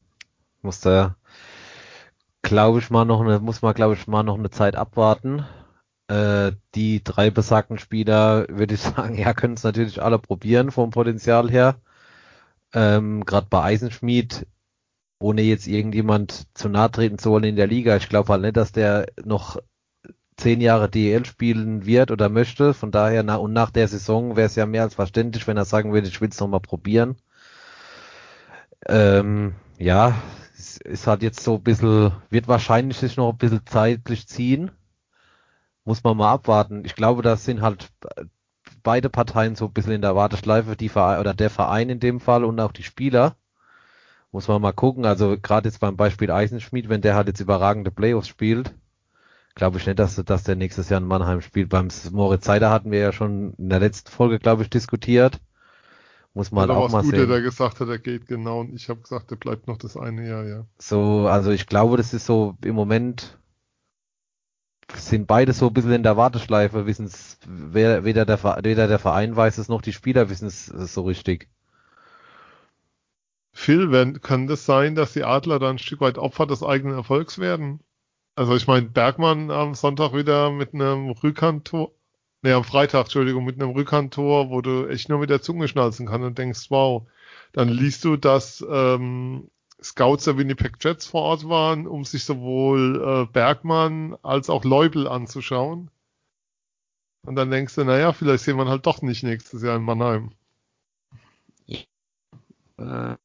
muss 0.61 0.81
da, 0.81 1.15
glaube 2.41 2.79
ich 2.79 2.89
mal 2.89 3.05
noch 3.05 3.21
eine, 3.21 3.39
muss 3.39 3.61
man 3.61 3.73
glaube 3.73 3.95
ich 3.95 4.07
mal 4.07 4.23
noch 4.23 4.37
eine 4.37 4.49
Zeit 4.49 4.75
abwarten. 4.75 5.45
Äh, 6.07 6.53
die 6.75 7.03
drei 7.03 7.29
besagten 7.29 7.77
Spieler, 7.77 8.47
würde 8.49 8.75
ich 8.75 8.81
sagen, 8.81 9.17
ja, 9.17 9.33
können 9.33 9.55
es 9.55 9.63
natürlich 9.63 10.01
alle 10.01 10.19
probieren 10.19 10.71
vom 10.71 10.91
Potenzial 10.91 11.49
her. 11.49 11.79
Ähm, 12.73 13.25
Gerade 13.25 13.47
bei 13.49 13.63
Eisenschmied, 13.63 14.45
ohne 15.19 15.41
jetzt 15.41 15.67
irgendjemand 15.67 16.47
zu 16.53 16.69
nahe 16.69 16.91
treten 16.91 17.19
zu 17.19 17.31
wollen 17.31 17.43
in 17.43 17.55
der 17.55 17.67
Liga. 17.67 17.97
Ich 17.97 18.09
glaube 18.09 18.31
halt 18.31 18.41
nicht, 18.41 18.57
dass 18.57 18.71
der 18.71 19.07
noch 19.23 19.57
zehn 20.37 20.61
Jahre 20.61 20.89
DEL 20.89 21.25
spielen 21.25 21.85
wird 21.85 22.11
oder 22.11 22.29
möchte. 22.29 22.73
Von 22.73 22.91
daher, 22.91 23.23
na, 23.23 23.35
und 23.35 23.53
nach 23.53 23.71
der 23.71 23.87
Saison 23.87 24.37
wäre 24.37 24.47
es 24.47 24.55
ja 24.55 24.65
mehr 24.65 24.83
als 24.83 24.95
verständlich, 24.95 25.45
wenn 25.47 25.57
er 25.57 25.65
sagen 25.65 25.93
würde, 25.93 26.07
ich 26.07 26.21
will 26.21 26.29
es 26.29 26.39
nochmal 26.39 26.61
probieren. 26.61 27.17
Ähm, 28.87 29.55
ja, 29.77 30.15
es 30.57 30.77
ist 30.77 31.07
halt 31.07 31.21
jetzt 31.23 31.41
so 31.41 31.55
ein 31.55 31.63
bisschen, 31.63 32.13
wird 32.29 32.47
wahrscheinlich 32.47 32.97
sich 32.97 33.17
noch 33.17 33.31
ein 33.31 33.37
bisschen 33.37 33.65
zeitlich 33.65 34.27
ziehen. 34.27 34.71
Muss 35.83 36.03
man 36.03 36.17
mal 36.17 36.31
abwarten. 36.31 36.85
Ich 36.85 36.95
glaube, 36.95 37.21
das 37.21 37.45
sind 37.45 37.61
halt 37.61 37.89
beide 38.83 39.09
Parteien 39.09 39.55
so 39.55 39.65
ein 39.65 39.73
bisschen 39.73 39.93
in 39.93 40.01
der 40.01 40.15
Warteschleife, 40.15 40.75
die 40.75 40.89
Verein, 40.89 41.19
oder 41.19 41.33
der 41.33 41.49
Verein 41.49 41.89
in 41.89 41.99
dem 41.99 42.19
Fall 42.19 42.45
und 42.45 42.59
auch 42.59 42.71
die 42.71 42.83
Spieler. 42.83 43.35
Muss 44.31 44.47
man 44.47 44.61
mal 44.61 44.73
gucken. 44.73 45.05
Also 45.05 45.37
gerade 45.41 45.67
jetzt 45.67 45.79
beim 45.79 45.97
Beispiel 45.97 46.31
Eisenschmied, 46.31 46.89
wenn 46.89 47.01
der 47.01 47.15
halt 47.15 47.27
jetzt 47.27 47.39
überragende 47.39 47.91
Playoffs 47.91 48.27
spielt, 48.27 48.73
glaube 49.55 49.77
ich 49.77 49.85
nicht, 49.85 49.99
dass, 49.99 50.15
dass 50.15 50.43
der 50.43 50.55
nächstes 50.55 50.89
Jahr 50.89 51.01
in 51.01 51.07
Mannheim 51.07 51.41
spielt. 51.41 51.69
Beim 51.69 51.89
Moritz 52.11 52.45
Seider 52.45 52.69
hatten 52.69 52.91
wir 52.91 52.99
ja 52.99 53.11
schon 53.11 53.53
in 53.57 53.69
der 53.69 53.79
letzten 53.79 54.09
Folge, 54.09 54.39
glaube 54.39 54.63
ich, 54.63 54.69
diskutiert. 54.69 55.39
Muss 56.33 56.51
man 56.51 56.69
halt 56.69 56.77
auch 56.77 56.91
mal 56.91 57.01
Gute, 57.01 57.17
sehen. 57.17 57.29
der 57.29 57.41
gesagt 57.41 57.79
hat, 57.79 57.89
er 57.89 57.97
geht 57.97 58.27
genau 58.27 58.59
und 58.61 58.73
ich 58.73 58.87
habe 58.87 59.01
gesagt, 59.01 59.31
er 59.31 59.37
bleibt 59.37 59.67
noch 59.67 59.77
das 59.77 59.97
eine 59.97 60.27
Jahr, 60.27 60.45
ja. 60.45 60.65
So, 60.77 61.27
also 61.27 61.49
ich 61.51 61.65
glaube, 61.65 61.97
das 61.97 62.13
ist 62.13 62.25
so 62.25 62.55
im 62.63 62.75
Moment 62.75 63.37
sind 64.95 65.27
beide 65.27 65.53
so 65.53 65.67
ein 65.67 65.73
bisschen 65.73 65.91
in 65.91 66.03
der 66.03 66.17
Warteschleife, 66.17 66.85
wissen 66.85 67.05
es, 67.05 67.37
weder 67.47 68.25
der, 68.25 68.63
weder 68.63 68.87
der 68.87 68.99
Verein 68.99 69.35
weiß 69.35 69.57
es 69.57 69.69
noch 69.69 69.81
die 69.81 69.93
Spieler 69.93 70.29
wissen 70.29 70.47
es 70.47 70.67
so 70.67 71.01
richtig. 71.03 71.47
Phil, 73.59 73.91
wenn, 73.91 74.21
kann 74.21 74.47
das 74.47 74.65
sein, 74.65 74.95
dass 74.95 75.11
die 75.11 75.25
Adler 75.25 75.59
dann 75.59 75.75
ein 75.75 75.79
Stück 75.79 75.99
weit 75.99 76.17
Opfer 76.17 76.47
des 76.47 76.63
eigenen 76.63 76.95
Erfolgs 76.95 77.39
werden? 77.39 77.81
Also 78.35 78.55
ich 78.55 78.67
meine, 78.67 78.87
Bergmann 78.87 79.51
am 79.51 79.75
Sonntag 79.75 80.13
wieder 80.13 80.49
mit 80.49 80.73
einem 80.73 81.09
Rückhandtor, 81.09 81.91
ne, 82.41 82.53
am 82.55 82.63
Freitag, 82.63 83.01
Entschuldigung, 83.01 83.43
mit 83.43 83.61
einem 83.61 83.71
Rückhandtor, 83.71 84.49
wo 84.49 84.61
du 84.61 84.87
echt 84.87 85.09
nur 85.09 85.19
mit 85.19 85.29
der 85.29 85.41
Zunge 85.41 85.67
schnalzen 85.67 86.07
kannst 86.07 86.25
und 86.25 86.37
denkst, 86.37 86.71
wow. 86.71 87.05
Dann 87.51 87.67
liest 87.67 88.05
du, 88.05 88.15
dass 88.15 88.65
ähm, 88.69 89.51
Scouts 89.83 90.23
der 90.23 90.37
Winnipeg 90.37 90.77
Jets 90.79 91.07
vor 91.07 91.23
Ort 91.23 91.49
waren, 91.49 91.85
um 91.85 92.05
sich 92.05 92.23
sowohl 92.23 93.25
äh, 93.27 93.31
Bergmann 93.31 94.15
als 94.21 94.49
auch 94.49 94.63
Leubel 94.63 95.05
anzuschauen. 95.05 95.91
Und 97.23 97.35
dann 97.35 97.51
denkst 97.51 97.75
du, 97.75 97.83
naja, 97.83 98.13
vielleicht 98.13 98.45
sehen 98.45 98.55
wir 98.55 98.69
halt 98.69 98.85
doch 98.85 99.01
nicht 99.01 99.23
nächstes 99.23 99.61
Jahr 99.63 99.75
in 99.75 99.83
Mannheim. 99.83 100.31
Äh, 102.77 103.17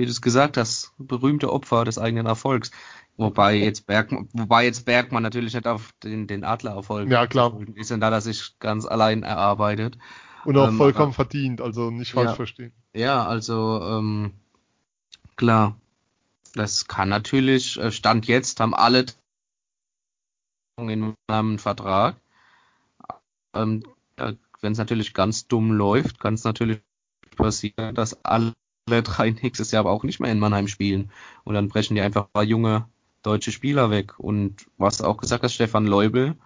wie 0.00 0.06
du 0.06 0.10
es 0.10 0.22
gesagt 0.22 0.56
hast, 0.56 0.92
berühmte 0.98 1.52
Opfer 1.52 1.84
des 1.84 1.98
eigenen 1.98 2.26
Erfolgs. 2.26 2.70
Wobei 3.16 3.56
jetzt 3.56 3.86
Bergmann, 3.86 4.28
wobei 4.32 4.64
jetzt 4.64 4.86
Bergmann 4.86 5.22
natürlich 5.22 5.52
nicht 5.52 5.66
auf 5.66 5.92
den, 6.02 6.26
den 6.26 6.42
Adlererfolg 6.42 7.10
ja, 7.10 7.26
klar. 7.26 7.54
ist, 7.74 7.90
denn 7.90 8.00
da 8.00 8.08
er 8.10 8.22
sich 8.22 8.58
ganz 8.60 8.86
allein 8.86 9.22
erarbeitet. 9.22 9.98
Und 10.46 10.56
auch 10.56 10.68
ähm, 10.68 10.78
vollkommen 10.78 11.08
aber, 11.08 11.12
verdient, 11.12 11.60
also 11.60 11.90
nicht 11.90 12.12
falsch 12.12 12.30
ja, 12.30 12.34
verstehen. 12.34 12.72
Ja, 12.94 13.26
also 13.26 13.80
ähm, 13.84 14.32
klar. 15.36 15.76
Das 16.54 16.88
kann 16.88 17.10
natürlich, 17.10 17.78
äh, 17.78 17.92
Stand 17.92 18.26
jetzt 18.26 18.58
haben 18.58 18.74
alle 18.74 19.06
in 20.78 21.14
einem 21.28 21.58
Vertrag. 21.58 22.16
Ähm, 23.54 23.84
Wenn 24.16 24.72
es 24.72 24.78
natürlich 24.78 25.12
ganz 25.12 25.46
dumm 25.46 25.72
läuft, 25.72 26.20
kann 26.20 26.34
es 26.34 26.44
natürlich 26.44 26.80
passieren, 27.36 27.94
dass 27.94 28.24
alle 28.24 28.54
drei 28.86 29.30
nächstes 29.30 29.70
Jahr 29.70 29.80
aber 29.80 29.90
auch 29.90 30.04
nicht 30.04 30.20
mehr 30.20 30.32
in 30.32 30.38
Mannheim 30.38 30.68
spielen. 30.68 31.10
Und 31.44 31.54
dann 31.54 31.68
brechen 31.68 31.94
die 31.94 32.00
einfach 32.00 32.28
mal 32.34 32.44
junge 32.44 32.86
deutsche 33.22 33.52
Spieler 33.52 33.90
weg. 33.90 34.18
Und 34.18 34.66
was 34.78 35.02
auch 35.02 35.18
gesagt 35.18 35.44
hast, 35.44 35.54
Stefan 35.54 35.86
Leubel, 35.86 36.36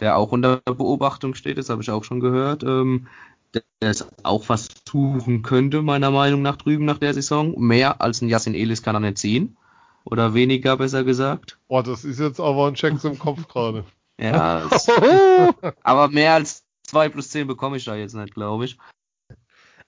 der 0.00 0.16
auch 0.16 0.32
unter 0.32 0.60
Beobachtung 0.64 1.34
steht, 1.34 1.58
das 1.58 1.68
habe 1.68 1.82
ich 1.82 1.90
auch 1.90 2.04
schon 2.04 2.20
gehört, 2.20 2.62
ähm, 2.64 3.06
der 3.54 3.62
es 3.80 4.06
auch 4.24 4.48
was 4.48 4.68
suchen 4.88 5.42
könnte, 5.42 5.82
meiner 5.82 6.10
Meinung 6.10 6.42
nach, 6.42 6.56
drüben 6.56 6.84
nach 6.84 6.98
der 6.98 7.14
Saison. 7.14 7.58
Mehr 7.58 8.00
als 8.00 8.20
ein 8.20 8.28
Yassin 8.28 8.54
Elis 8.54 8.82
kann 8.82 8.96
er 8.96 9.00
nicht 9.00 9.18
ziehen. 9.18 9.56
Oder 10.04 10.34
weniger, 10.34 10.76
besser 10.76 11.04
gesagt. 11.04 11.58
Boah, 11.68 11.82
das 11.82 12.04
ist 12.04 12.20
jetzt 12.20 12.40
aber 12.40 12.66
ein 12.66 12.74
Check 12.74 13.00
zum 13.00 13.18
Kopf 13.18 13.48
gerade. 13.48 13.84
Ja, 14.20 14.68
aber 15.82 16.08
mehr 16.08 16.34
als 16.34 16.64
2 16.84 17.08
plus 17.08 17.30
10 17.30 17.46
bekomme 17.46 17.76
ich 17.76 17.84
da 17.84 17.96
jetzt 17.96 18.14
nicht, 18.14 18.34
glaube 18.34 18.66
ich. 18.66 18.76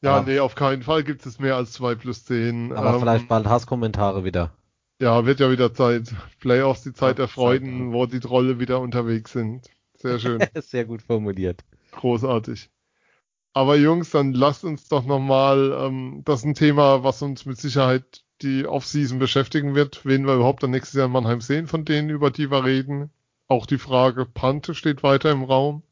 Ja, 0.03 0.17
Aber- 0.17 0.27
nee, 0.27 0.39
auf 0.39 0.55
keinen 0.55 0.83
Fall 0.83 1.05
gibt 1.05 1.25
es 1.27 1.39
mehr 1.39 1.57
als 1.57 1.73
2 1.73 1.95
plus 1.95 2.25
10. 2.25 2.73
Aber 2.73 2.95
Ähm, 2.95 3.01
vielleicht 3.01 3.29
bald 3.29 3.47
Hasskommentare 3.47 4.25
wieder. 4.25 4.53
Ja, 5.01 5.27
wird 5.27 5.41
ja 5.41 5.51
wieder 5.51 5.75
Zeit. 5.75 6.15
Playoffs, 6.41 6.83
die 6.83 6.93
Zeit 6.93 7.19
der 7.19 7.29
Freuden, 7.29 7.93
wo 7.93 8.07
die 8.07 8.21
Trolle 8.21 8.59
wieder 8.59 8.81
unterwegs 8.81 9.33
sind. 9.33 9.67
Sehr 9.95 10.19
schön. 10.19 10.39
Sehr 10.55 10.85
gut 10.85 11.03
formuliert. 11.03 11.65
Großartig. 11.93 12.71
Aber 13.53 13.77
Jungs, 13.77 14.11
dann 14.11 14.33
lasst 14.35 14.65
uns 14.65 14.89
doch 14.89 15.05
nochmal, 15.07 15.73
ähm, 15.81 16.23
das 16.25 16.41
ist 16.41 16.45
ein 16.47 16.55
Thema, 16.55 17.03
was 17.05 17.23
uns 17.23 17.47
mit 17.47 17.59
Sicherheit 17.59 18.23
die 18.43 18.67
Offseason 18.67 19.19
beschäftigen 19.19 19.75
wird, 19.75 20.05
wen 20.05 20.27
wir 20.27 20.35
überhaupt 20.35 20.63
dann 20.63 20.71
nächstes 20.73 20.95
Jahr 20.99 21.07
in 21.07 21.13
Mannheim 21.13 21.41
sehen, 21.41 21.67
von 21.67 21.87
denen, 21.87 22.11
über 22.11 22.31
die 22.31 22.51
wir 22.51 22.65
reden. 22.65 23.11
Auch 23.49 23.65
die 23.65 23.79
Frage 23.79 24.27
Pante 24.27 24.75
steht 24.75 25.03
weiter 25.03 25.31
im 25.31 25.43
Raum. 25.45 25.83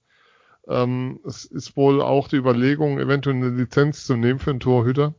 Ähm, 0.68 1.20
es 1.26 1.44
ist 1.44 1.76
wohl 1.76 2.00
auch 2.02 2.28
die 2.28 2.36
Überlegung, 2.36 2.98
eventuell 2.98 3.36
eine 3.36 3.50
Lizenz 3.50 4.06
zu 4.06 4.16
nehmen 4.16 4.38
für 4.38 4.50
einen 4.50 4.60
Torhüter. 4.60 5.14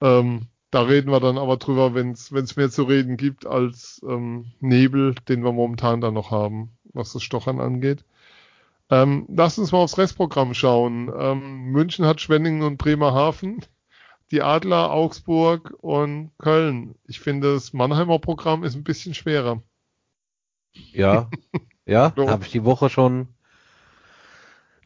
Ähm, 0.00 0.48
da 0.70 0.82
reden 0.82 1.10
wir 1.10 1.20
dann 1.20 1.38
aber 1.38 1.56
drüber, 1.56 1.94
wenn 1.94 2.12
es 2.12 2.30
mehr 2.56 2.70
zu 2.70 2.82
reden 2.84 3.16
gibt 3.16 3.46
als 3.46 4.00
ähm, 4.08 4.52
Nebel, 4.60 5.14
den 5.28 5.44
wir 5.44 5.52
momentan 5.52 6.00
da 6.00 6.10
noch 6.10 6.30
haben, 6.30 6.76
was 6.92 7.12
das 7.12 7.22
Stochern 7.22 7.60
angeht. 7.60 8.04
Ähm, 8.90 9.26
lass 9.28 9.58
uns 9.58 9.72
mal 9.72 9.78
aufs 9.78 9.98
Restprogramm 9.98 10.54
schauen. 10.54 11.12
Ähm, 11.16 11.66
München 11.72 12.06
hat 12.06 12.20
Schwenningen 12.20 12.62
und 12.62 12.76
Bremerhaven, 12.78 13.64
die 14.30 14.42
Adler, 14.42 14.90
Augsburg 14.92 15.74
und 15.80 16.32
Köln. 16.38 16.96
Ich 17.06 17.20
finde, 17.20 17.54
das 17.54 17.72
Mannheimer 17.72 18.18
Programm 18.18 18.64
ist 18.64 18.74
ein 18.74 18.84
bisschen 18.84 19.14
schwerer. 19.14 19.62
Ja, 20.92 21.30
ja, 21.86 22.12
So. 22.16 22.28
habe 22.28 22.44
ich 22.44 22.52
die 22.52 22.64
Woche 22.64 22.90
schon 22.90 23.33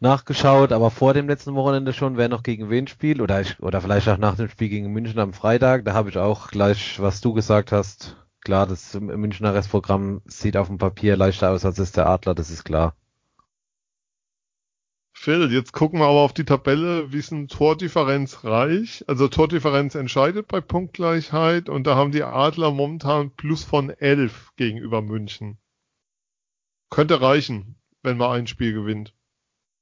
nachgeschaut, 0.00 0.72
aber 0.72 0.90
vor 0.90 1.14
dem 1.14 1.28
letzten 1.28 1.54
Wochenende 1.54 1.92
schon, 1.92 2.16
wer 2.16 2.28
noch 2.28 2.42
gegen 2.42 2.70
wen 2.70 2.86
spielt 2.86 3.20
oder 3.20 3.40
ich, 3.40 3.60
oder 3.60 3.80
vielleicht 3.80 4.08
auch 4.08 4.18
nach 4.18 4.36
dem 4.36 4.48
Spiel 4.48 4.68
gegen 4.68 4.92
München 4.92 5.18
am 5.18 5.32
Freitag, 5.32 5.84
da 5.84 5.94
habe 5.94 6.08
ich 6.10 6.18
auch 6.18 6.48
gleich, 6.48 7.00
was 7.00 7.20
du 7.20 7.32
gesagt 7.32 7.72
hast, 7.72 8.16
klar, 8.40 8.66
das 8.66 8.94
Münchner 8.98 9.54
Restprogramm 9.54 10.22
sieht 10.26 10.56
auf 10.56 10.68
dem 10.68 10.78
Papier 10.78 11.16
leichter 11.16 11.50
aus 11.50 11.64
als 11.64 11.78
es 11.78 11.92
der 11.92 12.08
Adler, 12.08 12.34
das 12.34 12.50
ist 12.50 12.64
klar. 12.64 12.94
Phil, 15.20 15.50
jetzt 15.52 15.72
gucken 15.72 15.98
wir 15.98 16.06
aber 16.06 16.20
auf 16.20 16.32
die 16.32 16.44
Tabelle, 16.44 17.12
wie 17.12 17.18
ist 17.18 17.32
ein 17.32 17.48
Tordifferenz 17.48 18.44
reich? 18.44 19.04
Also 19.08 19.26
Tordifferenz 19.26 19.96
entscheidet 19.96 20.46
bei 20.46 20.60
Punktgleichheit 20.60 21.68
und 21.68 21.88
da 21.88 21.96
haben 21.96 22.12
die 22.12 22.22
Adler 22.22 22.70
momentan 22.70 23.32
plus 23.32 23.64
von 23.64 23.90
11 23.90 24.52
gegenüber 24.54 25.02
München. 25.02 25.58
Könnte 26.88 27.20
reichen, 27.20 27.74
wenn 28.04 28.16
man 28.16 28.30
ein 28.30 28.46
Spiel 28.46 28.72
gewinnt. 28.72 29.12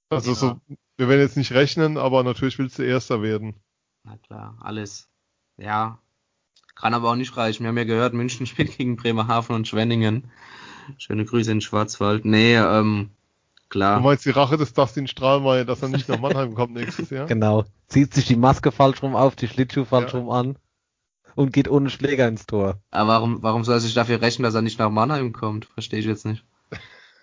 Also 0.08 0.30
Ja. 0.30 0.36
so, 0.36 0.60
wir 0.96 1.08
werden 1.08 1.20
jetzt 1.20 1.36
nicht 1.36 1.52
rechnen, 1.52 1.96
aber 1.98 2.22
natürlich 2.22 2.58
willst 2.58 2.78
du 2.78 2.82
Erster 2.82 3.22
werden. 3.22 3.54
Na 4.04 4.16
klar, 4.18 4.56
alles. 4.60 5.08
Ja. 5.56 5.98
Kann 6.74 6.94
aber 6.94 7.10
auch 7.10 7.16
nicht 7.16 7.36
reichen. 7.36 7.64
Wir 7.64 7.68
haben 7.68 7.78
ja 7.78 7.84
gehört, 7.84 8.14
München 8.14 8.46
spielt 8.46 8.76
gegen 8.76 8.96
Bremerhaven 8.96 9.54
und 9.56 9.66
Schwenningen. 9.68 10.30
Schöne 10.98 11.24
Grüße 11.24 11.50
in 11.50 11.60
Schwarzwald. 11.60 12.24
Nee, 12.24 12.54
ähm, 12.56 13.10
Du 13.68 13.70
klar. 13.70 14.00
meinst 14.00 14.24
die 14.24 14.30
Rache 14.30 14.56
des 14.56 14.74
Dustin 14.74 15.08
Strahlmeier, 15.08 15.64
dass 15.64 15.82
er 15.82 15.88
nicht 15.88 16.08
nach 16.08 16.20
Mannheim 16.20 16.54
kommt 16.54 16.74
nächstes 16.74 17.10
Jahr? 17.10 17.26
Genau. 17.28 17.64
Zieht 17.88 18.14
sich 18.14 18.26
die 18.26 18.36
Maske 18.36 18.70
falsch 18.70 19.02
rum 19.02 19.16
auf, 19.16 19.34
die 19.34 19.48
Schlittschuh 19.48 19.84
falsch 19.84 20.12
Ja. 20.12 20.20
rum 20.20 20.30
an 20.30 20.56
und 21.34 21.52
geht 21.52 21.68
ohne 21.68 21.90
Schläger 21.90 22.28
ins 22.28 22.46
Tor. 22.46 22.80
Aber 22.92 23.08
warum, 23.08 23.42
warum 23.42 23.64
soll 23.64 23.74
er 23.76 23.80
sich 23.80 23.94
dafür 23.94 24.20
rechnen, 24.20 24.44
dass 24.44 24.54
er 24.54 24.62
nicht 24.62 24.78
nach 24.78 24.90
Mannheim 24.90 25.32
kommt? 25.32 25.64
Verstehe 25.66 25.98
ich 25.98 26.06
jetzt 26.06 26.24
nicht. 26.26 26.44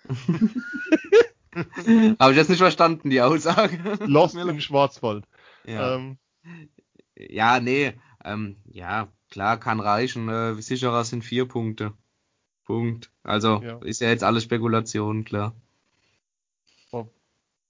Habe 2.18 2.32
ich 2.32 2.36
jetzt 2.36 2.50
nicht 2.50 2.58
verstanden, 2.58 3.10
die 3.10 3.20
Aussage. 3.20 3.78
Lost 4.06 4.34
im 4.36 4.60
Schwarzwald. 4.60 5.24
Ja. 5.66 5.94
Ähm, 5.96 6.18
Ja, 7.16 7.60
nee, 7.60 7.94
ähm, 8.24 8.56
ja, 8.70 9.08
klar, 9.30 9.58
kann 9.58 9.80
reichen. 9.80 10.28
Äh, 10.28 10.60
sicherer 10.60 11.04
sind 11.04 11.24
vier 11.24 11.46
Punkte. 11.46 11.92
Punkt. 12.64 13.10
Also 13.22 13.60
Ja. 13.62 13.78
ist 13.84 14.00
ja 14.00 14.08
jetzt 14.08 14.24
alles 14.24 14.42
Spekulation, 14.44 15.24
klar. 15.24 15.54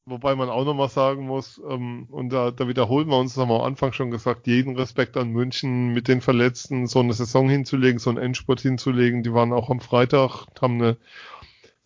Wobei 0.07 0.35
man 0.35 0.51
auch 0.51 0.67
nochmal 0.67 0.91
sagen 0.91 1.25
muss, 1.27 1.59
ähm, 1.67 2.07
und 2.11 2.29
da, 2.29 2.51
da 2.51 2.69
wiederholen 2.69 3.09
wir 3.09 3.17
uns, 3.19 3.33
das 3.35 3.41
haben 3.41 3.49
wir 3.49 3.61
am 3.61 3.67
Anfang 3.67 3.95
schon 3.95 4.11
gesagt, 4.11 4.47
jeden 4.47 4.77
Respekt 4.77 5.17
an 5.17 5.31
München 5.31 5.95
mit 5.95 6.09
den 6.09 6.21
Verletzten, 6.21 6.87
so 6.87 7.01
eine 7.01 7.15
Saison 7.15 7.49
hinzulegen, 7.49 7.99
so 7.99 8.11
einen 8.11 8.19
Endspurt 8.19 8.61
hinzulegen. 8.61 9.23
Die 9.23 9.33
waren 9.33 9.55
auch 9.55 9.71
am 9.71 9.81
Freitag, 9.81 10.45
haben 10.61 10.75
eine 10.75 10.99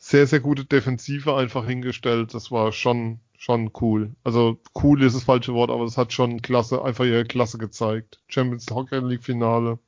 sehr, 0.08 0.26
sehr 0.26 0.40
gute 0.40 0.64
Defensive 0.64 1.36
einfach 1.36 1.66
hingestellt. 1.66 2.32
Das 2.32 2.50
war 2.50 2.72
schon, 2.72 3.20
schon 3.36 3.72
cool. 3.82 4.12
Also 4.24 4.58
cool 4.82 5.02
ist 5.02 5.14
das 5.14 5.24
falsche 5.24 5.52
Wort, 5.52 5.70
aber 5.70 5.84
es 5.84 5.98
hat 5.98 6.14
schon 6.14 6.40
klasse, 6.40 6.82
einfach 6.82 7.04
ihre 7.04 7.26
Klasse 7.26 7.58
gezeigt. 7.58 8.18
Champions 8.26 8.66
Hockey 8.70 9.00
League 9.00 9.22
Finale. 9.22 9.78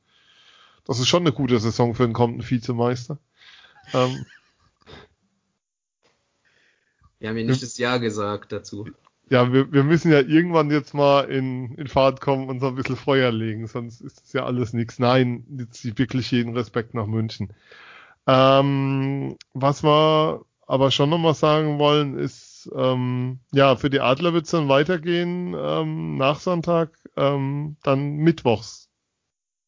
Das 0.84 0.98
ist 0.98 1.08
schon 1.08 1.22
eine 1.22 1.32
gute 1.32 1.58
Saison 1.58 1.94
für 1.94 2.04
einen 2.04 2.12
kommenden 2.12 2.48
Vizemeister. 2.48 3.16
Ähm, 3.94 4.26
Wir 7.18 7.30
haben 7.30 7.38
ja 7.38 7.44
nicht 7.44 7.62
das 7.62 7.78
Ja 7.78 7.96
gesagt 7.96 8.52
dazu. 8.52 8.90
Ja, 9.30 9.50
wir, 9.54 9.72
wir 9.72 9.84
müssen 9.84 10.12
ja 10.12 10.20
irgendwann 10.20 10.70
jetzt 10.70 10.92
mal 10.92 11.30
in, 11.30 11.76
in 11.76 11.86
Fahrt 11.86 12.20
kommen 12.20 12.50
und 12.50 12.60
so 12.60 12.68
ein 12.68 12.74
bisschen 12.74 12.96
Feuer 12.96 13.32
legen, 13.32 13.66
sonst 13.68 14.02
ist 14.02 14.20
das 14.20 14.32
ja 14.34 14.44
alles 14.44 14.74
nichts. 14.74 14.98
Nein, 14.98 15.46
jetzt 15.56 15.98
wirklich 15.98 16.30
jeden 16.30 16.54
Respekt 16.54 16.92
nach 16.92 17.06
München. 17.06 17.54
Ähm, 18.26 19.36
was 19.54 19.82
wir 19.82 20.44
aber 20.66 20.90
schon 20.90 21.10
nochmal 21.10 21.34
sagen 21.34 21.78
wollen, 21.78 22.16
ist, 22.16 22.70
ähm, 22.74 23.40
ja, 23.52 23.74
für 23.76 23.90
die 23.90 24.00
Adler 24.00 24.32
wird 24.32 24.44
es 24.44 24.52
dann 24.52 24.68
weitergehen 24.68 25.54
ähm, 25.58 26.16
nach 26.16 26.38
Sonntag, 26.38 26.96
ähm, 27.16 27.76
dann 27.82 28.16
mittwochs. 28.16 28.88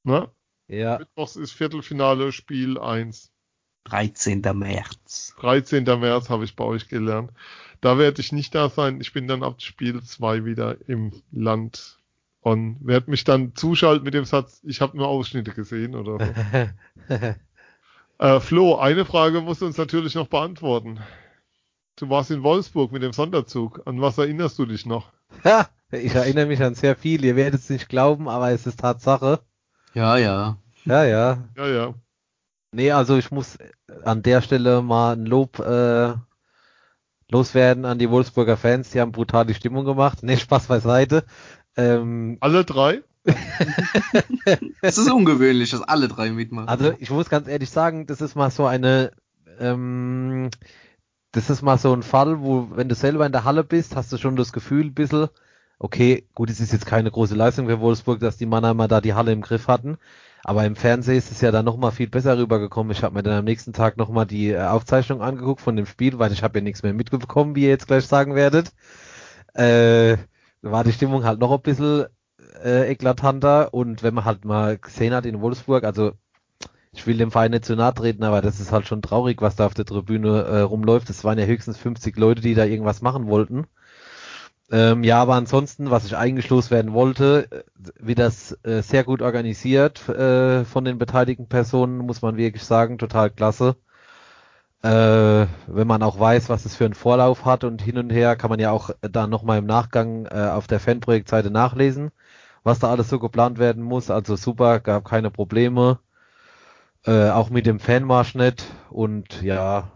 Ne? 0.05 0.31
Ja, 0.69 0.99
Mittwochs 0.99 1.37
ist 1.37 1.53
Viertelfinale 1.53 2.33
Spiel 2.33 2.79
1. 2.79 3.33
13. 3.85 4.43
März. 4.55 5.35
13. 5.41 5.85
März 5.85 6.31
habe 6.31 6.45
ich 6.45 6.55
bei 6.55 6.65
euch 6.65 6.89
gelernt. 6.89 7.33
Da 7.81 7.99
werde 7.99 8.21
ich 8.21 8.31
nicht 8.31 8.55
da 8.55 8.71
sein. 8.71 9.01
Ich 9.01 9.13
bin 9.13 9.27
dann 9.27 9.43
ab 9.43 9.61
Spiel 9.61 10.03
2 10.03 10.45
wieder 10.45 10.77
im 10.89 11.11
Land 11.33 11.99
und 12.41 12.79
werde 12.81 13.11
mich 13.11 13.25
dann 13.25 13.55
zuschalten 13.57 14.05
mit 14.05 14.15
dem 14.15 14.25
Satz, 14.25 14.61
ich 14.65 14.81
habe 14.81 14.97
nur 14.97 15.09
Ausschnitte 15.09 15.53
gesehen 15.53 15.95
oder 15.97 16.25
so. 16.25 17.15
äh, 18.23 18.41
Flo, 18.41 18.77
eine 18.77 19.05
Frage 19.05 19.41
musst 19.41 19.63
du 19.63 19.67
uns 19.67 19.77
natürlich 19.77 20.15
noch 20.15 20.29
beantworten. 20.29 21.01
Du 21.97 22.09
warst 22.09 22.31
in 22.31 22.43
Wolfsburg 22.43 22.93
mit 22.93 23.03
dem 23.03 23.13
Sonderzug. 23.13 23.83
An 23.87 24.01
was 24.01 24.17
erinnerst 24.19 24.59
du 24.59 24.67
dich 24.67 24.87
noch? 24.87 25.13
Ha, 25.45 25.69
ich 25.91 26.15
erinnere 26.15 26.47
mich 26.47 26.63
an 26.63 26.75
sehr 26.75 26.97
viel. 26.97 27.25
Ihr 27.25 27.37
werdet 27.37 27.61
es 27.61 27.71
nicht 27.71 27.89
glauben, 27.89 28.29
aber 28.29 28.51
es 28.51 28.67
ist 28.67 28.81
Tatsache. 28.81 29.41
Ja, 29.93 30.17
ja. 30.17 30.57
Ja, 30.85 31.05
ja. 31.05 31.49
Ja, 31.57 31.67
ja. 31.67 31.95
Nee, 32.73 32.93
also 32.93 33.19
ich 33.19 33.31
muss 33.31 33.59
an 34.05 34.23
der 34.23 34.41
Stelle 34.41 34.81
mal 34.81 35.13
ein 35.13 35.27
Lob 35.27 35.59
äh, 35.59 36.15
loswerden 37.31 37.85
an 37.85 37.99
die 37.99 38.11
Wolfsburger 38.11 38.57
Fans. 38.57 38.91
Die 38.91 39.01
haben 39.01 39.13
brutal 39.13 39.47
die 39.47 39.55
Stimmung 39.55 39.85
gemacht. 39.85 40.23
Nee, 40.23 40.37
Spaß 40.37 40.69
beiseite. 40.69 41.25
Ähm, 41.77 42.39
Alle 42.41 42.65
drei? 42.65 43.03
Es 44.83 44.99
ist 44.99 45.11
ungewöhnlich, 45.11 45.71
dass 45.71 45.83
alle 45.83 46.09
drei 46.09 46.31
mitmachen. 46.31 46.69
also 46.69 46.93
ich 46.99 47.11
muss 47.11 47.31
ganz 47.31 47.49
ehrlich 47.49 47.71
sagen, 47.71 48.07
das 48.07 48.21
ist 48.21 48.35
mal 48.35 48.51
so 48.51 48.67
eine, 48.67 49.13
ähm, 49.59 50.51
das 51.31 51.51
ist 51.51 51.63
mal 51.63 51.79
so 51.79 51.93
ein 51.93 52.03
Fall, 52.03 52.41
wo, 52.41 52.69
wenn 52.73 52.89
du 52.89 52.95
selber 52.95 53.25
in 53.27 53.33
der 53.33 53.45
Halle 53.45 53.65
bist, 53.65 53.97
hast 53.97 54.13
du 54.13 54.19
schon 54.19 54.37
das 54.37 54.53
Gefühl 54.53 54.87
ein 54.87 54.95
bisschen, 54.95 55.29
okay, 55.79 56.27
gut, 56.35 56.51
es 56.51 56.61
ist 56.61 56.73
jetzt 56.73 56.87
keine 56.87 57.11
große 57.11 57.35
Leistung 57.35 57.67
für 57.67 57.81
Wolfsburg, 57.81 58.21
dass 58.21 58.37
die 58.37 58.47
Mannheimer 58.47 58.89
da 58.89 59.01
die 59.01 59.15
Halle 59.15 59.33
im 59.33 59.41
Griff 59.43 59.69
hatten. 59.69 59.99
Aber 60.45 60.65
im 60.65 60.75
Fernsehen 60.75 61.19
ist 61.19 61.31
es 61.31 61.41
ja 61.41 61.53
dann 61.53 61.65
nochmal 61.65 61.93
viel 61.93 62.09
besser 62.09 62.37
rübergekommen. 62.37 62.91
Ich 62.93 63.03
habe 63.05 63.15
mir 63.15 63.23
dann 63.23 63.39
am 63.39 63.45
nächsten 63.45 63.73
Tag 63.73 63.97
nochmal 63.97 64.27
die 64.27 64.51
äh, 64.51 64.61
Aufzeichnung 64.61 65.23
angeguckt 65.23 65.61
von 65.61 65.77
dem 65.77 65.87
Spiel, 65.87 66.19
weil 66.19 66.33
ich 66.33 66.43
habe 66.43 66.59
ja 66.59 66.65
nichts 66.65 66.83
mehr 66.83 66.93
mitbekommen, 66.93 67.55
wie 67.55 67.63
ihr 67.63 67.69
jetzt 67.69 67.87
gleich 67.87 68.07
sagen 68.07 68.35
werdet. 68.35 68.73
Äh, 69.55 70.17
war 70.63 70.85
die 70.85 70.93
Stimmung 70.93 71.25
halt 71.25 71.39
noch 71.41 71.53
ein 71.53 71.63
bisschen 71.63 72.07
äh, 72.63 72.91
eklatanter 72.91 73.75
und 73.75 74.03
wenn 74.03 74.15
man 74.15 74.25
halt 74.25 74.45
mal 74.45 74.79
gesehen 74.79 75.15
hat 75.15 75.27
in 75.27 75.41
Wolfsburg, 75.41 75.85
also 75.85 76.13
ich 76.93 77.07
will 77.07 77.17
dem 77.17 77.31
Verein 77.31 77.53
nicht 77.53 77.65
zu 77.65 77.75
nahe 77.75 77.95
treten, 77.95 78.23
aber 78.25 78.43
das 78.43 78.61
ist 78.61 78.73
halt 78.73 78.87
schon 78.87 79.03
traurig, 79.03 79.41
was 79.41 79.57
da 79.57 79.67
auf 79.67 79.75
der 79.75 79.87
Tribüne 79.87 80.43
äh, 80.43 80.61
rumläuft. 80.61 81.09
Es 81.11 81.25
waren 81.25 81.39
ja 81.39 81.47
höchstens 81.47 81.79
50 81.79 82.17
Leute, 82.19 82.43
die 82.43 82.55
da 82.55 82.65
irgendwas 82.65 83.01
machen 83.03 83.27
wollten. 83.27 83.67
Ähm, 84.71 85.05
ja, 85.05 85.21
aber 85.21 85.35
ansonsten, 85.35 85.91
was 85.91 86.07
ich 86.07 86.17
eigentlich 86.17 86.49
loswerden 86.49 86.93
wollte, 86.95 87.47
äh, 87.51 87.63
wird 88.01 88.19
das 88.19 88.59
äh, 88.65 88.83
sehr 88.83 89.05
gut 89.05 89.21
organisiert 89.23 90.09
äh, 90.09 90.65
von 90.65 90.85
den 90.85 90.99
beteiligten 90.99 91.47
Personen, 91.49 91.99
muss 91.99 92.23
man 92.23 92.37
wirklich 92.37 92.65
sagen, 92.65 92.99
total 92.99 93.31
klasse. 93.31 93.77
Äh, 94.83 95.47
wenn 95.69 95.87
man 95.87 96.03
auch 96.03 96.19
weiß, 96.19 96.49
was 96.49 96.65
es 96.65 96.75
für 96.75 96.85
einen 96.85 96.95
Vorlauf 96.95 97.45
hat 97.45 97.65
und 97.65 97.81
hin 97.83 97.99
und 97.99 98.11
her, 98.11 98.35
kann 98.35 98.51
man 98.51 98.59
ja 98.61 98.73
auch 98.73 98.91
da 99.01 99.27
nochmal 99.29 99.59
im 99.59 99.67
Nachgang 99.67 100.27
äh, 100.27 100.49
auf 100.53 100.67
der 100.67 100.81
Fanprojektseite 100.81 101.51
nachlesen, 101.51 102.11
was 102.65 102.79
da 102.79 102.91
alles 102.91 103.09
so 103.09 103.19
geplant 103.19 103.59
werden 103.59 103.83
muss. 103.83 104.11
Also 104.11 104.37
super, 104.37 104.81
gab 104.81 105.05
keine 105.05 105.31
Probleme. 105.31 105.99
Äh, 107.05 107.31
auch 107.31 107.51
mit 107.51 107.67
dem 107.67 107.81
Fanmarsch 107.81 108.35
nicht. 108.35 108.65
Und 108.91 109.43
ja, 109.43 109.91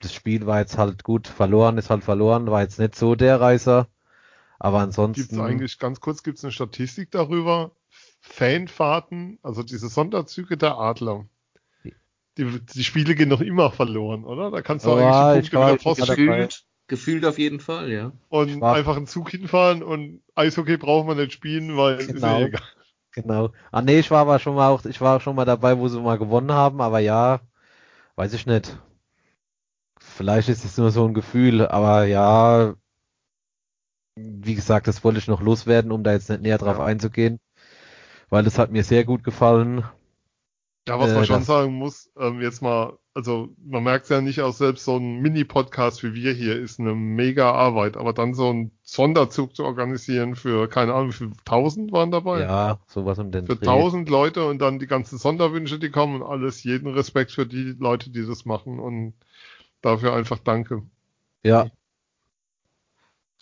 das 0.00 0.14
Spiel 0.14 0.46
war 0.46 0.60
jetzt 0.60 0.78
halt 0.78 1.04
gut 1.04 1.26
verloren, 1.28 1.78
ist 1.78 1.90
halt 1.90 2.04
verloren, 2.04 2.50
war 2.50 2.62
jetzt 2.62 2.78
nicht 2.78 2.94
so 2.94 3.14
der 3.14 3.40
Reißer. 3.40 3.88
Aber 4.58 4.80
ansonsten. 4.80 5.22
Gibt 5.22 5.32
es 5.32 5.38
eigentlich 5.38 5.78
ganz 5.78 6.00
kurz, 6.00 6.22
gibt 6.22 6.38
es 6.38 6.44
eine 6.44 6.52
Statistik 6.52 7.10
darüber? 7.10 7.72
Fanfahrten, 8.20 9.40
also 9.42 9.64
diese 9.64 9.88
Sonderzüge 9.88 10.56
der 10.56 10.78
Adler. 10.78 11.26
Die, 12.38 12.60
die 12.60 12.84
Spiele 12.84 13.14
gehen 13.14 13.28
noch 13.28 13.40
immer 13.40 13.70
verloren, 13.72 14.24
oder? 14.24 14.50
Da 14.50 14.62
kannst 14.62 14.86
du 14.86 14.90
Ja, 14.90 15.32
eigentlich 15.32 15.50
Punkte 15.50 15.66
wieder 15.66 15.76
posten. 15.76 16.48
Gefühlt, 16.92 17.24
auf 17.24 17.38
jeden 17.38 17.58
Fall, 17.60 17.90
ja. 17.90 18.12
und 18.28 18.50
war- 18.60 18.70
einfach 18.70 18.96
einen 18.96 19.06
Zug 19.08 19.30
hinfahren 19.30 19.82
und 19.82 20.22
Eishockey 20.36 20.76
braucht 20.76 21.06
man 21.08 21.16
nicht 21.16 21.32
spielen, 21.32 21.76
weil 21.76 22.00
ist 22.10 22.12
Genau. 22.12 22.20
ja 22.24 22.44
egal. 22.46 22.62
Genau. 23.12 23.52
Ah 23.72 23.82
nee, 23.82 24.00
ich 24.00 24.10
war 24.10 24.20
aber 24.22 24.38
schon 24.40 24.54
mal 24.56 24.70
auch, 24.70 24.84
ich 24.86 25.00
war 25.00 25.20
schon 25.20 25.36
mal 25.36 25.44
dabei, 25.46 25.78
wo 25.78 25.88
sie 25.88 26.00
mal 26.00 26.18
gewonnen 26.18 26.52
haben, 26.52 26.80
aber 26.82 27.00
ja, 27.00 27.40
weiß 28.16 28.34
ich 28.34 28.46
nicht. 28.46 28.78
Vielleicht 30.00 30.50
ist 30.50 30.66
es 30.66 30.76
nur 30.76 30.90
so 30.90 31.06
ein 31.08 31.14
Gefühl, 31.14 31.66
aber 31.66 32.04
ja, 32.04 32.74
wie 34.16 34.54
gesagt, 34.54 34.86
das 34.86 35.04
wollte 35.04 35.18
ich 35.18 35.28
noch 35.28 35.42
loswerden, 35.42 35.92
um 35.92 36.02
da 36.02 36.12
jetzt 36.12 36.30
nicht 36.30 36.40
näher 36.42 36.56
drauf 36.58 36.78
Ja. 36.78 36.86
einzugehen, 36.86 37.40
weil 38.30 38.44
das 38.44 38.58
hat 38.58 38.70
mir 38.72 38.84
sehr 38.84 39.04
gut 39.04 39.24
gefallen. 39.24 39.84
Ja, 40.88 40.98
was 40.98 41.14
Äh, 41.14 41.14
man 41.14 41.24
schon 41.24 41.42
sagen 41.42 41.74
muss, 41.74 42.10
ähm, 42.16 42.40
jetzt 42.40 42.60
mal, 42.62 42.98
also 43.14 43.50
man 43.64 43.82
merkt 43.82 44.08
ja 44.08 44.20
nicht 44.20 44.40
auch 44.40 44.52
selbst 44.52 44.84
so 44.84 44.96
ein 44.96 45.20
Mini-Podcast 45.20 46.02
wie 46.02 46.14
wir 46.14 46.32
hier 46.32 46.58
ist 46.58 46.80
eine 46.80 46.94
mega 46.94 47.52
Arbeit, 47.52 47.96
aber 47.96 48.12
dann 48.12 48.34
so 48.34 48.48
einen 48.48 48.70
Sonderzug 48.82 49.54
zu 49.54 49.64
organisieren 49.64 50.34
für, 50.34 50.68
keine 50.68 50.94
Ahnung, 50.94 51.10
wie 51.10 51.16
viel, 51.16 51.32
tausend 51.44 51.92
waren 51.92 52.10
dabei? 52.10 52.40
Ja, 52.40 52.78
sowas 52.86 53.18
um 53.18 53.30
den 53.30 53.46
Für 53.46 53.60
tausend 53.60 54.08
Leute 54.08 54.46
und 54.46 54.60
dann 54.60 54.78
die 54.78 54.86
ganzen 54.86 55.18
Sonderwünsche, 55.18 55.78
die 55.78 55.90
kommen 55.90 56.22
und 56.22 56.28
alles, 56.28 56.64
jeden 56.64 56.88
Respekt 56.88 57.32
für 57.32 57.46
die 57.46 57.74
Leute, 57.78 58.10
die 58.10 58.26
das 58.26 58.44
machen 58.44 58.78
und 58.78 59.14
dafür 59.82 60.14
einfach 60.14 60.38
danke. 60.38 60.82
Ja, 61.42 61.66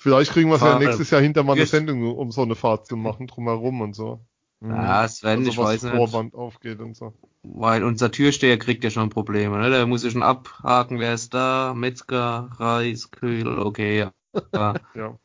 Vielleicht 0.00 0.32
kriegen 0.32 0.48
wir 0.48 0.56
es 0.56 0.62
ja 0.62 0.78
nächstes 0.78 1.10
Jahr 1.10 1.20
hinter 1.20 1.42
mal 1.42 1.52
eine. 1.52 1.66
Sendung, 1.66 2.16
um 2.16 2.32
so 2.32 2.40
eine 2.40 2.54
Fahrt 2.54 2.86
zu 2.86 2.96
machen, 2.96 3.26
drumherum 3.26 3.82
und 3.82 3.94
so. 3.94 4.18
Mhm. 4.60 4.70
Ja, 4.70 5.08
Sven, 5.08 5.40
Also 5.40 5.50
ich 5.50 5.58
was 5.58 5.66
weiß 5.66 5.82
nicht. 5.84 5.94
Vorband 5.94 6.34
aufgeht 6.34 6.80
und 6.80 6.96
so. 6.96 7.12
Weil 7.42 7.84
unser 7.84 8.10
Türsteher 8.10 8.58
kriegt 8.58 8.84
ja 8.84 8.90
schon 8.90 9.08
Probleme, 9.08 9.58
ne? 9.58 9.70
Der 9.70 9.86
muss 9.86 10.04
ja 10.04 10.10
schon 10.10 10.22
abhaken, 10.22 10.98
wer 10.98 11.14
ist 11.14 11.32
da? 11.34 11.74
Metzger, 11.74 12.50
Reis, 12.58 13.10
Kühl, 13.10 13.58
okay, 13.58 13.98
ja. 13.98 14.12
ja. 14.54 14.74
Ja. 14.94 15.18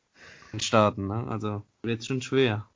Starten, 0.58 1.08
ne? 1.08 1.28
Also 1.28 1.64
wird 1.84 2.06
schon 2.06 2.22
schwer. 2.22 2.68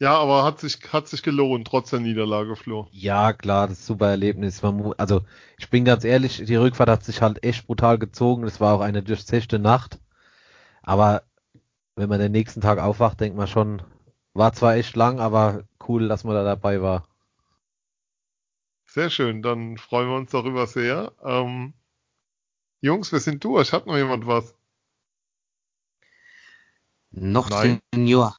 Ja, 0.00 0.16
aber 0.16 0.44
hat 0.44 0.60
sich, 0.60 0.78
hat 0.94 1.08
sich 1.08 1.22
gelohnt, 1.22 1.66
trotz 1.66 1.90
der 1.90 2.00
Niederlage, 2.00 2.56
Flo. 2.56 2.88
Ja, 2.90 3.34
klar, 3.34 3.68
das 3.68 3.80
ist 3.80 3.84
ein 3.84 3.86
super 3.88 4.08
Erlebnis. 4.08 4.62
Man, 4.62 4.94
also, 4.96 5.20
ich 5.58 5.68
bin 5.68 5.84
ganz 5.84 6.04
ehrlich, 6.04 6.42
die 6.42 6.56
Rückfahrt 6.56 6.88
hat 6.88 7.04
sich 7.04 7.20
halt 7.20 7.44
echt 7.44 7.66
brutal 7.66 7.98
gezogen. 7.98 8.44
Es 8.44 8.60
war 8.60 8.74
auch 8.74 8.80
eine 8.80 9.02
durchzechte 9.02 9.58
Nacht. 9.58 9.98
Aber 10.82 11.24
wenn 11.96 12.08
man 12.08 12.18
den 12.18 12.32
nächsten 12.32 12.62
Tag 12.62 12.78
aufwacht, 12.78 13.20
denkt 13.20 13.36
man 13.36 13.46
schon, 13.46 13.82
war 14.40 14.54
zwar 14.54 14.76
echt 14.76 14.96
lang, 14.96 15.20
aber 15.20 15.64
cool, 15.86 16.08
dass 16.08 16.24
man 16.24 16.34
da 16.34 16.42
dabei 16.42 16.80
war. 16.80 17.06
Sehr 18.86 19.10
schön, 19.10 19.42
dann 19.42 19.76
freuen 19.76 20.08
wir 20.08 20.16
uns 20.16 20.30
darüber 20.30 20.66
sehr. 20.66 21.12
Ähm, 21.22 21.74
Jungs, 22.80 23.12
wir 23.12 23.20
sind 23.20 23.44
durch. 23.44 23.74
Hat 23.74 23.86
noch 23.86 23.98
jemand 23.98 24.26
was? 24.26 24.54
Noch 27.10 27.50
Nein. 27.50 27.80
Senior. 27.94 28.34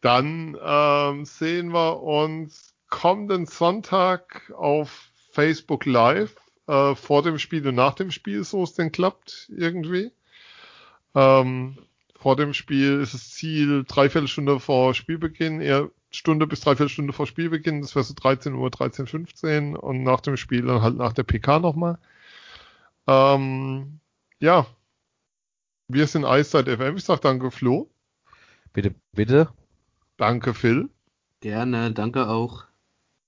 Dann 0.00 0.56
ähm, 0.60 1.26
sehen 1.26 1.74
wir 1.74 2.02
uns 2.02 2.74
kommenden 2.88 3.44
Sonntag 3.44 4.50
auf 4.56 5.10
Facebook 5.30 5.84
Live 5.84 6.36
äh, 6.68 6.94
vor 6.94 7.22
dem 7.22 7.38
Spiel 7.38 7.68
und 7.68 7.74
nach 7.74 7.94
dem 7.94 8.10
Spiel, 8.10 8.44
so 8.44 8.62
es 8.62 8.72
denn 8.72 8.92
klappt 8.92 9.50
irgendwie. 9.50 10.10
Ähm, 11.14 11.76
vor 12.18 12.36
dem 12.36 12.54
Spiel 12.54 13.00
ist 13.00 13.14
das 13.14 13.30
Ziel 13.30 13.84
dreiviertel 13.86 14.28
Stunde 14.28 14.58
vor 14.60 14.94
Spielbeginn, 14.94 15.60
eher 15.60 15.90
Stunde 16.10 16.46
bis 16.46 16.60
dreiviertel 16.60 16.88
Stunde 16.88 17.12
vor 17.12 17.26
Spielbeginn, 17.26 17.82
das 17.82 17.94
wäre 17.94 18.04
so 18.04 18.14
13 18.14 18.54
Uhr, 18.54 18.68
13.15 18.68 19.74
und 19.76 20.02
nach 20.02 20.20
dem 20.20 20.36
Spiel 20.36 20.62
dann 20.62 20.82
halt 20.82 20.96
nach 20.96 21.12
der 21.12 21.24
PK 21.24 21.58
nochmal. 21.60 21.98
Ähm, 23.06 24.00
ja, 24.40 24.66
wir 25.88 26.06
sind 26.06 26.24
Eiszeit 26.24 26.68
FM. 26.68 26.96
Ich 26.96 27.04
sag 27.04 27.20
danke 27.20 27.50
Flo, 27.50 27.88
Bitte, 28.72 28.94
bitte. 29.12 29.48
danke 30.16 30.54
Phil. 30.54 30.88
Gerne, 31.40 31.92
danke 31.92 32.28
auch. 32.28 32.64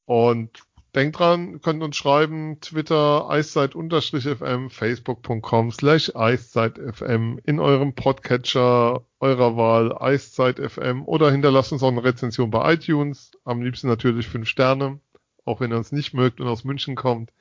Und 0.06 0.62
denkt 0.94 1.18
dran, 1.18 1.60
könnt 1.60 1.82
uns 1.82 1.96
schreiben, 1.96 2.60
Twitter, 2.60 3.28
eiszeit-fm, 3.28 4.70
facebook.com 4.70 5.70
slash 5.70 6.14
eiszeit-fm, 6.14 7.40
in 7.44 7.60
eurem 7.60 7.94
Podcatcher 7.94 9.02
eurer 9.20 9.56
Wahl, 9.56 9.96
eiszeit-fm, 9.96 11.04
oder 11.04 11.30
hinterlasst 11.30 11.72
uns 11.72 11.82
auch 11.82 11.88
eine 11.88 12.04
Rezension 12.04 12.50
bei 12.50 12.74
iTunes, 12.74 13.32
am 13.44 13.62
liebsten 13.62 13.88
natürlich 13.88 14.28
fünf 14.28 14.48
Sterne, 14.48 15.00
auch 15.44 15.60
wenn 15.60 15.72
ihr 15.72 15.78
uns 15.78 15.92
nicht 15.92 16.14
mögt 16.14 16.40
und 16.40 16.48
aus 16.48 16.64
München 16.64 16.94
kommt. 16.94 17.32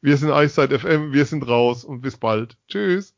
Wir 0.00 0.16
sind 0.16 0.30
Eiszeit 0.30 0.72
FM, 0.72 1.12
wir 1.12 1.24
sind 1.24 1.48
raus 1.48 1.84
und 1.84 2.00
bis 2.00 2.16
bald. 2.16 2.56
Tschüss. 2.68 3.15